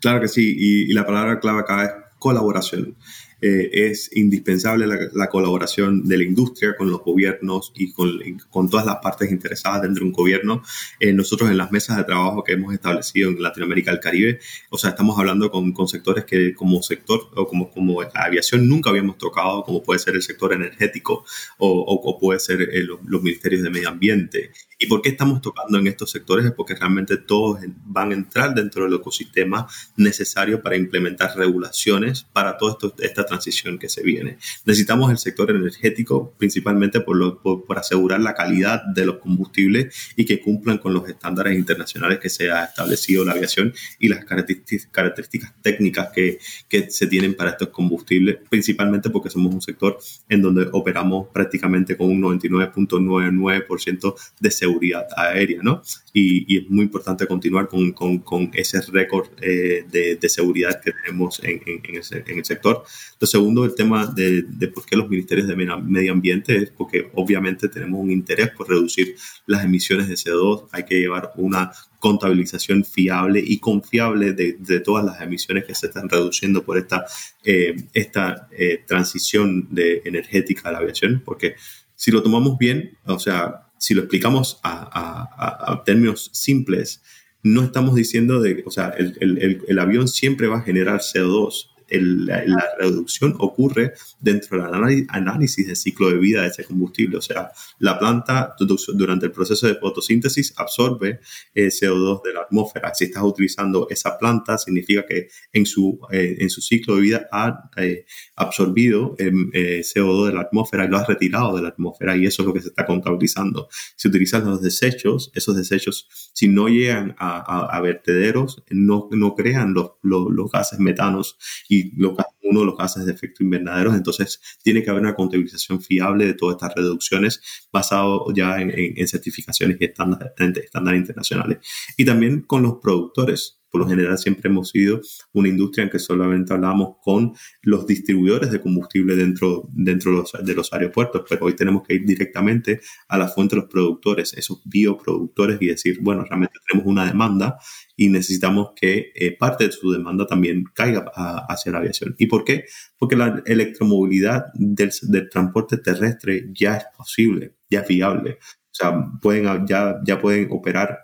Claro 0.03 0.19
que 0.19 0.27
sí, 0.27 0.53
y, 0.59 0.91
la 0.91 1.05
palabra 1.05 1.39
clave 1.39 1.61
acá 1.61 1.85
es 1.85 1.91
colaboración. 2.19 2.97
Eh, 3.39 3.87
es 3.89 4.09
indispensable 4.13 4.85
la, 4.85 5.29
colaboración 5.29 6.05
de 6.05 6.17
la 6.17 6.25
industria 6.25 6.75
con 6.77 6.91
los 6.91 7.01
gobiernos 7.03 7.71
y 7.73 7.93
con, 7.93 8.09
con 8.49 8.69
todas 8.69 8.85
las 8.85 8.97
partes 8.97 9.31
interesadas 9.31 9.83
dentro 9.83 10.03
de 10.03 10.07
un 10.09 10.13
gobierno. 10.13 10.61
Eh, 10.99 11.13
nosotros 11.13 11.49
en 11.49 11.57
las 11.57 11.71
mesas 11.71 11.95
de 11.95 12.03
trabajo 12.03 12.43
que 12.43 12.51
hemos 12.51 12.73
establecido 12.73 13.29
en 13.29 13.41
Latinoamérica 13.41 13.91
y 13.91 13.93
el 13.93 13.99
Caribe, 14.01 14.39
o 14.69 14.77
sea, 14.77 14.89
estamos 14.89 15.17
hablando 15.17 15.49
con, 15.49 15.71
con, 15.71 15.87
sectores 15.87 16.25
que 16.25 16.53
como 16.53 16.83
sector 16.83 17.29
o 17.35 17.47
como, 17.47 17.71
como 17.71 18.01
aviación 18.13 18.67
nunca 18.67 18.89
habíamos 18.89 19.17
tocado, 19.17 19.63
como 19.63 19.83
puede 19.83 19.99
ser 19.99 20.15
el 20.15 20.21
sector 20.21 20.51
energético 20.51 21.23
o, 21.59 21.69
o, 21.69 22.19
puede 22.19 22.41
ser 22.41 22.61
eh, 22.61 22.83
los 22.83 23.21
ministerios 23.23 23.63
de 23.63 23.69
medio 23.69 23.87
ambiente. 23.87 24.51
¿Y 24.83 24.87
por 24.87 25.01
qué 25.01 25.07
estamos 25.07 25.41
tocando 25.41 25.77
en 25.77 25.87
estos 25.87 26.11
sectores? 26.11 26.45
Es 26.45 26.51
porque 26.51 26.75
realmente 26.75 27.15
todos 27.15 27.61
van 27.85 28.11
a 28.11 28.15
entrar 28.15 28.53
dentro 28.53 28.83
del 28.83 28.95
ecosistema 28.95 29.65
necesario 29.95 30.61
para 30.61 30.75
implementar 30.75 31.37
regulaciones 31.37 32.25
para 32.33 32.57
toda 32.57 32.75
esta 32.99 33.25
transición 33.25 33.79
que 33.79 33.87
se 33.87 34.03
viene. 34.03 34.39
Necesitamos 34.65 35.09
el 35.09 35.17
sector 35.19 35.51
energético 35.51 36.33
principalmente 36.37 36.99
por, 36.99 37.41
por, 37.41 37.79
asegurar 37.79 38.19
la 38.19 38.33
calidad 38.33 38.83
de 38.83 39.05
los 39.05 39.19
combustibles 39.19 39.95
y 40.17 40.25
que 40.25 40.41
cumplan 40.41 40.79
con 40.79 40.93
los 40.93 41.07
estándares 41.07 41.57
internacionales 41.57 42.19
que 42.19 42.29
se 42.29 42.51
ha 42.51 42.65
establecido 42.65 43.23
la 43.23 43.31
aviación 43.31 43.73
y 43.99 44.09
las 44.09 44.25
características, 44.25 45.53
técnicas 45.61 46.09
que, 46.13 46.39
que 46.67 46.91
se 46.91 47.07
tienen 47.07 47.35
para 47.35 47.51
estos 47.51 47.69
combustibles, 47.69 48.39
principalmente 48.49 49.09
porque 49.09 49.29
somos 49.29 49.53
un 49.53 49.61
sector 49.61 49.97
en 50.27 50.41
donde 50.41 50.67
operamos 50.73 51.29
prácticamente 51.33 51.95
con 51.95 52.09
un 52.09 52.21
99.99% 52.21 54.15
de 54.41 54.51
seguridad 54.51 54.72
seguridad 54.73 55.07
aérea, 55.15 55.59
¿no? 55.61 55.81
Y, 56.13 56.57
es 56.57 56.69
muy 56.69 56.85
importante 56.85 57.27
continuar 57.27 57.67
con, 57.67 57.91
con, 57.91 58.19
con 58.19 58.51
ese 58.53 58.81
récord 58.81 59.27
eh, 59.41 59.85
de, 59.89 60.15
de, 60.15 60.29
seguridad 60.29 60.81
que 60.81 60.91
tenemos 60.91 61.41
en, 61.43 61.61
en, 61.65 61.95
ese, 61.95 62.23
en, 62.27 62.37
el 62.39 62.45
sector. 62.45 62.83
Lo 63.19 63.27
segundo, 63.27 63.65
el 63.65 63.75
tema 63.75 64.07
de, 64.07 64.43
de, 64.43 64.67
por 64.67 64.85
qué 64.85 64.95
los 64.95 65.09
ministerios 65.09 65.47
de 65.47 65.55
medio 65.55 66.11
ambiente 66.11 66.55
es 66.57 66.69
porque 66.69 67.09
obviamente 67.13 67.69
tenemos 67.69 67.99
un 67.99 68.11
interés 68.11 68.49
por 68.51 68.69
reducir 68.69 69.15
las 69.45 69.63
emisiones 69.63 70.07
de 70.07 70.15
CO2. 70.15 70.67
Hay 70.71 70.85
que 70.85 70.99
llevar 70.99 71.31
una 71.35 71.71
contabilización 71.99 72.83
fiable 72.83 73.41
y 73.45 73.59
confiable 73.59 74.33
de, 74.33 74.57
de, 74.59 74.79
todas 74.81 75.05
las 75.05 75.21
emisiones 75.21 75.63
que 75.63 75.73
se 75.73 75.87
están 75.87 76.09
reduciendo 76.09 76.63
por 76.63 76.77
esta, 76.77 77.05
eh, 77.45 77.75
esta 77.93 78.49
eh, 78.51 78.83
transición 78.85 79.69
de 79.71 80.01
energética 80.03 80.67
a 80.67 80.73
la 80.73 80.79
aviación, 80.79 81.21
porque 81.23 81.55
si 81.95 82.11
lo 82.11 82.21
tomamos 82.21 82.57
bien, 82.57 82.97
o 83.05 83.19
sea, 83.19 83.67
si 83.83 83.93
lo 83.93 84.03
explicamos 84.03 84.61
a, 84.63 85.83
términos 85.85 86.29
simples, 86.31 87.01
no 87.43 87.63
estamos 87.63 87.95
diciendo 87.95 88.39
de, 88.39 88.63
o 88.65 88.71
sea, 88.71 88.95
el, 88.97 89.77
avión 89.79 90.07
siempre 90.07 90.47
va 90.47 90.59
a 90.59 90.61
generar 90.61 91.01
CO2 91.01 91.71
la, 91.99 92.63
reducción 92.79 93.35
ocurre 93.39 93.93
dentro 94.19 94.57
del 94.61 95.05
análisis 95.09 95.67
del 95.67 95.75
ciclo 95.75 96.09
de 96.09 96.17
vida 96.17 96.41
de 96.41 96.47
ese 96.47 96.63
combustible. 96.63 97.17
O 97.17 97.21
sea, 97.21 97.51
la 97.79 97.99
planta 97.99 98.55
durante 98.93 99.27
el 99.27 99.31
proceso 99.31 99.67
de 99.67 99.75
fotosíntesis 99.75 100.53
absorbe 100.57 101.19
eh, 101.53 101.67
CO2 101.67 102.23
de 102.23 102.33
la 102.33 102.41
atmósfera. 102.41 102.93
Si 102.93 103.05
estás 103.05 103.23
utilizando 103.23 103.87
esa 103.89 104.17
planta, 104.17 104.57
significa 104.57 105.05
que 105.05 105.29
en 105.51 105.65
su, 105.65 105.99
eh, 106.11 106.37
en 106.39 106.49
su 106.49 106.61
ciclo 106.61 106.95
de 106.95 107.01
vida 107.01 107.27
ha 107.31 107.69
eh, 107.77 108.05
absorbido 108.35 109.15
em, 109.19 109.51
CO2 109.51 110.27
de 110.27 110.33
la 110.33 110.41
atmósfera 110.41 110.85
y 110.85 110.87
lo 110.87 110.97
ha 110.97 111.05
retirado 111.05 111.55
de 111.55 111.61
la 111.61 111.69
atmósfera 111.69 112.15
y 112.15 112.25
eso 112.25 112.41
es 112.41 112.47
lo 112.47 112.53
que 112.53 112.61
se 112.61 112.69
está 112.69 112.85
contabilizando. 112.85 113.69
Si 113.95 114.07
utilizas 114.07 114.43
los 114.43 114.61
desechos, 114.61 115.31
esos 115.33 115.55
desechos, 115.55 116.07
si 116.33 116.47
no 116.47 116.67
llegan 116.67 117.15
a, 117.17 117.79
vertederos, 117.81 118.63
no, 118.69 119.09
no 119.11 119.35
crean 119.35 119.73
los, 119.73 119.91
los, 120.01 120.51
gases 120.51 120.79
metanos 120.79 121.37
y 121.67 121.82
los, 121.95 122.15
uno 122.43 122.61
de 122.61 122.65
los 122.65 122.77
gases 122.77 123.05
de 123.05 123.13
efecto 123.13 123.43
invernadero, 123.43 123.93
entonces 123.93 124.41
tiene 124.61 124.83
que 124.83 124.89
haber 124.89 125.01
una 125.01 125.15
contabilización 125.15 125.81
fiable 125.81 126.25
de 126.25 126.33
todas 126.33 126.55
estas 126.55 126.75
reducciones 126.75 127.41
basado 127.71 128.25
ya 128.33 128.59
en, 128.59 129.07
certificaciones 129.07 129.77
y 129.79 129.85
estándares 129.85 130.99
internacionales. 130.99 131.59
Y 131.97 132.05
también 132.05 132.41
con 132.41 132.63
los 132.63 132.75
productores 132.81 133.62
por 133.73 133.81
lo 133.81 133.87
general 133.87 134.19
siempre 134.19 134.51
hemos 134.51 134.69
sido 134.69 135.01
una 135.31 135.49
industria 135.49 135.85
en 135.85 135.89
que 135.89 135.97
solamente 135.97 136.53
hablamos 136.53 136.97
con 137.01 137.33
los 137.63 137.87
distribuidores 137.87 138.51
de 138.51 138.61
combustible 138.61 139.15
dentro, 139.15 139.67
dentro 139.73 140.11
de 140.43 140.53
los, 140.53 140.71
aeropuertos, 140.71 141.23
pero 141.27 141.47
hoy 141.47 141.55
tenemos 141.55 141.81
que 141.81 141.95
ir 141.95 142.05
directamente 142.05 142.81
a 143.07 143.17
la 143.17 143.27
fuente 143.27 143.55
de 143.55 143.63
los 143.63 143.71
productores, 143.71 144.35
esos 144.35 144.61
bioproductores 144.65 145.59
y 145.59 145.69
decir, 145.69 145.97
bueno, 146.01 146.23
realmente 146.23 146.59
tenemos 146.67 146.87
una 146.87 147.07
demanda 147.07 147.57
y 147.97 148.09
necesitamos 148.09 148.73
que 148.75 149.11
eh, 149.15 149.35
parte 149.35 149.65
de 149.65 149.71
su 149.71 149.91
demanda 149.91 150.27
también 150.27 150.65
caiga 150.75 151.11
hacia 151.49 151.71
la 151.71 151.79
aviación. 151.79 152.13
¿Y 152.19 152.27
por 152.27 152.43
qué? 152.43 152.65
Porque 152.99 153.15
la 153.15 153.41
electromovilidad 153.43 154.53
del, 154.53 154.91
del, 155.01 155.29
transporte 155.31 155.77
terrestre 155.77 156.47
ya 156.53 156.75
es 156.75 156.83
posible, 156.95 157.55
ya 157.71 157.79
es 157.79 157.87
viable. 157.87 158.37
O 158.39 158.75
sea, 158.75 159.03
pueden, 159.19 159.65
ya, 159.65 159.99
ya 160.05 160.21
pueden 160.21 160.49
operar 160.51 160.99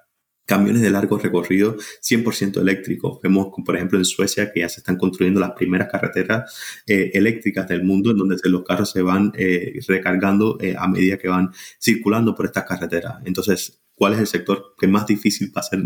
camiones 0.50 0.82
de 0.82 0.90
largo 0.90 1.20
recorrido 1.20 1.78
100% 1.78 2.60
eléctricos. 2.60 3.20
Vemos, 3.22 3.50
por 3.64 3.76
ejemplo, 3.76 4.00
en 4.00 4.06
Suecia 4.06 4.52
que 4.52 4.62
ya 4.62 4.70
se 4.70 4.80
están 4.80 4.98
construyendo 4.98 5.40
las 5.40 5.52
primeras 5.52 5.90
carreteras 5.92 6.82
eh, 6.88 7.12
eléctricas 7.14 7.68
del 7.68 7.84
mundo 7.84 8.10
en 8.10 8.18
donde 8.18 8.36
los 8.46 8.64
carros 8.64 8.90
se 8.90 9.04
van 9.04 9.32
eh, 9.38 9.80
recargando 9.88 10.58
eh, 10.60 10.76
a 10.76 10.88
medida 10.88 11.20
que 11.20 11.28
van 11.28 11.52
circulando 11.80 12.34
por 12.34 12.48
estas 12.48 12.64
carreteras. 12.64 13.18
Entonces, 13.26 13.80
¿cuál 13.94 14.14
es 14.14 14.20
el 14.20 14.26
sector 14.26 14.74
que 14.76 14.88
más 14.88 15.06
difícil 15.06 15.54
va 15.56 15.62
a 15.62 15.64
ser 15.64 15.82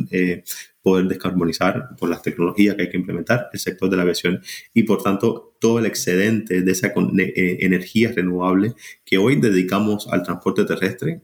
poder 0.81 1.07
descarbonizar 1.07 1.89
por 1.99 2.07
las 2.07 2.21
tecnologías 2.21 2.77
que 2.77 2.83
hay 2.83 2.89
que 2.89 2.97
implementar? 2.97 3.49
El 3.51 3.59
sector 3.59 3.89
de 3.89 3.97
la 3.97 4.03
aviación. 4.03 4.41
Y 4.73 4.83
por 4.83 5.03
tanto, 5.03 5.57
todo 5.59 5.79
el 5.79 5.85
excedente 5.85 6.61
de 6.61 6.71
esa 6.71 6.93
energía 6.95 8.13
renovable 8.15 8.75
que 9.03 9.17
hoy 9.17 9.41
dedicamos 9.41 10.07
al 10.07 10.23
transporte 10.23 10.63
terrestre 10.63 11.21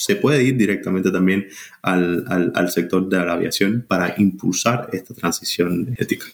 se 0.00 0.16
puede 0.16 0.42
ir 0.42 0.56
directamente 0.56 1.10
también 1.10 1.46
al, 1.82 2.24
al, 2.54 2.70
sector 2.70 3.06
de 3.06 3.18
la 3.18 3.34
aviación 3.34 3.84
para 3.86 4.14
impulsar 4.16 4.88
esta 4.92 5.12
transición 5.12 5.94
ética. 5.98 6.24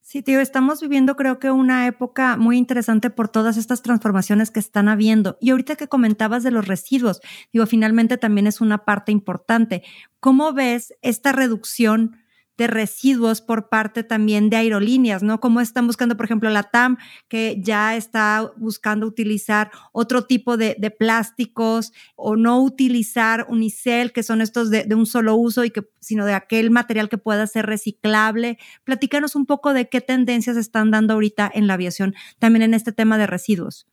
Sí, 0.00 0.22
tío, 0.22 0.40
estamos 0.40 0.80
viviendo 0.80 1.14
creo 1.14 1.38
que 1.38 1.50
una 1.50 1.86
época 1.86 2.38
muy 2.38 2.56
interesante 2.56 3.10
por 3.10 3.28
todas 3.28 3.58
estas 3.58 3.82
transformaciones 3.82 4.50
que 4.50 4.60
están 4.60 4.88
habiendo. 4.88 5.36
Y 5.42 5.50
ahorita 5.50 5.76
que 5.76 5.88
comentabas 5.88 6.42
de 6.42 6.50
los 6.50 6.66
residuos, 6.66 7.20
digo, 7.52 7.66
finalmente 7.66 8.16
también 8.16 8.46
es 8.46 8.62
una 8.62 8.84
parte 8.84 9.12
importante. 9.12 9.82
¿Cómo 10.18 10.54
ves 10.54 10.94
esta 11.02 11.32
reducción 11.32 12.16
de 12.58 12.66
residuos 12.66 13.40
por 13.40 13.68
parte 13.68 14.04
también 14.04 14.50
de 14.50 14.56
aerolíneas, 14.56 15.22
¿no? 15.22 15.40
Como 15.40 15.60
están 15.60 15.86
buscando, 15.86 16.16
por 16.16 16.26
ejemplo, 16.26 16.50
la 16.50 16.64
TAM, 16.64 16.98
que 17.28 17.60
ya 17.62 17.96
está 17.96 18.52
buscando 18.56 19.06
utilizar 19.06 19.70
otro 19.92 20.24
tipo 20.26 20.56
de, 20.56 20.76
plásticos 20.98 21.92
o 22.16 22.36
no 22.36 22.62
utilizar 22.62 23.46
unicel, 23.48 24.12
que 24.12 24.22
son 24.22 24.40
estos 24.40 24.70
de, 24.70 24.86
un 24.94 25.06
solo 25.06 25.36
uso, 25.36 25.64
y 25.64 25.70
que, 25.70 25.82
sino 26.00 26.26
de 26.26 26.34
aquel 26.34 26.70
material 26.70 27.08
que 27.08 27.18
pueda 27.18 27.46
ser 27.46 27.66
reciclable. 27.66 28.58
Platícanos 28.84 29.34
un 29.34 29.46
poco 29.46 29.72
de 29.72 29.88
qué 29.88 30.00
tendencias 30.00 30.56
están 30.56 30.90
dando 30.90 31.14
ahorita 31.14 31.50
en 31.52 31.66
la 31.66 31.74
aviación, 31.74 32.14
también 32.38 32.62
en 32.62 32.74
este 32.74 32.92
tema 32.92 33.18
de 33.18 33.26
residuos. 33.26 33.86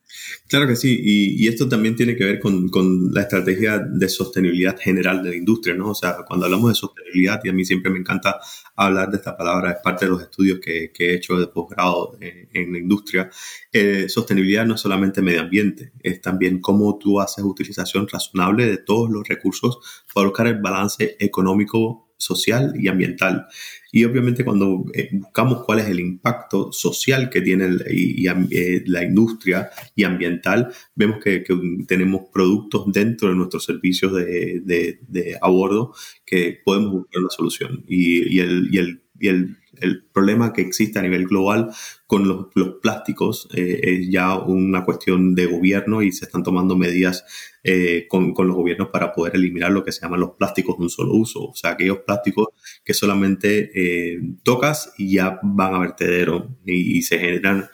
Claro 0.48 0.68
que 0.68 0.76
sí, 0.76 1.00
y, 1.02 1.48
esto 1.48 1.70
también 1.70 1.96
tiene 1.96 2.16
que 2.16 2.24
ver 2.24 2.40
con, 2.40 2.70
con, 2.70 3.14
la 3.14 3.22
estrategia 3.22 3.78
de 3.78 4.10
sostenibilidad 4.10 4.78
general 4.80 5.22
de 5.24 5.30
la 5.30 5.36
industria, 5.36 5.76
¿no? 5.76 5.92
O 5.92 5.96
sea, 5.96 6.18
cuando 6.28 6.46
hablamos 6.46 6.72
de 6.72 6.76
sostenibilidad, 6.76 7.40
y 7.44 7.50
a 7.50 7.54
mí 7.54 7.64
siempre 7.64 7.92
me 7.92 8.00
encanta 8.00 8.40
hablar 8.76 9.12
de 9.12 9.18
esta 9.18 9.38
palabra, 9.38 9.72
es 9.72 9.78
parte 9.84 10.06
de 10.06 10.12
los 10.12 10.22
estudios 10.22 10.60
que, 10.60 10.92
que 10.92 11.12
he 11.12 11.16
hecho 11.16 11.38
de 11.38 11.48
posgrado 11.48 12.18
en, 12.20 12.50
en, 12.54 12.74
la 12.74 12.80
industria, 12.80 13.30
eh, 13.72 14.10
sostenibilidad 14.10 14.66
no 14.66 14.76
es 14.76 14.82
solamente 14.82 15.22
medio 15.22 15.42
ambiente, 15.42 15.92
es 16.02 16.22
también 16.22 16.60
cómo 16.60 16.98
tú 16.98 17.20
haces 17.20 17.44
utilización 17.44 18.08
razonable 18.08 18.66
de 18.66 18.78
todos 18.78 19.10
los 19.10 19.28
recursos 19.28 19.80
para 20.14 20.28
buscar 20.28 20.48
el 20.48 20.60
balance 20.60 21.16
económico 21.20 22.09
social 22.20 22.74
y 22.76 22.90
ambiental. 22.90 23.48
Y 23.92 24.04
obviamente 24.04 24.46
cuando 24.46 24.86
eh, 24.94 25.10
buscamos 25.14 25.64
cuál 25.66 25.80
es 25.80 25.88
el 25.88 26.00
impacto 26.00 26.72
social 26.72 27.30
que 27.30 27.42
tiene 27.42 27.78
eh, 27.88 28.84
la 28.86 29.04
industria 29.04 29.70
y 29.96 30.04
ambiental, 30.04 30.72
vemos 30.94 31.24
que, 31.24 31.44
tenemos 31.88 32.24
productos 32.32 32.92
dentro 32.92 33.30
de 33.30 33.36
nuestros 33.36 33.64
servicios 33.64 34.14
de, 34.14 34.62
de, 35.08 35.38
a 35.42 35.50
bordo 35.50 35.94
que 36.26 36.60
podemos 36.64 36.92
buscar 36.92 37.22
una 37.22 37.30
solución. 37.32 37.84
Y, 37.88 38.40
el, 38.40 38.70
y 38.72 38.78
el, 38.78 39.02
y 39.20 39.28
el 39.30 39.58
el 39.82 40.04
problema 40.04 40.54
que 40.54 40.62
existe 40.62 41.00
a 41.00 41.02
nivel 41.02 41.28
global 41.28 41.70
con 42.08 42.28
los, 42.28 42.48
plásticos 42.82 43.48
eh, 43.54 43.80
es 43.84 44.10
ya 44.10 44.36
una 44.36 44.84
cuestión 44.84 45.36
de 45.36 45.46
gobierno 45.46 46.02
y 46.02 46.12
se 46.12 46.26
están 46.26 46.44
tomando 46.44 46.76
medidas 46.76 47.24
eh, 47.64 48.08
con, 48.08 48.34
los 48.36 48.56
gobiernos 48.56 48.90
para 48.90 49.12
poder 49.12 49.36
eliminar 49.36 49.72
lo 49.72 49.84
que 49.84 49.92
se 49.92 50.02
llaman 50.02 50.22
los 50.22 50.32
plásticos 50.32 50.78
de 50.78 50.84
un 50.84 50.90
solo 50.90 51.14
uso. 51.14 51.44
O 51.46 51.56
sea, 51.56 51.72
aquellos 51.72 52.00
plásticos 52.00 52.48
que 52.84 52.94
solamente 52.94 53.72
eh, 53.76 54.20
tocas 54.44 54.94
y 54.98 55.14
ya 55.14 55.40
van 55.44 55.76
a 55.76 55.80
vertedero 55.80 56.58
y, 56.66 57.02
se 57.04 57.20
generan 57.20 57.70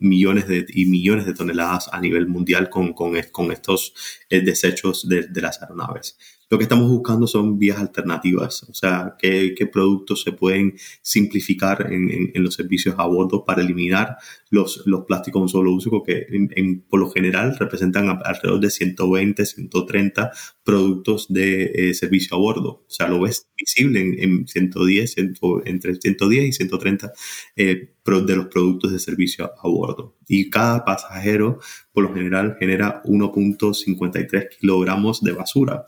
millones 0.00 0.48
de, 0.48 0.66
y 0.68 0.86
millones 0.86 1.24
de 1.24 1.34
toneladas 1.34 1.88
a 1.92 2.00
nivel 2.00 2.26
mundial 2.26 2.68
con, 2.68 3.16
estos 3.16 3.94
desechos 4.28 5.08
de, 5.08 5.22
de 5.28 5.40
las 5.40 5.62
aeronaves. 5.62 6.18
Lo 6.48 6.58
que 6.58 6.64
estamos 6.64 6.88
buscando 6.88 7.26
son 7.26 7.58
vías 7.58 7.78
alternativas, 7.78 8.62
o 8.64 8.74
sea, 8.74 9.16
qué, 9.18 9.54
productos 9.72 10.22
se 10.22 10.30
pueden 10.30 10.74
simplificar 11.02 11.92
en, 11.92 12.30
los 12.34 12.54
servicios 12.54 12.94
a 12.98 13.06
bordo 13.06 13.44
para 13.44 13.62
eliminar 13.62 14.16
los, 14.50 14.84
los 14.86 15.04
plásticos 15.06 15.42
un 15.42 15.48
solo 15.48 15.72
uso, 15.72 16.04
que 16.04 16.24
por 16.88 17.00
lo 17.00 17.10
general 17.10 17.56
representan 17.58 18.20
alrededor 18.24 18.60
de 18.60 18.70
120, 18.70 19.44
130 19.44 20.30
productos 20.62 21.26
de 21.28 21.64
eh, 21.74 21.94
servicio 21.94 22.36
a 22.36 22.40
bordo. 22.40 22.84
O 22.86 22.90
sea, 22.90 23.08
lo 23.08 23.20
ves 23.20 23.48
visible 23.56 24.00
en, 24.00 24.20
en 24.20 24.46
110, 24.46 25.16
entre 25.64 25.94
110 25.96 26.44
y 26.44 26.52
130 26.52 27.12
eh, 27.56 27.92
de 28.04 28.36
los 28.36 28.46
productos 28.46 28.92
de 28.92 29.00
servicio 29.00 29.50
a 29.60 29.68
bordo. 29.68 30.16
Y 30.28 30.48
cada 30.48 30.84
pasajero, 30.84 31.58
por 31.92 32.04
lo 32.04 32.14
general, 32.14 32.56
genera 32.58 33.02
1.53 33.04 34.48
kilogramos 34.60 35.22
de 35.22 35.32
basura 35.32 35.84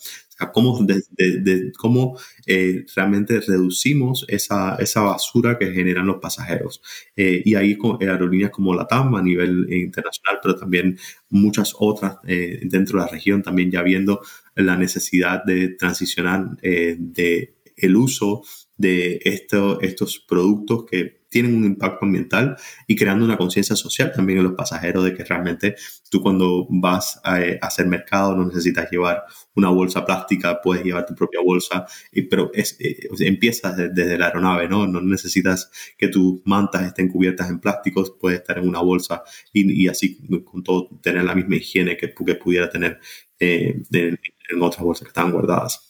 cómo, 0.47 2.17
eh, 2.47 2.85
realmente 2.95 3.41
reducimos 3.41 4.25
esa, 4.29 4.77
esa, 4.77 5.03
basura 5.03 5.59
que 5.59 5.73
generan 5.73 6.07
los 6.07 6.19
pasajeros. 6.19 6.81
Eh, 7.17 7.43
y 7.45 7.55
ahí 7.55 7.77
con 7.77 8.03
aerolíneas 8.03 8.51
como 8.51 8.75
la 8.75 8.87
TAM 8.87 9.15
a 9.15 9.23
nivel 9.23 9.67
internacional, 9.73 10.39
pero 10.43 10.57
también 10.57 10.99
muchas 11.31 11.75
otras 11.79 12.17
eh, 12.27 12.61
dentro 12.63 12.99
de 12.99 13.07
la 13.07 13.11
región, 13.11 13.43
también 13.43 13.71
ya 13.71 13.83
viendo 13.83 14.21
la 14.55 14.77
necesidad 14.77 15.45
de 15.45 15.69
transicionar 15.71 16.57
de 16.61 17.55
el 17.77 17.97
uso 17.97 18.43
de 18.77 19.21
estos 19.25 20.19
productos 20.19 20.85
que 20.85 21.18
tienen 21.29 21.55
un 21.57 21.65
impacto 21.65 22.05
ambiental 22.05 22.57
y 22.87 22.97
creando 22.97 23.25
una 23.25 23.37
conciencia 23.37 23.77
social 23.77 24.13
también 24.13 24.39
en 24.39 24.45
los 24.45 24.55
pasajeros 24.55 25.05
de 25.05 25.15
que 25.15 25.25
realmente 25.25 25.77
tú 26.11 26.23
cuando 26.23 26.67
vas 26.71 27.21
a, 27.25 27.39
hacer 27.61 27.87
mercado 27.87 28.35
no 28.35 28.47
necesitas 28.47 28.91
llevar 28.91 29.25
una 29.55 29.71
bolsa 29.71 30.05
plástica, 30.05 30.61
puedes 30.63 30.85
llevar 30.85 31.07
tu 31.07 31.15
propia 31.15 31.41
bolsa, 31.41 31.87
y, 32.13 32.23
pero 32.23 32.51
es, 32.55 32.77
eh, 32.81 33.09
empiezas 33.21 33.77
desde, 33.77 34.17
la 34.17 34.27
aeronave, 34.27 34.69
¿no? 34.69 34.87
No 34.87 35.01
necesitas 35.01 35.71
que 35.97 36.09
tus 36.09 36.41
mantas 36.45 36.87
estén 36.87 37.09
cubiertas 37.09 37.51
en 37.51 37.61
plásticos, 37.61 38.15
puedes 38.19 38.41
estar 38.41 38.59
en 38.59 38.69
una 38.69 38.81
bolsa 38.81 39.23
y, 39.53 39.89
así 39.89 40.19
con 40.45 40.63
todo 40.63 40.89
tener 41.03 41.25
la 41.25 41.35
misma 41.35 41.57
higiene 41.57 41.97
que, 41.97 42.15
que 42.15 42.35
pudiera 42.37 42.71
tener 42.71 43.01
eh, 43.39 43.83
en 43.93 44.63
otras 44.63 44.83
bolsas 44.83 45.03
que 45.03 45.11
están 45.11 45.33
guardadas. 45.33 45.88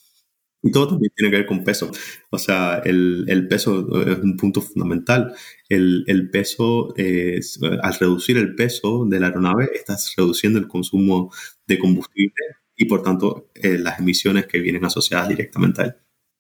Y 0.63 0.73
todo 0.73 0.89
también 0.89 1.13
tiene 1.15 1.31
que 1.31 1.37
ver 1.39 1.47
con 1.47 1.63
peso. 1.65 1.91
O 2.31 2.39
sea, 2.39 2.79
el, 2.85 3.25
el 3.29 3.47
peso 3.49 4.03
es 4.03 4.19
un 4.19 4.37
punto 4.37 4.61
fundamental. 4.61 5.33
El, 5.69 6.05
el 6.09 6.31
peso, 6.31 6.95
es, 6.97 7.61
al 7.83 7.95
reducir 7.95 8.37
el 8.39 8.55
peso 8.57 9.05
de 9.07 9.21
la 9.21 9.29
aeronave, 9.29 9.71
estás 9.75 10.15
reduciendo 10.17 10.59
el 10.59 10.67
consumo 10.69 11.33
de 11.67 11.79
combustible 11.79 12.33
y 12.77 12.87
por 12.87 13.03
tanto 13.03 13.51
eh, 13.55 13.79
las 13.79 13.99
emisiones 14.01 14.47
que 14.47 14.59
vienen 14.61 14.85
asociadas 14.85 15.29
directamente 15.29 15.83
a 15.83 15.85
él. 15.87 15.95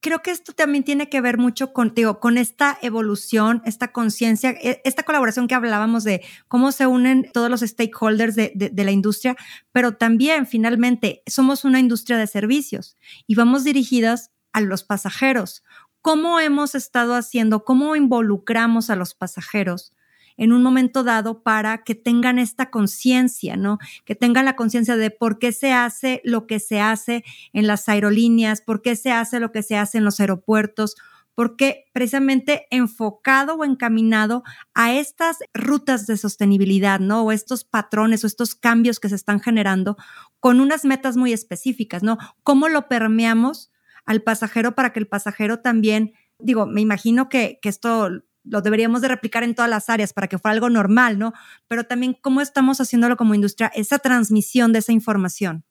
Creo 0.08 0.22
que 0.22 0.30
esto 0.30 0.54
también 0.54 0.84
tiene 0.84 1.10
que 1.10 1.20
ver 1.20 1.36
mucho 1.36 1.74
contigo, 1.74 2.18
con 2.18 2.38
esta 2.38 2.78
evolución, 2.80 3.60
esta 3.66 3.92
conciencia, 3.92 4.52
e, 4.52 4.80
esta 4.84 5.02
colaboración 5.02 5.46
que 5.48 5.54
hablábamos 5.54 6.02
de 6.02 6.24
cómo 6.48 6.72
se 6.72 6.86
unen 6.86 7.28
todos 7.30 7.50
los 7.50 7.60
stakeholders 7.60 8.34
de, 8.34 8.52
de, 8.54 8.84
la 8.84 8.90
industria, 8.90 9.36
pero 9.70 9.96
también 9.96 10.46
finalmente 10.46 11.22
somos 11.26 11.66
una 11.66 11.78
industria 11.78 12.16
de 12.16 12.26
servicios 12.26 12.96
y 13.26 13.34
vamos 13.34 13.64
dirigidas 13.64 14.30
a 14.54 14.62
los 14.62 14.82
pasajeros. 14.82 15.62
¿Cómo 16.00 16.40
hemos 16.40 16.74
estado 16.74 17.14
haciendo, 17.14 17.66
cómo 17.66 17.94
involucramos 17.94 18.88
a 18.88 18.96
los 18.96 19.14
pasajeros 19.14 19.92
en 20.38 20.52
un 20.52 20.62
momento 20.62 21.04
dado 21.04 21.42
para 21.42 21.84
que 21.84 21.94
tengan 21.94 22.38
esta 22.38 22.70
conciencia, 22.70 23.56
¿no? 23.56 23.78
Que 24.06 24.14
tengan 24.14 24.46
la 24.46 24.56
conciencia 24.56 24.96
de 24.96 25.10
por 25.10 25.38
qué 25.38 25.52
se 25.52 25.72
hace 25.72 26.22
lo 26.24 26.46
que 26.46 26.60
se 26.60 26.80
hace 26.80 27.24
en 27.52 27.66
las 27.66 27.88
aerolíneas, 27.88 28.62
por 28.62 28.80
qué 28.80 28.96
se 28.96 29.10
hace 29.10 29.40
lo 29.40 29.52
que 29.52 29.62
se 29.62 29.76
hace 29.76 29.98
en 29.98 30.04
los 30.04 30.20
aeropuertos, 30.20 30.96
porque 31.34 31.84
precisamente 31.92 32.66
enfocado 32.70 33.56
o 33.56 33.64
encaminado 33.64 34.42
a 34.74 34.92
estas 34.92 35.38
rutas 35.54 36.06
de 36.06 36.16
sostenibilidad, 36.16 37.00
¿no? 37.00 37.22
O 37.22 37.32
estos 37.32 37.64
patrones 37.64 38.22
o 38.24 38.26
estos 38.26 38.54
cambios 38.54 39.00
que 39.00 39.08
se 39.08 39.16
están 39.16 39.40
generando 39.40 39.96
con 40.40 40.60
unas 40.60 40.84
metas 40.84 41.16
muy 41.16 41.32
específicas, 41.32 42.02
¿no? 42.02 42.16
¿Cómo 42.42 42.68
lo 42.68 42.88
permeamos 42.88 43.70
al 44.04 44.22
pasajero 44.22 44.74
para 44.74 44.92
que 44.92 45.00
el 45.00 45.08
pasajero 45.08 45.60
también, 45.60 46.12
digo, 46.38 46.66
me 46.66 46.80
imagino 46.80 47.28
que, 47.28 47.58
que 47.60 47.68
esto 47.68 48.08
lo 48.48 48.62
deberíamos 48.62 49.00
de 49.02 49.08
replicar 49.08 49.42
en 49.44 49.54
todas 49.54 49.70
las 49.70 49.88
áreas 49.88 50.12
para 50.12 50.28
que 50.28 50.38
fuera 50.38 50.54
algo 50.54 50.70
normal, 50.70 51.18
¿no? 51.18 51.32
Pero 51.68 51.84
también 51.84 52.16
cómo 52.20 52.40
estamos 52.40 52.80
haciéndolo 52.80 53.16
como 53.16 53.34
industria, 53.34 53.70
esa 53.74 53.98
transmisión 53.98 54.72
de 54.72 54.80
esa 54.80 54.92
información. 54.92 55.64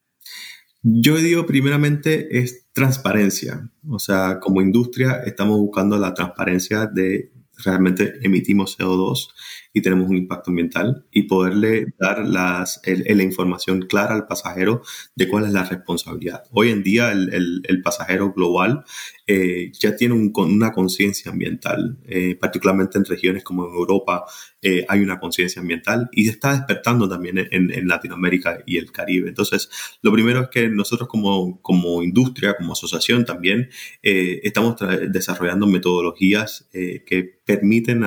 Yo 0.84 1.18
digo 1.18 1.46
primeramente 1.46 2.40
es 2.40 2.68
transparencia, 2.72 3.72
o 3.90 4.00
sea, 4.00 4.40
como 4.40 4.62
industria 4.62 5.22
estamos 5.26 5.58
buscando 5.58 5.98
la 5.98 6.14
transparencia 6.14 6.86
de 6.86 7.32
realmente 7.64 8.14
emitimos 8.22 8.78
CO2 8.78 9.30
y 9.78 9.82
tenemos 9.82 10.10
un 10.10 10.18
impacto 10.18 10.50
ambiental 10.50 11.06
y 11.12 11.24
poderle 11.24 11.94
dar 12.00 12.28
las, 12.28 12.82
la 12.84 13.22
información 13.24 13.84
clara 13.84 14.16
al 14.16 14.26
pasajero 14.26 14.82
de 15.16 15.28
cuál 15.28 15.46
es 15.46 15.52
la 15.52 15.66
responsabilidad. 15.66 16.46
Hoy 16.52 16.72
en 16.72 16.82
día 16.82 17.12
el, 17.12 17.62
el, 17.64 17.82
pasajero 17.84 18.34
global 18.34 18.84
eh, 19.28 19.72
ya 19.80 19.96
tiene 19.96 20.16
un, 20.16 20.34
una 20.36 20.72
conciencia 20.72 21.32
ambiental, 21.32 22.00
eh, 22.08 22.34
particularmente 22.34 22.98
en 22.98 23.06
regiones 23.06 23.44
como 23.44 23.68
en 23.68 23.76
Europa 23.76 24.26
eh, 24.64 24.84
hay 24.90 25.02
una 25.02 25.20
conciencia 25.20 25.62
ambiental 25.62 26.10
y 26.12 26.26
se 26.26 26.32
está 26.32 26.54
despertando 26.54 27.08
también 27.08 27.38
en, 27.38 27.72
en, 27.72 27.88
Latinoamérica 27.88 28.64
y 28.66 28.78
el 28.78 28.92
Caribe. 28.92 29.30
Entonces, 29.30 29.70
lo 30.02 30.12
primero 30.12 30.42
es 30.42 30.48
que 30.48 30.70
nosotros 30.70 31.08
como, 31.08 31.62
como 31.62 32.02
industria, 32.02 32.56
como 32.58 32.74
asociación 32.74 33.26
también, 33.26 33.70
estamos 34.02 34.76
desarrollando 35.12 35.68
metodologías 35.68 36.68
que 36.72 37.40
permiten 37.46 38.04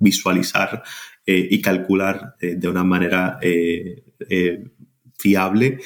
visualizar 0.00 0.82
eh, 1.26 1.46
y 1.50 1.60
calcular 1.60 2.34
eh, 2.40 2.56
de 2.56 2.68
una 2.68 2.82
manera 2.82 3.38
eh, 3.40 4.02
fiable 5.16 5.78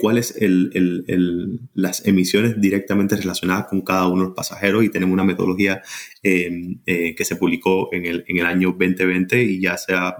cuáles 0.00 0.36
el, 0.40 1.60
las 1.72 2.04
emisiones 2.04 2.60
directamente 2.60 3.16
relacionadas 3.16 3.68
con 3.68 3.82
cada 3.82 4.08
uno 4.08 4.22
de 4.22 4.28
los 4.28 4.36
pasajeros. 4.36 4.82
Y 4.82 4.88
tenemos 4.88 5.14
una 5.14 5.24
metodología 5.24 5.82
que 6.20 7.24
se 7.24 7.36
publicó 7.36 7.88
en 7.92 8.06
el, 8.06 8.24
en 8.26 8.38
el 8.38 8.46
año 8.46 8.74
2020 8.76 9.42
y 9.44 9.60
ya 9.60 9.78
se 9.78 9.94
ha 9.94 10.16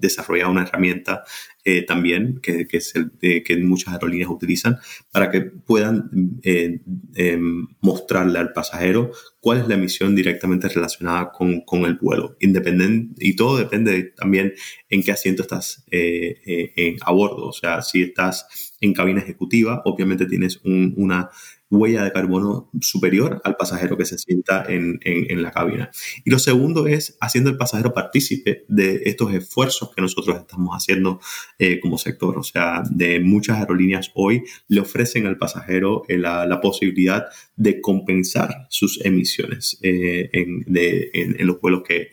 desarrollado 0.00 0.50
una 0.50 0.62
herramienta 0.62 1.24
eh, 1.64 1.82
también, 1.84 2.40
que, 2.40 2.66
es 2.70 2.94
el, 2.94 3.12
que 3.20 3.56
muchas 3.58 3.92
aerolíneas 3.92 4.30
utilizan, 4.30 4.78
para 5.12 5.30
que 5.30 5.42
puedan 5.42 6.40
eh, 6.42 6.80
em, 7.14 7.68
mostrarle 7.80 8.38
al 8.38 8.52
pasajero 8.52 9.12
cuál 9.40 9.60
es 9.60 9.68
la 9.68 9.74
emisión 9.74 10.16
directamente 10.16 10.68
relacionada 10.68 11.30
con, 11.32 11.60
con 11.60 11.84
el 11.84 11.96
vuelo. 11.96 12.36
Independiente, 12.40 13.14
y 13.18 13.36
todo 13.36 13.58
depende 13.58 14.04
también 14.16 14.54
en 14.88 15.02
qué 15.02 15.12
asiento 15.12 15.42
estás 15.42 15.84
eh, 15.90 16.96
a 17.02 17.12
bordo. 17.12 17.48
O 17.48 17.52
sea, 17.52 17.82
si 17.82 18.02
estás 18.02 18.74
en 18.80 18.94
cabina 18.94 19.20
ejecutiva, 19.20 19.82
obviamente 19.84 20.26
tienes 20.26 20.60
una 20.64 21.30
huella 21.70 22.02
de 22.02 22.12
carbono 22.12 22.68
superior 22.80 23.40
al 23.44 23.56
pasajero 23.56 23.96
que 23.96 24.04
se 24.04 24.18
sienta 24.18 24.64
en, 24.68 24.98
en, 25.02 25.42
la 25.42 25.52
cabina. 25.52 25.90
Y 26.24 26.30
lo 26.30 26.38
segundo 26.38 26.86
es 26.86 27.16
haciendo 27.20 27.48
el 27.48 27.56
pasajero 27.56 27.94
partícipe 27.94 28.64
de 28.68 29.02
estos 29.04 29.32
esfuerzos 29.32 29.92
que 29.94 30.02
nosotros 30.02 30.36
estamos 30.36 30.74
haciendo 30.74 31.20
eh, 31.58 31.78
como 31.80 31.96
sector. 31.96 32.38
O 32.38 32.42
sea, 32.42 32.82
de 32.90 33.20
muchas 33.20 33.58
aerolíneas 33.58 34.10
hoy 34.14 34.42
le 34.68 34.80
ofrecen 34.80 35.26
al 35.26 35.38
pasajero 35.38 36.02
eh, 36.08 36.18
la, 36.18 36.44
la, 36.46 36.60
posibilidad 36.60 37.26
de 37.56 37.80
compensar 37.80 38.66
sus 38.68 39.04
emisiones 39.04 39.78
eh, 39.82 40.28
en, 40.32 40.64
de, 40.66 41.10
en, 41.14 41.46
los 41.46 41.60
vuelos 41.60 41.82
que, 41.86 42.10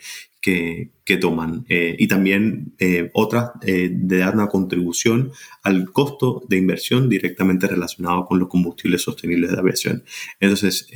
que, 1.03 1.17
toman 1.17 1.65
eh, 1.67 1.95
y 1.97 2.07
también 2.07 2.73
eh, 2.79 3.09
otras 3.13 3.51
eh, 3.63 3.89
de 3.91 4.17
dar 4.19 4.35
una 4.35 4.47
contribución 4.47 5.31
al 5.63 5.91
costo 5.91 6.43
de 6.47 6.57
inversión 6.57 7.09
directamente 7.09 7.67
relacionado 7.67 8.25
con 8.25 8.39
los 8.39 8.47
combustibles 8.47 9.01
sostenibles 9.01 9.51
de 9.51 9.59
aviación. 9.59 10.03
Entonces, 10.39 10.87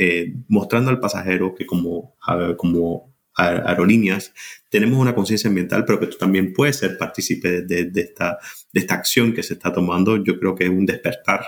mostrando 0.48 0.90
al 0.90 1.00
pasajero 1.00 1.56
que 1.56 1.66
como, 1.66 2.16
como 2.58 3.14
aerolíneas 3.36 4.34
tenemos 4.70 5.00
una 5.00 5.16
conciencia 5.16 5.48
ambiental, 5.48 5.86
pero 5.86 6.00
que 6.00 6.08
tú 6.08 6.18
también 6.18 6.54
puedes 6.54 6.78
ser 6.78 6.98
partícipe 6.98 7.62
de, 7.62 7.92
esta, 7.96 8.38
de 8.74 8.80
esta 8.80 8.96
acción 8.96 9.34
que 9.34 9.44
se 9.44 9.54
está 9.54 9.74
tomando, 9.74 10.24
yo 10.24 10.38
creo 10.40 10.56
que 10.56 10.66
es 10.66 10.70
un 10.70 10.86
despertar 10.86 11.46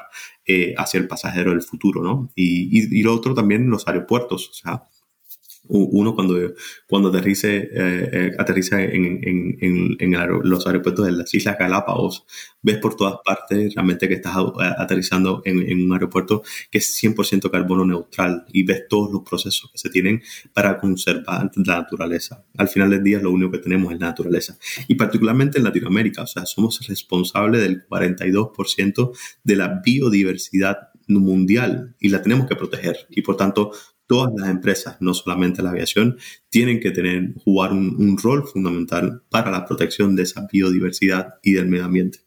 hacia 0.78 1.00
el 1.00 1.08
pasajero 1.08 1.52
del 1.52 1.62
futuro, 1.62 2.02
¿no? 2.02 2.32
Y, 2.36 2.80
y, 2.80 3.00
y, 3.00 3.04
lo 3.04 3.14
otro 3.14 3.34
también 3.34 3.70
los 3.70 3.88
aeropuertos, 3.88 4.50
o 4.50 4.54
sea, 4.54 4.84
uno 5.68 6.14
cuando, 6.14 6.54
cuando 6.88 7.10
aterrice, 7.10 7.58
eh, 7.58 7.70
eh, 7.74 8.32
aterriza 8.38 8.82
en, 8.84 9.20
en, 9.24 9.98
en, 10.00 10.40
los 10.44 10.68
aeropuertos 10.68 11.06
de 11.06 11.14
las 11.14 11.34
Islas 11.34 11.58
Galápagos, 11.58 12.26
ves 12.62 12.78
por 12.78 12.96
todas 12.96 13.16
partes 13.24 13.74
realmente 13.74 14.08
que 14.08 14.16
estás 14.16 14.36
aterrizando 14.78 15.42
en, 15.46 15.86
un 15.86 15.94
aeropuerto 15.94 16.44
que 16.70 16.80
es 16.80 17.02
100% 17.02 17.50
carbono 17.50 17.86
neutral 17.86 18.46
y 18.52 18.64
ves 18.64 18.84
todos 18.90 19.12
los 19.12 19.22
procesos 19.24 19.72
que 19.72 19.78
se 19.78 19.90
tienen 19.90 20.22
para 20.54 20.78
conservar 20.78 21.50
la 21.56 21.78
naturaleza. 21.78 22.44
Al 22.58 22.68
final 22.68 22.90
del 22.90 23.04
día 23.04 23.20
lo 23.20 23.32
único 23.32 23.52
que 23.52 23.60
tenemos 23.60 23.94
es 23.94 24.00
la 24.00 24.08
naturaleza. 24.08 24.58
Y 24.88 24.96
particularmente 24.96 25.60
en 25.60 25.64
Latinoamérica, 25.64 26.24
o 26.24 26.28
sea, 26.28 26.46
somos 26.46 26.86
responsables 26.88 27.62
del 27.62 27.88
42% 27.88 29.12
de 29.44 29.56
la 29.56 29.82
biodiversidad 29.84 30.90
mundial 31.08 31.96
y 32.00 32.10
la 32.10 32.22
tenemos 32.22 32.48
que 32.48 32.56
proteger. 32.56 33.08
Y 33.10 33.22
por 33.22 33.38
tanto, 33.38 33.72
todas 34.14 34.32
las 34.38 34.48
empresas, 34.48 34.98
no 35.00 35.16
solamente 35.16 35.64
la 35.64 35.72
aviación, 35.72 36.20
tienen 36.50 36.80
que 36.80 36.92
tener, 36.92 37.34
jugar 37.44 37.72
un, 37.72 38.16
rol 38.22 38.48
fundamental 38.48 39.24
para 39.32 39.50
la 39.50 39.66
protección 39.66 40.16
de 40.16 40.22
esa 40.22 40.48
biodiversidad 40.52 41.40
y 41.42 41.54
del 41.54 41.68
medio 41.68 41.86
ambiente. 41.86 42.20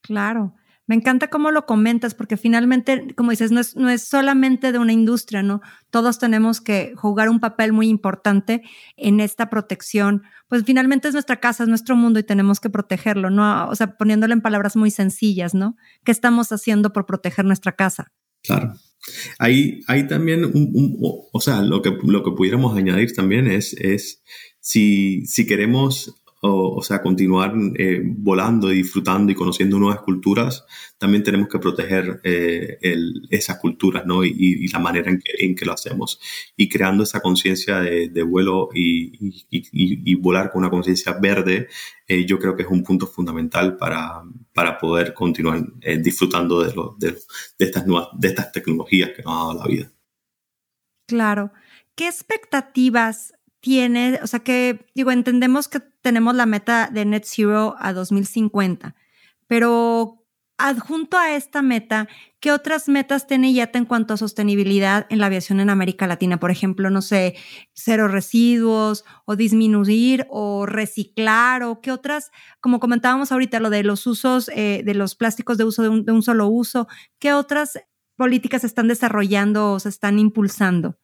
Claro. 0.00 0.54
Me 0.86 0.94
encanta 0.94 1.28
cómo 1.28 1.50
lo 1.50 1.66
comentas, 1.66 2.14
porque 2.14 2.38
finalmente, 2.38 3.14
como 3.14 3.30
dices, 3.30 3.52
no 3.52 3.60
es, 3.60 3.76
no 3.76 3.90
es 3.90 4.04
solamente 4.04 4.72
de 4.72 4.78
una 4.78 4.94
industria, 4.94 5.42
¿no? 5.42 5.60
Todos 5.90 6.18
tenemos 6.18 6.62
que 6.62 6.94
jugar 6.96 7.28
un 7.28 7.40
papel 7.40 7.74
muy 7.74 7.88
importante 7.88 8.62
en 8.96 9.20
esta 9.20 9.50
protección. 9.50 10.22
Pues 10.48 10.64
finalmente 10.64 11.08
es 11.08 11.14
nuestra 11.14 11.40
casa, 11.40 11.64
es 11.64 11.68
nuestro 11.68 11.94
mundo 11.94 12.20
y 12.20 12.24
tenemos 12.24 12.58
que 12.58 12.70
protegerlo, 12.70 13.28
¿no? 13.28 13.68
O 13.68 13.74
sea, 13.74 13.98
poniéndolo 13.98 14.32
en 14.32 14.40
palabras 14.40 14.76
muy 14.76 14.90
sencillas, 14.90 15.52
¿no? 15.52 15.76
¿Qué 16.04 16.10
estamos 16.10 16.52
haciendo 16.52 16.94
por 16.94 17.04
proteger 17.04 17.44
nuestra 17.44 17.72
casa? 17.72 18.12
Claro. 18.42 18.76
Hay, 19.38 19.80
hay 19.88 20.06
también 20.06 20.44
un, 20.44 20.96
o 21.32 21.40
sea, 21.40 21.62
lo 21.62 21.82
que, 21.82 21.96
lo 22.04 22.22
que 22.22 22.32
pudiéramos 22.32 22.76
añadir 22.76 23.14
también 23.14 23.48
es, 23.48 23.74
es 23.74 24.22
si, 24.60 25.26
si 25.26 25.46
queremos 25.46 26.21
o, 26.44 26.82
sea, 26.82 27.00
continuar 27.00 27.54
eh, 27.76 28.00
volando 28.04 28.72
y 28.72 28.78
disfrutando 28.78 29.30
y 29.30 29.34
conociendo 29.36 29.78
nuevas 29.78 30.00
culturas, 30.02 30.66
también 30.98 31.22
tenemos 31.22 31.48
que 31.48 31.60
proteger 31.60 32.20
eh, 32.24 32.78
esas 33.30 33.58
culturas, 33.58 34.04
¿no? 34.06 34.24
Y, 34.24 34.66
la 34.66 34.80
manera 34.80 35.08
en 35.08 35.20
que, 35.20 35.32
en 35.38 35.54
lo 35.64 35.72
hacemos. 35.72 36.20
Y 36.56 36.68
creando 36.68 37.04
esa 37.04 37.20
conciencia 37.20 37.78
de, 37.78 38.22
vuelo 38.24 38.70
y, 38.74 40.14
volar 40.16 40.50
con 40.50 40.62
una 40.62 40.70
conciencia 40.70 41.12
verde, 41.12 41.68
eh, 42.08 42.26
yo 42.26 42.40
creo 42.40 42.56
que 42.56 42.64
es 42.64 42.68
un 42.68 42.82
punto 42.82 43.06
fundamental 43.06 43.76
para, 43.76 44.24
poder 44.80 45.14
continuar 45.14 45.64
disfrutando 46.00 46.60
de, 46.64 46.72
de, 46.98 47.12
de, 47.12 47.64
estas 47.64 47.86
nuevas, 47.86 48.08
de 48.14 48.28
estas 48.28 48.50
tecnologías 48.50 49.10
que 49.10 49.22
nos 49.22 49.32
ha 49.32 49.38
dado 49.38 49.54
la 49.60 49.66
vida. 49.66 49.92
Claro. 51.06 51.52
¿Qué 51.94 52.08
expectativas 52.08 53.34
tiene, 53.62 54.18
o 54.22 54.26
sea 54.26 54.40
que, 54.40 54.86
digo, 54.94 55.12
entendemos 55.12 55.68
que 55.68 55.80
tenemos 56.02 56.34
la 56.34 56.46
meta 56.46 56.90
de 56.92 57.04
net 57.04 57.24
zero 57.24 57.76
a 57.78 57.92
2050, 57.92 58.96
pero 59.46 60.26
adjunto 60.58 61.16
a 61.16 61.34
esta 61.36 61.62
meta, 61.62 62.08
¿qué 62.40 62.50
otras 62.50 62.88
metas 62.88 63.28
tiene 63.28 63.52
YATA 63.52 63.78
en 63.78 63.84
cuanto 63.84 64.14
a 64.14 64.16
sostenibilidad 64.16 65.06
en 65.10 65.18
la 65.18 65.26
aviación 65.26 65.60
en 65.60 65.70
América 65.70 66.08
Latina? 66.08 66.40
Por 66.40 66.50
ejemplo, 66.50 66.90
no 66.90 67.02
sé, 67.02 67.36
cero 67.72 68.08
residuos 68.08 69.04
o 69.26 69.36
disminuir 69.36 70.26
o 70.28 70.66
reciclar 70.66 71.62
o 71.62 71.80
qué 71.80 71.92
otras, 71.92 72.32
como 72.60 72.80
comentábamos 72.80 73.30
ahorita, 73.30 73.60
lo 73.60 73.70
de 73.70 73.84
los 73.84 74.08
usos 74.08 74.50
eh, 74.54 74.82
de 74.84 74.94
los 74.94 75.14
plásticos 75.14 75.56
de 75.56 75.64
uso 75.64 75.82
de 75.82 75.88
un, 75.88 76.04
de 76.04 76.12
un 76.12 76.22
solo 76.22 76.48
uso, 76.48 76.88
¿qué 77.20 77.32
otras 77.32 77.78
políticas 78.16 78.64
están 78.64 78.88
desarrollando 78.88 79.72
o 79.72 79.80
se 79.80 79.88
están 79.88 80.18
impulsando? 80.18 80.98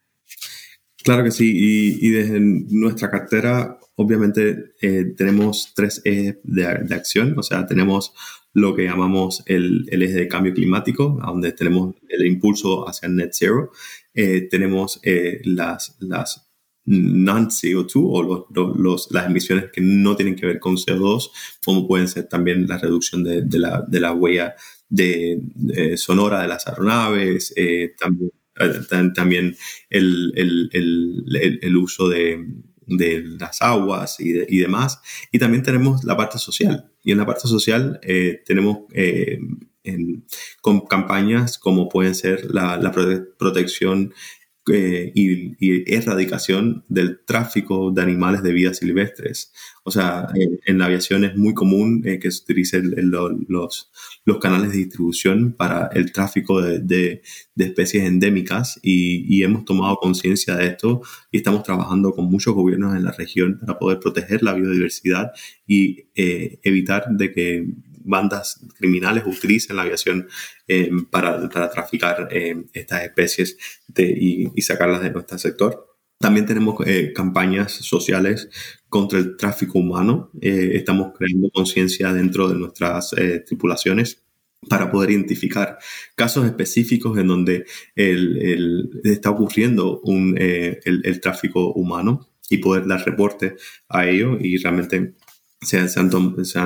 Claro 1.04 1.24
que 1.24 1.30
sí, 1.30 1.52
y, 2.00 2.10
desde 2.10 2.40
nuestra 2.40 3.10
cartera 3.10 3.78
obviamente 3.94 4.74
eh, 4.80 5.14
tenemos 5.16 5.72
tres 5.74 6.00
ejes 6.04 6.38
de, 6.42 6.94
acción, 6.94 7.38
o 7.38 7.42
sea, 7.42 7.66
tenemos 7.66 8.12
lo 8.52 8.74
que 8.74 8.84
llamamos 8.84 9.42
el, 9.46 9.88
eje 9.90 10.14
de 10.14 10.28
cambio 10.28 10.54
climático, 10.54 11.18
donde 11.24 11.52
tenemos 11.52 11.94
el 12.08 12.26
impulso 12.26 12.88
hacia 12.88 13.08
net 13.08 13.30
zero, 13.32 13.70
eh, 14.14 14.48
tenemos 14.50 15.00
eh, 15.04 15.40
las, 15.44 15.96
las 16.00 16.48
non-CO2 16.88 17.92
o 17.96 18.46
los, 18.74 19.10
las 19.10 19.26
emisiones 19.26 19.66
que 19.72 19.80
no 19.80 20.16
tienen 20.16 20.36
que 20.36 20.46
ver 20.46 20.58
con 20.58 20.76
CO2, 20.76 21.30
como 21.64 21.86
pueden 21.86 22.08
ser 22.08 22.28
también 22.28 22.66
la 22.66 22.78
reducción 22.78 23.22
de, 23.22 23.44
la, 23.58 23.84
de 23.86 24.00
la, 24.00 24.12
huella 24.12 24.54
de, 24.88 25.40
sonora 25.96 26.42
de 26.42 26.48
las 26.48 26.66
aeronaves, 26.66 27.52
eh, 27.56 27.94
también, 27.98 28.30
también 29.14 29.56
el, 29.90 30.32
el, 30.36 31.58
el, 31.62 31.76
uso 31.76 32.08
de, 32.08 32.46
de, 32.86 33.22
las 33.22 33.62
aguas 33.62 34.20
y, 34.20 34.30
y, 34.48 34.58
demás. 34.58 35.00
Y 35.32 35.38
también 35.38 35.62
tenemos 35.62 36.04
la 36.04 36.16
parte 36.16 36.38
social. 36.38 36.90
Y 37.02 37.12
en 37.12 37.18
la 37.18 37.26
parte 37.26 37.48
social 37.48 37.98
eh, 38.02 38.42
tenemos 38.44 38.78
con 40.60 40.80
campañas 40.80 41.58
como 41.58 41.88
pueden 41.88 42.14
ser 42.14 42.52
la, 42.52 42.76
la 42.76 42.92
protección 42.92 44.12
eh, 44.72 45.12
y, 45.14 45.94
erradicación 45.94 46.84
del 46.88 47.20
tráfico 47.24 47.90
de 47.90 48.02
animales 48.02 48.42
de 48.42 48.52
vida 48.52 48.74
silvestres. 48.74 49.52
O 49.84 49.90
sea, 49.90 50.28
en, 50.66 50.78
la 50.78 50.86
aviación 50.86 51.24
es 51.24 51.36
muy 51.36 51.54
común 51.54 52.02
eh, 52.04 52.18
que 52.18 52.30
se 52.30 52.42
utilicen 52.42 52.94
los, 53.10 53.90
los 54.24 54.38
canales 54.38 54.72
de 54.72 54.78
distribución 54.78 55.52
para 55.52 55.88
el 55.94 56.12
tráfico 56.12 56.60
de, 56.60 56.80
de, 56.80 57.22
especies 57.56 58.04
endémicas 58.04 58.78
y, 58.82 59.24
y 59.34 59.42
hemos 59.42 59.64
tomado 59.64 59.96
conciencia 59.96 60.56
de 60.56 60.66
esto 60.66 61.02
y 61.30 61.38
estamos 61.38 61.62
trabajando 61.62 62.12
con 62.12 62.26
muchos 62.26 62.54
gobiernos 62.54 62.96
en 62.96 63.04
la 63.04 63.12
región 63.12 63.58
para 63.58 63.78
poder 63.78 64.00
proteger 64.00 64.42
la 64.42 64.54
biodiversidad 64.54 65.32
y 65.66 66.08
eh, 66.14 66.58
evitar 66.62 67.04
de 67.10 67.32
que 67.32 67.66
bandas 68.04 68.64
criminales 68.76 69.24
utilicen 69.26 69.76
la 69.76 69.82
aviación 69.82 70.28
eh, 70.66 70.90
para, 71.10 71.48
traficar 71.48 72.28
eh, 72.30 72.64
estas 72.72 73.04
especies 73.04 73.56
y, 73.96 74.60
sacarlas 74.62 75.02
de 75.02 75.10
nuestro 75.10 75.38
sector. 75.38 75.86
También 76.18 76.46
tenemos 76.46 76.76
eh, 76.86 77.12
campañas 77.14 77.72
sociales 77.72 78.48
contra 78.88 79.18
el 79.18 79.36
tráfico 79.36 79.78
humano. 79.78 80.30
estamos 80.40 81.12
creando 81.16 81.50
conciencia 81.50 82.12
dentro 82.12 82.48
de 82.48 82.56
nuestras 82.56 83.14
tripulaciones 83.46 84.24
para 84.68 84.90
poder 84.90 85.12
identificar 85.12 85.78
casos 86.16 86.44
específicos 86.44 87.16
en 87.18 87.28
donde 87.28 87.64
está 89.04 89.30
ocurriendo 89.30 90.02
el, 90.04 91.00
el, 91.04 91.20
tráfico 91.20 91.72
humano 91.74 92.28
y 92.50 92.58
poder 92.58 92.86
dar 92.86 93.04
reporte 93.04 93.54
a 93.88 94.08
ello 94.08 94.36
y 94.40 94.56
realmente 94.56 95.14
se, 95.60 95.88
se, 95.88 96.00
han, 96.00 96.44
se, 96.44 96.58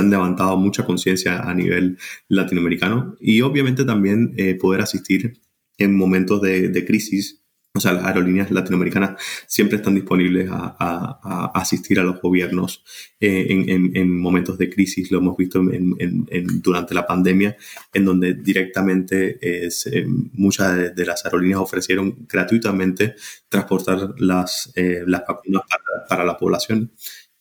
han, 0.00 0.10
levantado 0.10 0.56
mucha 0.56 0.84
conciencia 0.84 1.40
a 1.40 1.54
nivel 1.54 1.98
latinoamericano 2.28 3.16
y 3.20 3.40
obviamente 3.42 3.84
también 3.84 4.34
eh, 4.36 4.56
poder 4.56 4.80
asistir 4.80 5.40
en 5.78 5.96
momentos 5.96 6.40
de, 6.40 6.84
crisis. 6.84 7.40
O 7.76 7.80
sea, 7.80 7.92
las 7.92 8.04
aerolíneas 8.04 8.52
latinoamericanas 8.52 9.20
siempre 9.48 9.76
están 9.78 9.96
disponibles 9.96 10.48
a, 10.48 11.50
asistir 11.54 11.98
a 11.98 12.04
los 12.04 12.20
gobiernos 12.20 12.84
eh, 13.18 13.46
en, 13.48 13.68
en, 13.68 13.96
en, 13.96 14.20
momentos 14.20 14.58
de 14.58 14.70
crisis. 14.70 15.10
Lo 15.10 15.18
hemos 15.18 15.36
visto 15.36 15.60
durante 16.62 16.94
la 16.94 17.04
pandemia, 17.04 17.56
en 17.92 18.04
donde 18.04 18.34
directamente 18.34 19.38
eh, 19.42 19.70
muchas 20.34 20.94
de, 20.94 21.06
las 21.06 21.24
aerolíneas 21.24 21.60
ofrecieron 21.60 22.26
gratuitamente 22.28 23.16
transportar 23.48 24.14
las, 24.18 24.72
las 24.76 25.22
vacunas 25.26 25.62
para 26.08 26.24
la 26.24 26.36
población. 26.36 26.92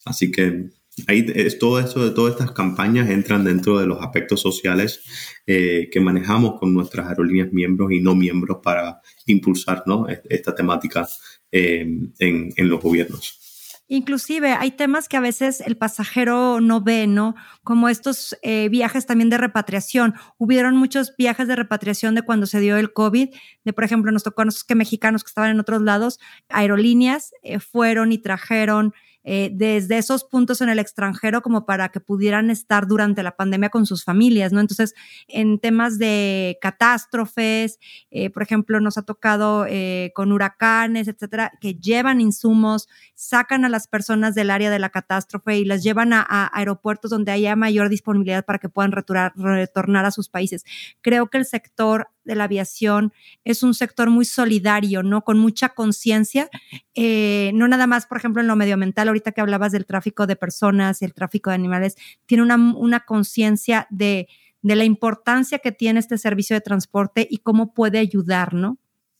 Así 0.05 0.31
que 0.31 0.71
Ahí 1.07 1.25
es 1.33 1.57
todo 1.57 1.79
esto 1.79 2.03
de 2.03 2.11
todas 2.11 2.33
estas 2.33 2.51
campañas 2.51 3.09
entran 3.09 3.43
dentro 3.43 3.79
de 3.79 3.87
los 3.87 3.99
aspectos 4.01 4.41
sociales 4.41 5.01
eh, 5.47 5.89
que 5.91 5.99
manejamos 5.99 6.59
con 6.59 6.73
nuestras 6.73 7.07
aerolíneas 7.07 7.51
miembros 7.51 7.91
y 7.91 7.99
no 7.99 8.13
miembros 8.13 8.59
para 8.63 9.01
impulsar 9.25 9.83
¿no? 9.87 10.05
esta 10.07 10.53
temática 10.53 11.07
eh, 11.51 11.87
en, 12.19 12.53
en, 12.55 12.69
los 12.69 12.79
gobiernos. 12.79 13.39
Inclusive 13.87 14.51
hay 14.51 14.71
temas 14.71 15.09
que 15.09 15.17
a 15.17 15.19
veces 15.19 15.61
el 15.61 15.77
pasajero 15.77 16.61
no 16.61 16.81
ve, 16.81 17.05
¿no? 17.05 17.35
Como 17.63 17.89
estos 17.89 18.37
eh, 18.41 18.69
viajes 18.69 19.05
también 19.05 19.29
de 19.29 19.37
repatriación. 19.37 20.13
Hubieron 20.37 20.75
muchos 20.77 21.15
viajes 21.17 21.47
de 21.47 21.55
repatriación 21.55 22.15
de 22.15 22.21
cuando 22.21 22.45
se 22.45 22.59
dio 22.59 22.77
el 22.77 22.93
COVID, 22.93 23.29
de 23.63 23.73
por 23.73 23.83
ejemplo 23.83 24.11
nos 24.11 24.23
tocó 24.23 24.43
a 24.43 24.45
nosotros 24.45 24.63
que 24.63 24.75
mexicanos 24.75 25.23
que 25.23 25.29
estaban 25.29 25.51
en 25.51 25.59
otros 25.59 25.81
lados, 25.81 26.19
aerolíneas 26.49 27.33
fueron 27.71 28.11
y 28.11 28.19
trajeron 28.19 28.93
eh, 29.23 29.49
desde 29.53 29.97
esos 29.97 30.23
puntos 30.23 30.61
en 30.61 30.69
el 30.69 30.79
extranjero 30.79 31.41
como 31.41 31.65
para 31.65 31.89
que 31.89 31.99
pudieran 31.99 32.49
estar 32.49 32.87
durante 32.87 33.23
la 33.23 33.35
pandemia 33.35 33.69
con 33.69 33.85
sus 33.85 34.03
familias, 34.03 34.51
¿no? 34.51 34.59
Entonces, 34.59 34.93
en 35.27 35.59
temas 35.59 35.97
de 35.97 36.57
catástrofes, 36.61 37.79
eh, 38.11 38.29
por 38.29 38.43
ejemplo, 38.43 38.79
nos 38.79 38.97
ha 38.97 39.03
tocado 39.03 39.65
eh, 39.67 40.11
con 40.15 40.31
huracanes, 40.31 41.07
etcétera, 41.07 41.51
que 41.61 41.75
llevan 41.75 42.21
insumos, 42.21 42.87
sacan 43.15 43.65
a 43.65 43.69
las 43.69 43.87
personas 43.87 44.35
del 44.35 44.49
área 44.49 44.69
de 44.69 44.79
la 44.79 44.89
catástrofe 44.89 45.57
y 45.57 45.65
las 45.65 45.83
llevan 45.83 46.13
a, 46.13 46.49
aeropuertos 46.53 47.11
donde 47.11 47.31
haya 47.31 47.55
mayor 47.55 47.89
disponibilidad 47.89 48.45
para 48.45 48.59
que 48.59 48.69
puedan 48.69 48.91
retornar 48.91 50.05
a 50.05 50.11
sus 50.11 50.29
países. 50.29 50.63
Creo 51.01 51.29
que 51.29 51.37
el 51.37 51.45
sector 51.45 52.07
de 52.25 52.35
la 52.35 52.45
aviación 52.45 53.13
es 53.43 53.63
un 53.63 53.73
sector 53.73 54.09
muy 54.09 54.25
solidario, 54.25 55.03
¿no? 55.03 55.23
Con 55.23 55.37
mucha 55.39 55.69
conciencia, 55.69 56.49
eh, 56.95 57.51
no 57.53 57.67
nada 57.67 57.87
más, 57.87 58.05
por 58.05 58.17
ejemplo, 58.17 58.41
en 58.41 58.47
lo 58.47 58.55
medioambiental, 58.55 59.07
ahorita 59.07 59.31
que 59.31 59.41
hablabas 59.41 59.71
del 59.71 59.85
tráfico 59.85 60.27
de 60.27 60.35
personas 60.35 61.01
y 61.01 61.05
el 61.05 61.13
tráfico 61.13 61.49
de 61.49 61.55
animales, 61.55 61.95
tiene 62.25 62.43
una, 62.43 62.55
una 62.55 63.01
conciencia 63.01 63.87
de, 63.89 64.27
de 64.61 64.75
la 64.75 64.85
importancia 64.85 65.59
que 65.59 65.71
tiene 65.71 65.99
este 65.99 66.17
servicio 66.17 66.55
de 66.55 66.61
transporte 66.61 67.27
y 67.29 67.37
cómo 67.37 67.73
puede 67.73 67.99
ayudar, 67.99 68.53
¿no? 68.53 68.79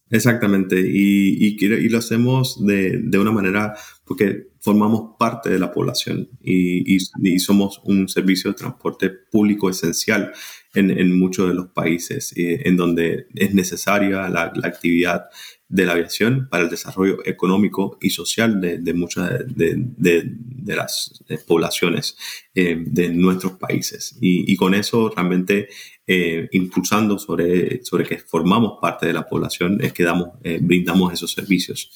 Exactamente, 0.10 0.80
y, 0.80 1.48
y, 1.48 1.58
y 1.60 1.90
lo 1.90 1.98
hacemos 1.98 2.64
de, 2.66 3.00
de, 3.04 3.20
una 3.20 3.32
manera 3.32 3.74
porque 4.06 4.48
formamos 4.64 5.18
parte 5.20 5.50
de 5.50 5.60
la 5.60 5.74
población 5.74 6.30
y, 6.42 6.96
y, 6.96 7.40
somos 7.40 7.82
un 7.84 8.08
servicio 8.08 8.50
de 8.50 8.56
transporte 8.56 9.10
público 9.10 9.70
esencial 9.70 10.32
en, 10.74 10.90
en 10.90 11.20
muchos 11.20 11.50
de 11.50 11.54
los 11.54 11.68
países 11.68 12.32
eh, 12.38 12.62
en 12.64 12.78
donde 12.78 13.28
es 13.36 13.54
necesaria 13.54 14.30
la, 14.30 14.54
la, 14.56 14.68
actividad 14.70 15.26
de 15.68 15.86
la 15.86 15.92
aviación 15.92 16.48
para 16.50 16.64
el 16.64 16.70
desarrollo 16.70 17.18
económico 17.26 17.98
y 18.00 18.12
social 18.12 18.62
de, 18.62 18.78
de 18.78 18.94
muchas 18.94 19.32
de, 19.54 19.74
de, 19.76 20.76
las 20.76 21.22
poblaciones 21.46 22.16
eh, 22.56 22.78
de 22.86 23.10
nuestros 23.10 23.54
países. 23.54 24.18
Y, 24.22 24.56
con 24.56 24.76
eso 24.76 25.10
realmente 25.10 25.68
eh, 26.08 26.48
impulsando 26.54 27.20
sobre, 27.20 27.84
sobre 27.84 28.06
que 28.06 28.18
formamos 28.18 28.78
parte 28.82 29.08
de 29.08 29.14
la 29.14 29.28
población 29.28 29.80
es 29.82 29.92
que 29.92 30.04
damos, 30.04 30.30
eh, 30.44 30.60
brindamos 30.62 31.12
esos 31.12 31.34
servicios 31.34 31.92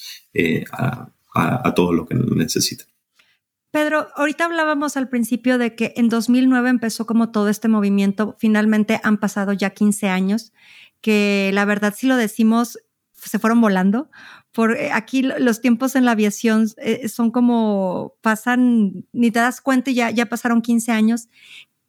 a, 0.71 1.09
a, 1.33 1.67
a 1.67 1.73
todos 1.73 1.95
los 1.95 2.07
que 2.07 2.15
necesitan. 2.15 2.87
Pedro, 3.71 4.07
ahorita 4.15 4.45
hablábamos 4.45 4.97
al 4.97 5.09
principio 5.09 5.57
de 5.57 5.75
que 5.75 5.93
en 5.97 6.09
2009 6.09 6.69
empezó 6.69 7.05
como 7.05 7.31
todo 7.31 7.49
este 7.49 7.67
movimiento, 7.67 8.35
finalmente 8.39 8.99
han 9.03 9.17
pasado 9.17 9.53
ya 9.53 9.71
15 9.71 10.09
años, 10.09 10.53
que 11.01 11.51
la 11.53 11.65
verdad 11.65 11.93
si 11.95 12.07
lo 12.07 12.15
decimos 12.15 12.79
se 13.17 13.39
fueron 13.39 13.61
volando. 13.61 14.09
Por 14.51 14.75
eh, 14.75 14.91
aquí 14.91 15.21
los 15.21 15.61
tiempos 15.61 15.95
en 15.95 16.05
la 16.05 16.11
aviación 16.11 16.67
eh, 16.77 17.09
son 17.09 17.31
como 17.31 18.15
pasan, 18.21 19.05
ni 19.11 19.31
te 19.31 19.39
das 19.39 19.61
cuenta 19.61 19.91
ya, 19.91 20.11
ya 20.11 20.27
pasaron 20.27 20.61
15 20.61 20.91
años. 20.91 21.27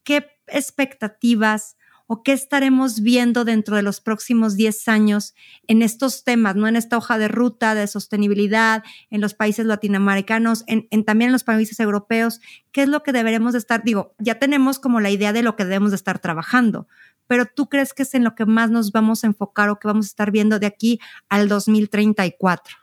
¿Qué 0.03 0.27
expectativas 0.47 1.77
o 2.09 2.23
qué 2.23 2.33
estaremos 2.33 3.03
viendo 3.03 3.45
dentro 3.45 3.77
de 3.77 3.83
los 3.83 4.01
próximos 4.01 4.57
10 4.57 4.89
años 4.89 5.35
en 5.69 5.83
estos 5.83 6.25
temas, 6.25 6.57
no 6.57 6.67
en 6.67 6.75
esta 6.75 6.97
hoja 6.97 7.19
de 7.19 7.29
ruta 7.29 7.75
de 7.75 7.87
sostenibilidad 7.87 8.83
en 9.11 9.21
los 9.21 9.35
países 9.35 9.67
latinoamericanos, 9.67 10.65
también 11.07 11.29
en 11.29 11.33
los 11.33 11.45
países 11.45 11.79
europeos? 11.79 12.41
¿Qué 12.73 12.83
es 12.83 12.89
lo 12.89 13.03
que 13.03 13.13
deberemos 13.13 13.53
de 13.53 13.59
estar? 13.59 13.85
Digo, 13.85 14.15
ya 14.19 14.39
tenemos 14.39 14.79
como 14.79 15.01
la 15.01 15.11
idea 15.11 15.35
de 15.35 15.43
lo 15.43 15.55
que 15.55 15.65
debemos 15.65 15.91
de 15.91 15.97
estar 15.97 16.19
trabajando, 16.19 16.89
pero 17.27 17.45
tú 17.45 17.69
crees 17.69 17.93
que 17.93 18.05
es 18.05 18.15
en 18.15 18.25
lo 18.25 18.35
que 18.35 18.47
más 18.47 18.71
nos 18.71 18.91
vamos 18.91 19.23
a 19.23 19.27
enfocar 19.27 19.69
o 19.69 19.79
que 19.79 19.87
vamos 19.87 20.07
a 20.07 20.09
estar 20.09 20.31
viendo 20.31 20.59
de 20.59 20.67
aquí 20.67 20.99
al 21.29 21.47
2034? 21.47 22.75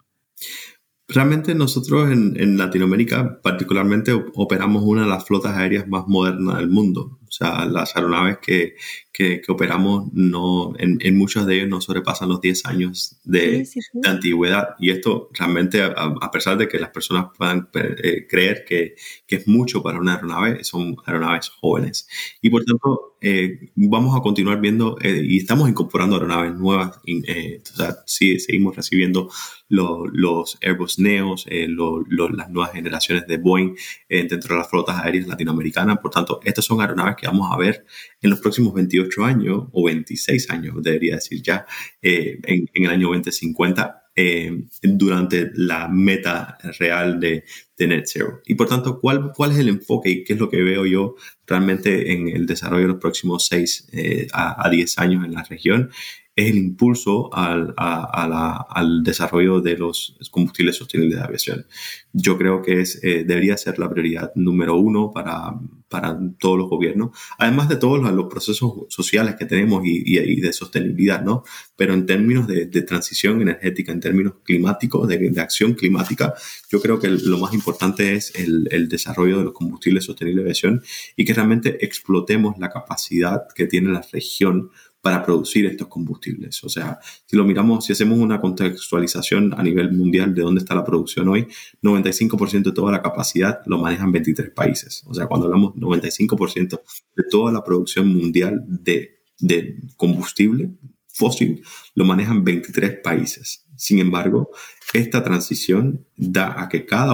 Realmente 1.07 1.53
nosotros 1.53 2.11
en, 2.11 2.57
Latinoamérica 2.57 3.39
particularmente 3.41 4.11
operamos 4.33 4.83
una 4.83 5.03
de 5.03 5.07
las 5.07 5.25
flotas 5.25 5.55
aéreas 5.55 5.87
más 5.87 6.07
modernas 6.07 6.57
del 6.57 6.69
mundo. 6.69 7.19
O 7.27 7.31
sea, 7.31 7.65
las 7.65 7.95
aeronaves 7.95 8.37
que, 8.39 8.75
que, 9.15 9.41
operamos, 9.47 10.11
no, 10.13 10.73
en, 10.77 10.97
en, 11.01 11.17
muchos 11.17 11.45
de 11.45 11.55
ellos 11.55 11.69
no 11.69 11.79
sobrepasan 11.79 12.27
los 12.27 12.41
10 12.41 12.65
años 12.65 13.15
de, 13.23 13.65
de 13.93 14.09
antigüedad. 14.09 14.75
Y 14.77 14.91
esto 14.91 15.29
realmente, 15.31 15.81
a, 15.81 16.31
pesar 16.31 16.57
de 16.57 16.67
que 16.67 16.79
las 16.79 16.89
personas 16.89 17.27
puedan 17.37 17.69
eh, 17.73 18.27
creer 18.29 18.65
que, 18.67 18.95
que, 19.25 19.37
es 19.37 19.47
mucho 19.47 19.81
para 19.81 19.99
una 19.99 20.15
aeronave, 20.15 20.63
son 20.65 20.97
aeronaves 21.05 21.49
jóvenes. 21.49 22.09
Y 22.41 22.49
por 22.49 22.65
tanto, 22.65 23.15
eh, 23.21 23.71
vamos 23.75 24.17
a 24.17 24.21
continuar 24.21 24.59
viendo 24.59 24.97
eh, 25.01 25.21
y 25.23 25.37
estamos 25.37 25.69
incorporando 25.69 26.15
aeronaves 26.15 26.53
nuevas. 26.53 26.97
o 26.97 27.75
sea, 27.75 27.95
sí, 28.05 28.37
seguimos 28.39 28.75
recibiendo 28.75 29.29
los 29.69 30.57
Airbus 30.61 30.99
Neos, 30.99 31.45
las 31.47 32.49
nuevas 32.49 32.73
generaciones 32.73 33.25
de 33.27 33.37
Boeing 33.37 33.75
dentro 34.09 34.55
de 34.55 34.59
las 34.59 34.69
flotas 34.69 34.99
aéreas 35.03 35.27
latinoamericanas. 35.27 35.99
Por 35.99 36.11
tanto, 36.11 36.39
estas 36.43 36.65
son 36.65 36.81
aeronaves 36.81 37.14
que 37.15 37.27
vamos 37.27 37.49
a 37.51 37.57
ver 37.57 37.85
en 38.21 38.29
los 38.29 38.39
próximos 38.39 38.73
28 38.73 39.23
años 39.23 39.65
o 39.71 39.85
26 39.85 40.49
años, 40.49 40.75
debería 40.81 41.15
decir 41.15 41.41
ya, 41.41 41.65
eh, 42.01 42.39
en, 42.43 42.67
el 42.73 42.89
año 42.89 43.07
2050. 43.09 44.01
Eh, 44.17 44.63
durante 44.81 45.51
la 45.55 45.89
meta 45.89 46.57
real 46.79 47.19
de, 47.19 47.43
de, 47.77 47.87
Net 47.87 48.05
Zero. 48.07 48.41
Y 48.45 48.55
por 48.55 48.69
tanto, 48.69 49.01
¿cuál, 49.01 49.33
¿cuál 49.35 49.51
es 49.51 49.57
el 49.57 49.67
enfoque 49.67 50.09
y 50.09 50.23
qué 50.23 50.31
es 50.31 50.39
lo 50.39 50.49
que 50.49 50.63
veo 50.63 50.85
yo 50.85 51.15
realmente 51.45 52.13
en 52.13 52.29
el 52.29 52.45
desarrollo 52.45 52.83
de 52.83 52.93
los 52.93 53.01
próximos 53.01 53.45
6 53.47 53.89
eh, 53.91 54.27
a, 54.31 54.65
a 54.65 54.69
10 54.69 54.99
años 54.99 55.25
en 55.25 55.33
la 55.33 55.43
región? 55.43 55.91
Es 56.35 56.51
el 56.51 56.57
impulso 56.57 57.33
al, 57.33 57.73
al, 57.77 59.03
desarrollo 59.03 59.61
de 59.61 59.77
los 59.77 60.17
combustibles 60.31 60.75
sostenibles 60.75 61.17
de 61.17 61.23
aviación. 61.23 61.65
Yo 62.11 62.37
creo 62.37 62.61
que 62.61 62.81
es, 62.81 63.01
eh, 63.03 63.23
debería 63.25 63.55
ser 63.57 63.79
la 63.79 63.89
prioridad 63.89 64.33
número 64.35 64.75
uno 64.75 65.11
para, 65.11 65.53
para 65.87 66.19
todos 66.37 66.57
los 66.57 66.69
gobiernos, 66.69 67.17
además 67.37 67.69
de 67.69 67.77
todos 67.77 68.01
los, 68.01 68.25
procesos 68.25 68.73
sociales 68.89 69.35
que 69.35 69.45
tenemos 69.45 69.85
y, 69.85 70.03
y, 70.05 70.41
de 70.41 70.51
sostenibilidad, 70.51 71.21
¿no? 71.23 71.43
Pero 71.77 71.93
en 71.93 72.05
términos 72.05 72.47
de, 72.47 72.65
de 72.65 72.81
transición 72.81 73.41
energética, 73.41 73.93
en 73.93 74.01
términos 74.01 74.33
climáticos, 74.43 75.07
de, 75.07 75.17
de, 75.17 75.41
acción 75.41 75.73
climática, 75.73 76.33
yo 76.69 76.81
creo 76.81 76.99
que 76.99 77.07
lo 77.07 77.37
más 77.37 77.53
importante 77.53 78.13
es 78.15 78.33
el, 78.35 78.67
el 78.71 78.89
desarrollo 78.89 79.37
de 79.37 79.45
los 79.45 79.53
combustibles 79.53 80.03
sostenibles 80.03 80.43
de 80.43 80.49
aviación 80.49 80.83
y 81.15 81.23
que 81.23 81.33
realmente 81.33 81.85
explotemos 81.85 82.57
la 82.57 82.69
capacidad 82.69 83.43
que 83.53 83.67
tiene 83.67 83.91
la 83.91 84.05
región 84.11 84.71
para 85.05 85.23
producir 85.23 85.67
estos 85.67 85.87
combustibles. 85.87 86.63
O 86.63 86.67
sea, 86.67 86.97
si 87.27 87.37
lo 87.37 87.45
miramos, 87.45 87.85
si 87.85 87.93
hacemos 87.93 88.17
una 88.17 88.41
contextualización 88.41 89.53
a 89.55 89.61
nivel 89.61 89.91
mundial 89.91 90.33
de 90.33 90.41
dónde 90.41 90.61
está 90.61 90.73
la 90.73 90.83
producción 90.83 91.27
hoy, 91.27 91.45
95% 91.83 92.63
de 92.63 92.71
toda 92.71 92.91
la 92.91 93.03
capacidad 93.03 93.61
lo 93.67 93.77
manejan 93.77 94.11
23 94.11 94.49
países. 94.49 95.03
O 95.05 95.13
sea, 95.13 95.27
cuando 95.27 95.45
hablamos 95.45 95.75
95% 95.75 96.81
de 97.17 97.23
toda 97.29 97.51
la 97.51 97.63
producción 97.63 98.07
mundial 98.07 98.65
de, 98.67 99.19
de 99.37 99.77
combustible 99.95 100.71
fósil, 101.07 101.61
lo 101.93 102.03
manejan 102.03 102.43
23 102.43 103.01
países. 103.03 103.63
Sin 103.75 103.99
embargo, 103.99 104.49
esta 104.91 105.23
transición 105.23 106.07
da 106.17 106.59
a 106.59 106.67
que 106.67 106.87
cada, 106.87 107.13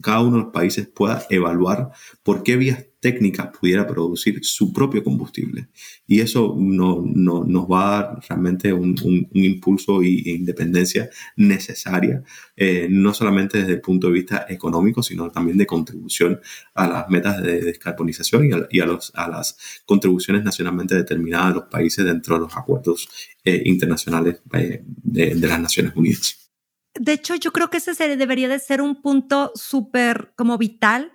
cada 0.00 0.20
uno 0.22 0.38
de 0.38 0.42
los 0.44 0.52
países 0.54 0.88
pueda 0.88 1.26
evaluar 1.28 1.90
por 2.22 2.42
qué 2.42 2.56
vías 2.56 2.86
técnicas 3.06 3.56
pudiera 3.56 3.86
producir 3.86 4.44
su 4.44 4.72
propio 4.72 5.04
combustible. 5.04 5.68
Y 6.08 6.20
eso 6.20 6.56
no, 6.58 7.04
nos 7.04 7.64
va 7.66 7.86
a 7.86 8.02
dar 8.02 8.20
realmente 8.28 8.72
un, 8.72 8.96
impulso 9.32 10.02
e 10.02 10.08
independencia 10.40 11.08
necesaria, 11.36 12.24
eh, 12.56 12.88
no 12.90 13.14
solamente 13.14 13.58
desde 13.58 13.74
el 13.74 13.80
punto 13.80 14.08
de 14.08 14.14
vista 14.14 14.46
económico, 14.48 15.04
sino 15.04 15.30
también 15.30 15.56
de 15.56 15.66
contribución 15.66 16.40
a 16.74 16.88
las 16.88 17.08
metas 17.08 17.40
de 17.44 17.60
descarbonización 17.60 18.50
y 18.72 18.80
a, 18.80 18.86
los, 18.86 19.12
a 19.14 19.28
las 19.28 19.56
contribuciones 19.84 20.42
nacionalmente 20.42 20.96
determinadas 20.96 21.50
de 21.50 21.60
los 21.60 21.68
países 21.68 22.04
dentro 22.04 22.34
de 22.34 22.40
los 22.40 22.56
acuerdos 22.56 23.08
eh, 23.44 23.62
internacionales 23.66 24.40
eh, 24.52 24.82
de, 24.84 25.34
de 25.36 25.46
las 25.46 25.60
Naciones 25.60 25.92
Unidas. 25.94 26.50
De 26.98 27.12
hecho, 27.12 27.36
yo 27.36 27.52
creo 27.52 27.70
que 27.70 27.76
ese 27.76 28.16
debería 28.16 28.48
de 28.48 28.58
ser 28.58 28.80
un 28.80 29.00
punto 29.00 29.52
súper 29.54 30.32
como 30.34 30.58
vital 30.58 31.12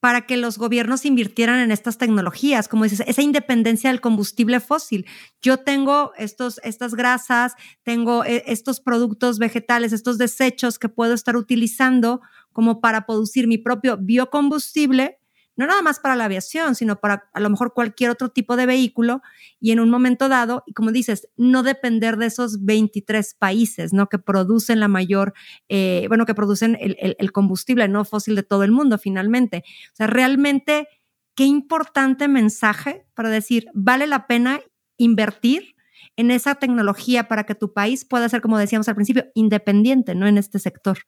para 0.00 0.26
que 0.26 0.38
los 0.38 0.58
gobiernos 0.58 1.04
invirtieran 1.04 1.60
en 1.60 1.70
estas 1.70 1.98
tecnologías, 1.98 2.68
como 2.68 2.84
dices, 2.84 3.02
esa 3.06 3.22
independencia 3.22 3.90
del 3.90 4.00
combustible 4.00 4.58
fósil. 4.58 5.06
Yo 5.42 5.58
tengo 5.58 6.12
estos, 6.16 6.58
estas 6.64 6.94
grasas, 6.94 7.54
tengo 7.82 8.24
eh, 8.24 8.42
estos 8.46 8.80
productos 8.80 9.38
vegetales, 9.38 9.92
estos 9.92 10.16
desechos 10.16 10.78
que 10.78 10.88
puedo 10.88 11.12
estar 11.12 11.36
utilizando 11.36 12.22
como 12.52 12.80
para 12.80 13.06
producir 13.06 13.46
mi 13.46 13.58
propio 13.58 13.98
biocombustible 13.98 15.19
no 15.60 15.66
nada 15.66 15.82
más 15.82 16.00
para 16.00 16.16
la 16.16 16.24
aviación, 16.24 16.74
sino 16.74 17.00
para 17.00 17.28
a 17.34 17.40
lo 17.40 17.50
mejor 17.50 17.74
cualquier 17.74 18.08
otro 18.08 18.30
tipo 18.30 18.56
de 18.56 18.64
vehículo 18.64 19.20
y 19.60 19.72
en 19.72 19.80
un 19.80 19.90
momento 19.90 20.30
dado, 20.30 20.64
y 20.66 20.72
como 20.72 20.90
dices, 20.90 21.28
no 21.36 21.62
depender 21.62 22.16
de 22.16 22.26
esos 22.26 22.64
23 22.64 23.34
países, 23.34 23.92
¿no? 23.92 24.08
Que 24.08 24.18
producen 24.18 24.80
la 24.80 24.88
mayor, 24.88 25.34
eh, 25.68 26.06
bueno, 26.08 26.24
que 26.24 26.34
producen 26.34 26.78
el, 26.80 26.96
el 26.98 27.32
combustible 27.32 27.86
no 27.88 28.06
fósil 28.06 28.36
de 28.36 28.42
todo 28.42 28.64
el 28.64 28.72
mundo 28.72 28.96
finalmente. 28.96 29.64
O 29.92 29.96
sea, 29.96 30.06
realmente, 30.06 30.88
qué 31.34 31.44
importante 31.44 32.26
mensaje 32.26 33.04
para 33.12 33.28
decir, 33.28 33.66
vale 33.74 34.06
la 34.06 34.26
pena 34.26 34.60
invertir 34.96 35.76
en 36.16 36.30
esa 36.30 36.54
tecnología 36.54 37.28
para 37.28 37.44
que 37.44 37.54
tu 37.54 37.74
país 37.74 38.06
pueda 38.06 38.30
ser, 38.30 38.40
como 38.40 38.58
decíamos 38.58 38.88
al 38.88 38.94
principio, 38.94 39.26
independiente, 39.34 40.14
¿no? 40.14 40.26
En 40.26 40.38
este 40.38 40.58
sector. 40.58 40.98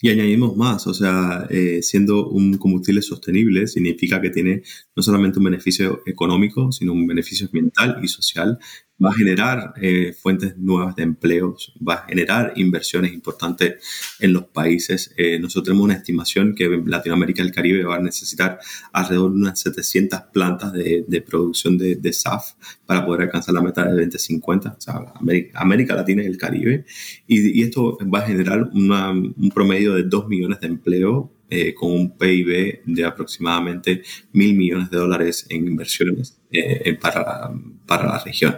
Y 0.00 0.10
añadimos 0.10 0.56
más, 0.56 0.86
o 0.86 0.92
sea, 0.92 1.46
eh, 1.48 1.82
siendo 1.82 2.28
un 2.28 2.58
combustible 2.58 3.00
sostenible 3.00 3.66
significa 3.66 4.20
que 4.20 4.28
tiene 4.28 4.62
no 4.94 5.02
solamente 5.02 5.38
un 5.38 5.46
beneficio 5.46 6.02
económico, 6.04 6.70
sino 6.70 6.92
un 6.92 7.06
beneficio 7.06 7.46
ambiental 7.46 7.98
y 8.02 8.08
social 8.08 8.58
va 9.02 9.10
a 9.10 9.14
generar 9.14 9.74
eh, 9.80 10.14
fuentes 10.14 10.56
nuevas 10.56 10.96
de 10.96 11.02
empleos, 11.02 11.72
va 11.86 11.94
a 11.94 12.06
generar 12.06 12.52
inversiones 12.56 13.12
importantes 13.12 13.74
en 14.20 14.32
los 14.32 14.44
países. 14.44 15.12
Eh, 15.16 15.38
nosotros 15.38 15.64
tenemos 15.64 15.84
una 15.84 15.94
estimación 15.94 16.54
que 16.54 16.82
Latinoamérica 16.84 17.42
y 17.42 17.46
el 17.46 17.52
Caribe 17.52 17.84
va 17.84 17.96
a 17.96 18.00
necesitar 18.00 18.58
alrededor 18.92 19.32
de 19.32 19.36
unas 19.36 19.60
700 19.60 20.20
plantas 20.32 20.72
de, 20.72 21.04
de 21.06 21.20
producción 21.20 21.76
de, 21.76 21.96
de, 21.96 22.12
SAF 22.12 22.52
para 22.86 23.04
poder 23.04 23.22
alcanzar 23.22 23.54
la 23.54 23.60
meta 23.60 23.84
de 23.84 24.04
2050, 24.04 24.76
o 24.78 24.80
sea, 24.80 25.12
América, 25.54 25.94
Latina 25.94 26.22
y 26.22 26.26
el 26.26 26.38
Caribe. 26.38 26.84
Y, 27.26 27.60
y 27.60 27.62
esto 27.62 27.98
va 28.12 28.20
a 28.20 28.26
generar 28.26 28.70
una, 28.72 29.10
un 29.10 29.50
promedio 29.54 29.94
de 29.94 30.04
2 30.04 30.28
millones 30.28 30.60
de 30.60 30.68
empleos 30.68 31.26
eh, 31.48 31.74
con 31.74 31.92
un 31.92 32.16
PIB 32.16 32.82
de 32.86 33.04
aproximadamente 33.04 34.02
mil 34.32 34.56
millones 34.56 34.90
de 34.90 34.96
dólares 34.96 35.46
en 35.48 35.66
inversiones 35.68 36.40
eh, 36.50 36.98
para, 37.00 37.52
para, 37.86 38.06
la 38.06 38.22
región. 38.24 38.56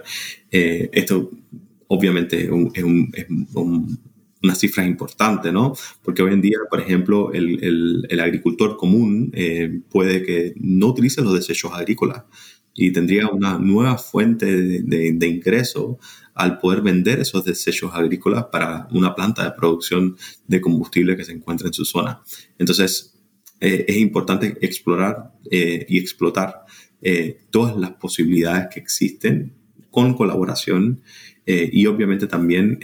Eh, 0.50 0.90
esto 0.92 1.30
obviamente 1.88 2.44
es, 2.44 2.50
un, 2.50 3.10
es 3.14 3.26
una 4.42 4.54
cifra 4.54 4.84
importante, 4.84 5.52
¿no? 5.52 5.74
Porque 6.02 6.22
hoy 6.22 6.32
en 6.32 6.40
día, 6.40 6.58
por 6.70 6.80
ejemplo, 6.80 7.32
el, 7.32 7.62
el, 7.62 8.06
el 8.08 8.20
agricultor 8.20 8.76
común 8.76 9.32
puede 9.88 10.22
que 10.22 10.54
no 10.56 10.88
utilice 10.88 11.22
los 11.22 11.34
desechos 11.34 11.72
agrícolas 11.72 12.24
y 12.74 12.92
tendría 12.92 13.28
una 13.28 13.58
nueva 13.58 13.98
fuente 13.98 14.46
de, 14.46 14.82
de, 14.82 15.12
de 15.12 15.26
ingreso 15.26 15.98
al 16.38 16.60
poder 16.60 16.82
vender 16.82 17.18
esos 17.18 17.44
desechos 17.44 17.90
agrícolas 17.92 18.44
para 18.52 18.86
una 18.92 19.14
planta 19.14 19.42
de 19.42 19.50
producción 19.50 20.16
de 20.46 20.60
combustible 20.60 21.16
que 21.16 21.24
se 21.24 21.32
encuentra 21.32 21.66
en 21.66 21.74
su 21.74 21.84
zona. 21.84 22.22
Entonces, 22.58 23.18
eh, 23.60 23.84
es 23.88 23.96
importante 23.96 24.56
explorar 24.60 25.32
eh, 25.50 25.84
y 25.88 25.98
explotar 25.98 26.64
eh, 27.02 27.38
todas 27.50 27.76
las 27.76 27.92
posibilidades 27.92 28.68
que 28.72 28.80
existen 28.80 29.52
con 29.90 30.14
colaboración 30.14 31.00
y 31.50 31.86
obviamente 31.86 32.26
también 32.26 32.78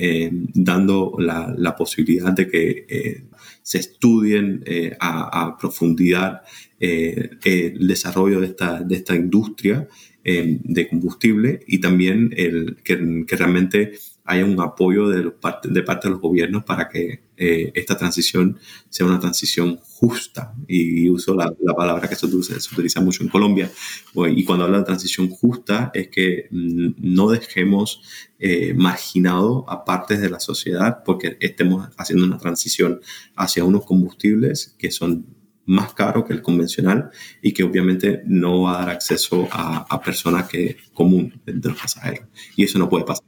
dando 0.55 1.17
la, 1.19 1.77
posibilidad 1.77 2.33
de 2.33 2.49
que 2.49 3.27
se 3.63 3.79
estudien 3.79 4.65
a, 4.99 5.59
profundidad 5.61 6.41
el 6.81 7.87
desarrollo 7.87 8.41
de 8.41 8.47
esta, 8.47 8.81
de 8.81 8.95
esta 8.95 9.15
industria 9.15 9.87
eh, 10.27 10.59
de 10.65 10.89
combustible 10.89 11.61
y 11.67 11.83
también 11.83 12.33
el, 12.35 12.77
que, 12.83 12.97
realmente 13.29 13.93
haya 14.25 14.45
un 14.45 14.59
apoyo 14.61 15.09
de, 15.09 15.31
parte, 15.31 15.69
de 15.69 15.83
parte 15.83 16.09
de 16.09 16.13
los 16.13 16.21
gobiernos 16.21 16.65
para 16.65 16.89
que 16.89 17.25
eh, 17.37 17.73
esta 17.75 17.97
transición 17.97 18.59
sea 18.89 19.07
una 19.07 19.21
transición 19.21 19.77
justa. 19.83 20.55
Y, 20.67 21.09
uso 21.11 21.35
la, 21.35 21.53
palabra 21.77 22.09
que 22.09 22.17
se 22.17 22.27
utiliza, 22.27 23.01
mucho 23.01 23.23
en 23.23 23.29
Colombia. 23.29 23.71
Y 24.15 24.45
cuando 24.45 24.65
habla 24.65 24.79
de 24.79 24.85
transición 24.85 25.29
justa 25.29 25.91
es 25.95 26.09
que 26.09 26.49
mm, 26.51 26.93
no 26.99 27.29
dejemos 27.29 28.03
eh, 28.39 28.73
marginado 28.75 29.69
a 29.69 29.85
partes 29.85 30.21
de 30.21 30.31
la 30.31 30.41
sociedad 30.41 31.03
porque 31.05 31.37
estemos 31.41 31.89
haciendo 31.99 32.25
una 32.25 32.39
transición 32.39 33.01
hacia 33.37 33.65
unos 33.65 33.85
combustibles 33.85 34.75
que 34.79 34.91
son 34.91 35.27
más 35.67 35.95
caro 35.95 36.25
que 36.25 36.33
el 36.33 36.43
convencional 36.43 37.11
y 37.43 37.53
que 37.53 37.63
obviamente 37.63 38.23
no 38.27 38.63
va 38.63 38.77
a 38.77 38.79
dar 38.81 38.91
acceso 38.91 39.49
a, 39.51 40.01
personas 40.03 40.49
que 40.49 40.77
común 40.93 41.41
de 41.47 41.69
los 41.69 41.79
pasajeros. 41.79 42.29
Y 42.57 42.65
eso 42.65 42.79
no 42.79 42.89
puede 42.89 43.05
pasar. 43.05 43.25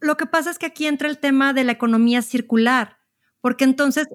Lo 0.00 0.16
que 0.16 0.26
pasa 0.26 0.50
es 0.50 0.58
que 0.58 0.66
aquí 0.66 0.86
entra 0.86 1.08
el 1.08 1.18
tema 1.18 1.52
de 1.52 1.64
la 1.64 1.72
economía 1.72 2.22
circular, 2.22 2.98
porque 3.40 3.64
entonces 3.64 4.08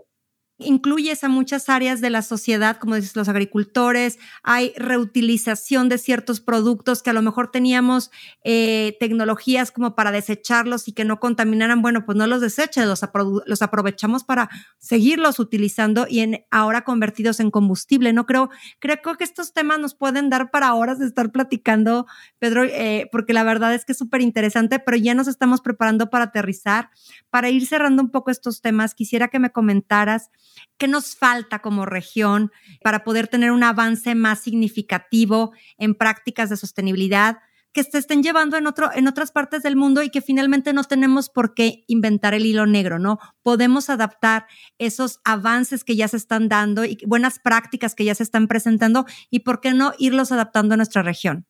incluyes 0.66 1.24
a 1.24 1.30
muchas 1.30 1.70
áreas 1.70 2.02
de 2.02 2.10
la 2.10 2.22
sociedad, 2.22 2.78
como 2.78 2.96
dices, 2.96 3.16
los 3.16 3.30
agricultores, 3.30 4.20
hay 4.44 4.74
reutilización 4.76 5.90
de 5.90 5.98
ciertos 5.98 6.42
productos 6.42 7.04
que 7.04 7.10
a 7.10 7.14
lo 7.14 7.22
mejor 7.22 7.52
teníamos 7.52 8.12
eh, 8.44 8.98
tecnologías 9.00 9.72
como 9.72 9.96
para 9.96 10.12
desecharlos 10.12 10.88
y 10.88 10.94
que 10.94 11.06
no 11.06 11.20
contaminaran, 11.20 11.82
bueno, 11.82 12.06
pues 12.06 12.18
no 12.18 12.28
los 12.28 12.42
deseches, 12.42 12.86
los, 12.86 13.02
los 13.46 13.62
aprovechamos 13.62 14.24
para 14.24 14.50
seguirlos 14.80 15.40
utilizando 15.40 16.06
y 16.10 16.20
en, 16.20 16.46
ahora 16.52 16.84
convertidos 16.84 17.40
en 17.40 17.52
combustible, 17.52 18.14
¿no? 18.14 18.26
Creo, 18.26 18.50
creo 18.80 19.00
que 19.18 19.24
estos 19.24 19.54
temas 19.54 19.80
nos 19.80 19.96
pueden 19.96 20.30
dar 20.30 20.52
para 20.52 20.74
horas 20.74 21.00
de 21.00 21.06
estar 21.06 21.32
platicando, 21.32 22.06
Pedro, 22.40 22.64
eh, 22.64 23.10
porque 23.12 23.34
la 23.34 23.44
verdad 23.44 23.74
es 23.74 23.86
que 23.86 23.94
es 23.94 23.98
súper 23.98 24.22
interesante, 24.22 24.80
pero 24.80 24.98
ya 24.98 25.14
nos 25.14 25.28
estamos 25.28 25.62
preparando 25.62 26.10
para 26.10 26.26
aterrizar. 26.26 26.90
Para 27.30 27.50
ir 27.50 27.66
cerrando 27.66 28.02
un 28.02 28.10
poco 28.10 28.32
estos 28.32 28.62
temas, 28.62 28.96
quisiera 28.96 29.28
que 29.28 29.40
me 29.40 29.52
comentaras 29.52 30.30
¿Qué 30.78 30.88
nos 30.88 31.16
falta 31.16 31.60
como 31.60 31.86
región 31.86 32.52
para 32.84 33.04
poder 33.04 33.28
tener 33.28 33.52
un 33.52 33.64
avance 33.64 34.16
más 34.16 34.40
significativo 34.40 35.54
en 35.78 35.96
prácticas 35.96 36.50
de 36.50 36.58
sostenibilidad 36.58 37.38
que 37.74 37.84
se 37.84 37.98
estén 37.98 38.22
llevando 38.22 38.56
en, 38.56 38.68
otro, 38.68 38.92
en 38.94 39.08
otras 39.08 39.32
partes 39.32 39.64
del 39.64 39.76
mundo 39.76 40.04
y 40.04 40.12
que 40.12 40.22
finalmente 40.22 40.74
no 40.74 40.84
tenemos 40.84 41.30
por 41.30 41.56
qué 41.56 41.84
inventar 41.88 42.36
el 42.36 42.46
hilo 42.46 42.68
negro, 42.68 43.00
¿no? 43.00 43.18
Podemos 43.42 43.90
adaptar 43.90 44.46
esos 44.78 45.20
avances 45.26 45.84
que 45.84 45.96
ya 45.96 46.08
se 46.08 46.18
están 46.18 46.50
dando 46.50 46.86
y 46.86 47.00
buenas 47.06 47.40
prácticas 47.40 47.96
que 47.96 48.06
ya 48.06 48.14
se 48.14 48.24
están 48.24 48.48
presentando 48.48 49.06
y 49.32 49.40
por 49.40 49.60
qué 49.60 49.74
no 49.74 49.94
irlos 49.98 50.32
adaptando 50.32 50.76
a 50.76 50.78
nuestra 50.78 51.02
región. 51.02 51.46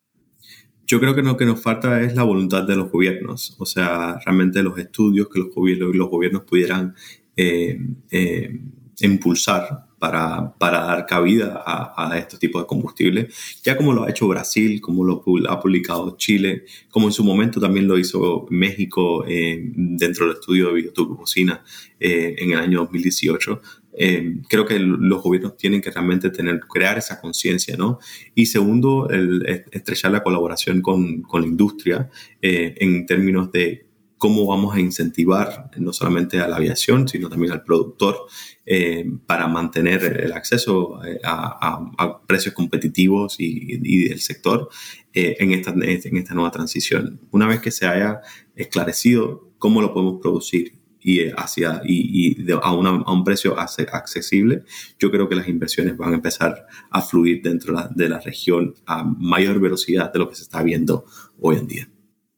Yo 0.86 0.98
creo 0.98 1.14
que 1.14 1.22
lo 1.22 1.36
que 1.36 1.46
nos 1.46 1.62
falta 1.62 2.00
es 2.00 2.14
la 2.14 2.24
voluntad 2.24 2.64
de 2.64 2.76
los 2.76 2.90
gobiernos, 2.90 3.56
o 3.58 3.66
sea, 3.66 4.18
realmente 4.24 4.62
los 4.62 4.78
estudios 4.78 5.28
que 5.28 5.40
los 5.40 5.54
gobiernos, 5.54 5.94
los 5.94 6.10
gobiernos 6.10 6.42
pudieran 6.42 6.94
eh, 7.36 7.78
eh, 8.10 8.60
impulsar 9.00 9.86
para, 9.98 10.52
para, 10.58 10.80
dar 10.80 11.06
cabida 11.06 11.62
a, 11.64 12.12
a, 12.12 12.18
estos 12.18 12.38
tipos 12.38 12.62
de 12.62 12.66
combustibles, 12.66 13.60
ya 13.62 13.76
como 13.76 13.92
lo 13.92 14.04
ha 14.04 14.10
hecho 14.10 14.28
Brasil, 14.28 14.80
como 14.80 15.02
lo 15.02 15.24
ha 15.48 15.60
publicado 15.60 16.16
Chile, 16.18 16.64
como 16.90 17.06
en 17.06 17.12
su 17.12 17.24
momento 17.24 17.58
también 17.58 17.88
lo 17.88 17.98
hizo 17.98 18.46
México 18.50 19.24
eh, 19.26 19.62
dentro 19.74 20.26
del 20.26 20.34
estudio 20.34 20.68
de 20.68 20.82
bioturbocina 20.82 21.64
eh, 21.98 22.36
en 22.38 22.52
el 22.52 22.58
año 22.58 22.80
2018. 22.80 23.60
Eh, 23.96 24.38
creo 24.48 24.66
que 24.66 24.78
los 24.78 25.22
gobiernos 25.22 25.56
tienen 25.56 25.80
que 25.80 25.90
realmente 25.90 26.30
tener, 26.30 26.60
crear 26.60 26.98
esa 26.98 27.20
conciencia, 27.20 27.76
¿no? 27.76 27.98
Y 28.34 28.46
segundo, 28.46 29.08
el, 29.08 29.64
estrechar 29.70 30.10
la 30.10 30.22
colaboración 30.22 30.82
con, 30.82 31.22
con 31.22 31.42
la 31.42 31.46
industria 31.46 32.10
eh, 32.42 32.74
en 32.78 33.06
términos 33.06 33.52
de 33.52 33.86
cómo 34.18 34.46
vamos 34.46 34.74
a 34.74 34.80
incentivar 34.80 35.70
no 35.76 35.92
solamente 35.92 36.40
a 36.40 36.48
la 36.48 36.56
aviación, 36.56 37.08
sino 37.08 37.28
también 37.28 37.52
al 37.52 37.62
productor 37.62 38.26
eh, 38.64 39.04
para 39.26 39.48
mantener 39.48 40.22
el 40.24 40.32
acceso 40.32 41.04
eh, 41.04 41.20
a, 41.24 42.22
precios 42.26 42.54
competitivos 42.54 43.36
y, 43.38 44.08
del 44.08 44.20
sector 44.20 44.68
eh, 45.12 45.36
en, 45.38 45.52
esta, 45.52 45.72
en 45.72 46.16
esta 46.16 46.34
nueva 46.34 46.50
transición. 46.50 47.20
Una 47.30 47.46
vez 47.46 47.60
que 47.60 47.70
se 47.70 47.86
haya 47.86 48.20
esclarecido 48.54 49.50
cómo 49.58 49.82
lo 49.82 49.92
podemos 49.92 50.20
producir 50.20 50.78
y, 51.00 51.28
hacia, 51.36 51.82
y, 51.84 52.50
a, 52.52 52.56
a, 52.56 52.72
un 53.12 53.24
precio 53.24 53.58
accesible, 53.58 54.64
yo 54.98 55.10
creo 55.10 55.28
que 55.28 55.36
las 55.36 55.48
inversiones 55.48 55.98
van 55.98 56.12
a 56.12 56.16
empezar 56.16 56.66
a 56.90 57.02
fluir 57.02 57.42
dentro 57.42 57.76
de 57.94 58.08
la 58.08 58.20
región 58.20 58.74
a 58.86 59.04
mayor 59.04 59.60
velocidad 59.60 60.10
de 60.12 60.18
lo 60.18 60.30
que 60.30 60.36
se 60.36 60.42
está 60.44 60.62
viendo 60.62 61.04
hoy 61.38 61.56
en 61.56 61.66
día. 61.66 61.93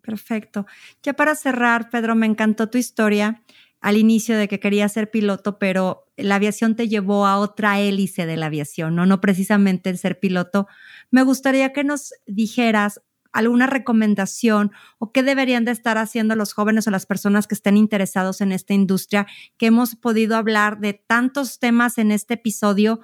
Perfecto. 0.06 0.66
Ya 1.02 1.14
para 1.14 1.34
cerrar, 1.34 1.90
Pedro, 1.90 2.14
me 2.14 2.26
encantó 2.26 2.70
tu 2.70 2.78
historia 2.78 3.42
al 3.80 3.96
inicio 3.96 4.38
de 4.38 4.46
que 4.46 4.60
querías 4.60 4.92
ser 4.92 5.10
piloto, 5.10 5.58
pero 5.58 6.06
la 6.16 6.36
aviación 6.36 6.76
te 6.76 6.86
llevó 6.88 7.26
a 7.26 7.38
otra 7.38 7.80
hélice 7.80 8.24
de 8.24 8.36
la 8.36 8.46
aviación, 8.46 8.94
¿no? 8.94 9.04
No 9.04 9.20
precisamente 9.20 9.90
el 9.90 9.98
ser 9.98 10.20
piloto. 10.20 10.68
Me 11.10 11.24
gustaría 11.24 11.72
que 11.72 11.82
nos 11.82 12.14
dijeras 12.24 13.02
alguna 13.32 13.66
recomendación 13.66 14.70
o 14.98 15.10
qué 15.10 15.24
deberían 15.24 15.64
de 15.64 15.72
estar 15.72 15.98
haciendo 15.98 16.36
los 16.36 16.52
jóvenes 16.52 16.86
o 16.86 16.92
las 16.92 17.04
personas 17.04 17.48
que 17.48 17.56
estén 17.56 17.76
interesados 17.76 18.40
en 18.40 18.52
esta 18.52 18.74
industria, 18.74 19.26
que 19.56 19.66
hemos 19.66 19.96
podido 19.96 20.36
hablar 20.36 20.78
de 20.78 20.94
tantos 20.94 21.58
temas 21.58 21.98
en 21.98 22.12
este 22.12 22.34
episodio 22.34 23.00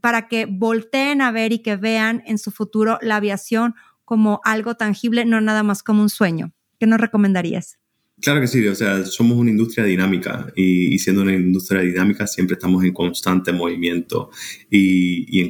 para 0.00 0.28
que 0.28 0.46
volteen 0.46 1.20
a 1.20 1.30
ver 1.30 1.52
y 1.52 1.58
que 1.58 1.76
vean 1.76 2.22
en 2.24 2.38
su 2.38 2.50
futuro 2.50 2.98
la 3.02 3.16
aviación 3.16 3.74
como 4.08 4.40
algo 4.42 4.74
tangible, 4.74 5.26
no 5.26 5.38
nada 5.42 5.62
más 5.62 5.82
como 5.82 6.00
un 6.00 6.08
sueño. 6.08 6.54
¿Qué 6.80 6.86
nos 6.86 6.98
recomendarías? 6.98 7.78
Claro 8.22 8.40
que 8.40 8.46
sí, 8.46 8.66
o 8.66 8.74
sea, 8.74 9.04
somos 9.04 9.36
una 9.36 9.50
industria 9.50 9.84
dinámica 9.84 10.50
y, 10.56 10.98
siendo 10.98 11.20
una 11.20 11.34
industria 11.34 11.82
dinámica 11.82 12.26
siempre 12.26 12.54
estamos 12.54 12.82
en 12.84 12.94
constante 12.94 13.52
movimiento 13.52 14.30
y, 14.70 15.40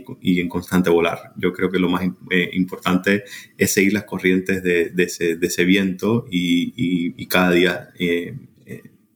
en, 0.40 0.48
constante 0.48 0.90
volar. 0.90 1.32
Yo 1.36 1.52
creo 1.52 1.70
que 1.70 1.78
lo 1.78 1.88
más 1.88 2.02
eh, 2.30 2.50
importante 2.54 3.22
es 3.56 3.72
seguir 3.72 3.92
las 3.92 4.04
corrientes 4.04 4.61
de, 4.64 4.92
ese, 4.96 5.64
viento 5.64 6.26
y, 6.28 7.24
cada 7.26 7.52
día 7.52 7.90
eh, 7.96 8.34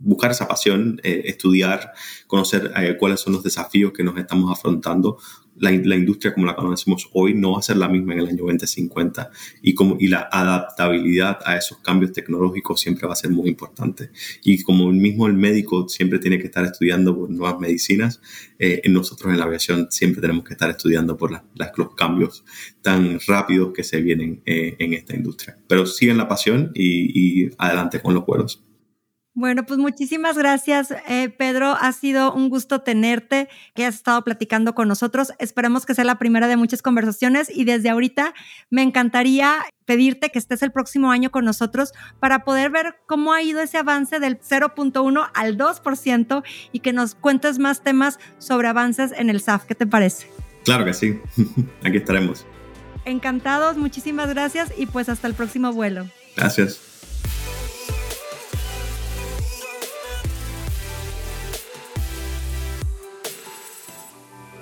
buscar 0.02 0.30
esa 0.30 0.48
pasión, 0.48 1.00
estudiar, 1.02 1.92
conocer 2.26 2.72
cuáles 2.98 3.20
son 3.20 3.32
los 3.32 3.42
desafíos 3.42 3.92
que 3.92 4.02
nos 4.02 4.16
estamos 4.18 4.50
afrontando 4.50 5.18
la, 5.56 5.96
industria 5.96 6.34
como 6.34 6.46
la 6.46 6.56
conocemos 6.56 7.08
hoy 7.12 7.34
no 7.34 7.52
va 7.52 7.58
a 7.58 7.62
ser 7.62 7.76
la 7.76 7.88
misma 7.88 8.14
en 8.14 8.20
el 8.20 8.28
año 8.28 8.44
2050 8.44 9.30
y, 9.62 9.74
como, 9.74 9.96
y 9.98 10.08
la 10.08 10.28
adaptabilidad 10.30 11.38
a 11.44 11.56
esos 11.56 11.78
cambios 11.78 12.12
tecnológicos 12.12 12.80
siempre 12.80 13.06
va 13.06 13.12
a 13.12 13.16
ser 13.16 13.30
muy 13.30 13.48
importante. 13.48 14.10
Y 14.42 14.62
como 14.62 14.90
mismo 14.90 15.26
el 15.26 15.34
médico 15.34 15.88
siempre 15.88 16.18
tiene 16.18 16.38
que 16.38 16.46
estar 16.46 16.64
estudiando 16.64 17.26
nuevas 17.28 17.60
medicinas, 17.60 18.20
eh, 18.58 18.82
nosotros 18.88 19.32
en 19.32 19.38
la 19.38 19.44
aviación 19.44 19.88
siempre 19.90 20.20
tenemos 20.20 20.44
que 20.44 20.54
estar 20.54 20.70
estudiando 20.70 21.16
por 21.16 21.30
los 21.30 21.94
cambios 21.94 22.44
tan 22.80 23.20
rápidos 23.26 23.72
que 23.72 23.84
se 23.84 24.00
vienen 24.00 24.42
eh, 24.46 24.76
en 24.78 24.94
esta 24.94 25.14
industria. 25.14 25.58
Pero 25.68 25.86
siguen 25.86 26.18
la 26.18 26.28
pasión 26.28 26.70
y, 26.74 27.44
y 27.44 27.50
adelante 27.58 28.00
con 28.00 28.14
los 28.14 28.24
vuelos. 28.26 28.62
Bueno, 29.34 29.64
pues 29.64 29.78
muchísimas 29.78 30.36
gracias, 30.36 30.90
eh, 31.08 31.30
Pedro. 31.30 31.74
Ha 31.80 31.92
sido 31.92 32.34
un 32.34 32.50
gusto 32.50 32.82
tenerte, 32.82 33.48
que 33.74 33.86
has 33.86 33.94
estado 33.94 34.22
platicando 34.24 34.74
con 34.74 34.88
nosotros. 34.88 35.32
Esperemos 35.38 35.86
que 35.86 35.94
sea 35.94 36.04
la 36.04 36.18
primera 36.18 36.48
de 36.48 36.56
muchas 36.56 36.82
conversaciones 36.82 37.48
y 37.48 37.64
desde 37.64 37.88
ahorita 37.88 38.34
me 38.68 38.82
encantaría 38.82 39.64
pedirte 39.86 40.28
que 40.28 40.38
estés 40.38 40.62
el 40.62 40.70
próximo 40.70 41.10
año 41.10 41.30
con 41.30 41.46
nosotros 41.46 41.92
para 42.20 42.44
poder 42.44 42.70
ver 42.70 42.96
cómo 43.06 43.32
ha 43.32 43.42
ido 43.42 43.62
ese 43.62 43.78
avance 43.78 44.20
del 44.20 44.38
0.1 44.38 45.30
al 45.32 45.56
2% 45.56 46.42
y 46.70 46.80
que 46.80 46.92
nos 46.92 47.14
cuentes 47.14 47.58
más 47.58 47.82
temas 47.82 48.18
sobre 48.36 48.68
avances 48.68 49.12
en 49.16 49.30
el 49.30 49.40
SAF. 49.40 49.64
¿Qué 49.64 49.74
te 49.74 49.86
parece? 49.86 50.26
Claro 50.64 50.84
que 50.84 50.92
sí. 50.92 51.18
Aquí 51.82 51.96
estaremos. 51.96 52.46
Encantados, 53.06 53.78
muchísimas 53.78 54.28
gracias 54.28 54.72
y 54.76 54.84
pues 54.84 55.08
hasta 55.08 55.26
el 55.26 55.34
próximo 55.34 55.72
vuelo. 55.72 56.06
Gracias. 56.36 56.91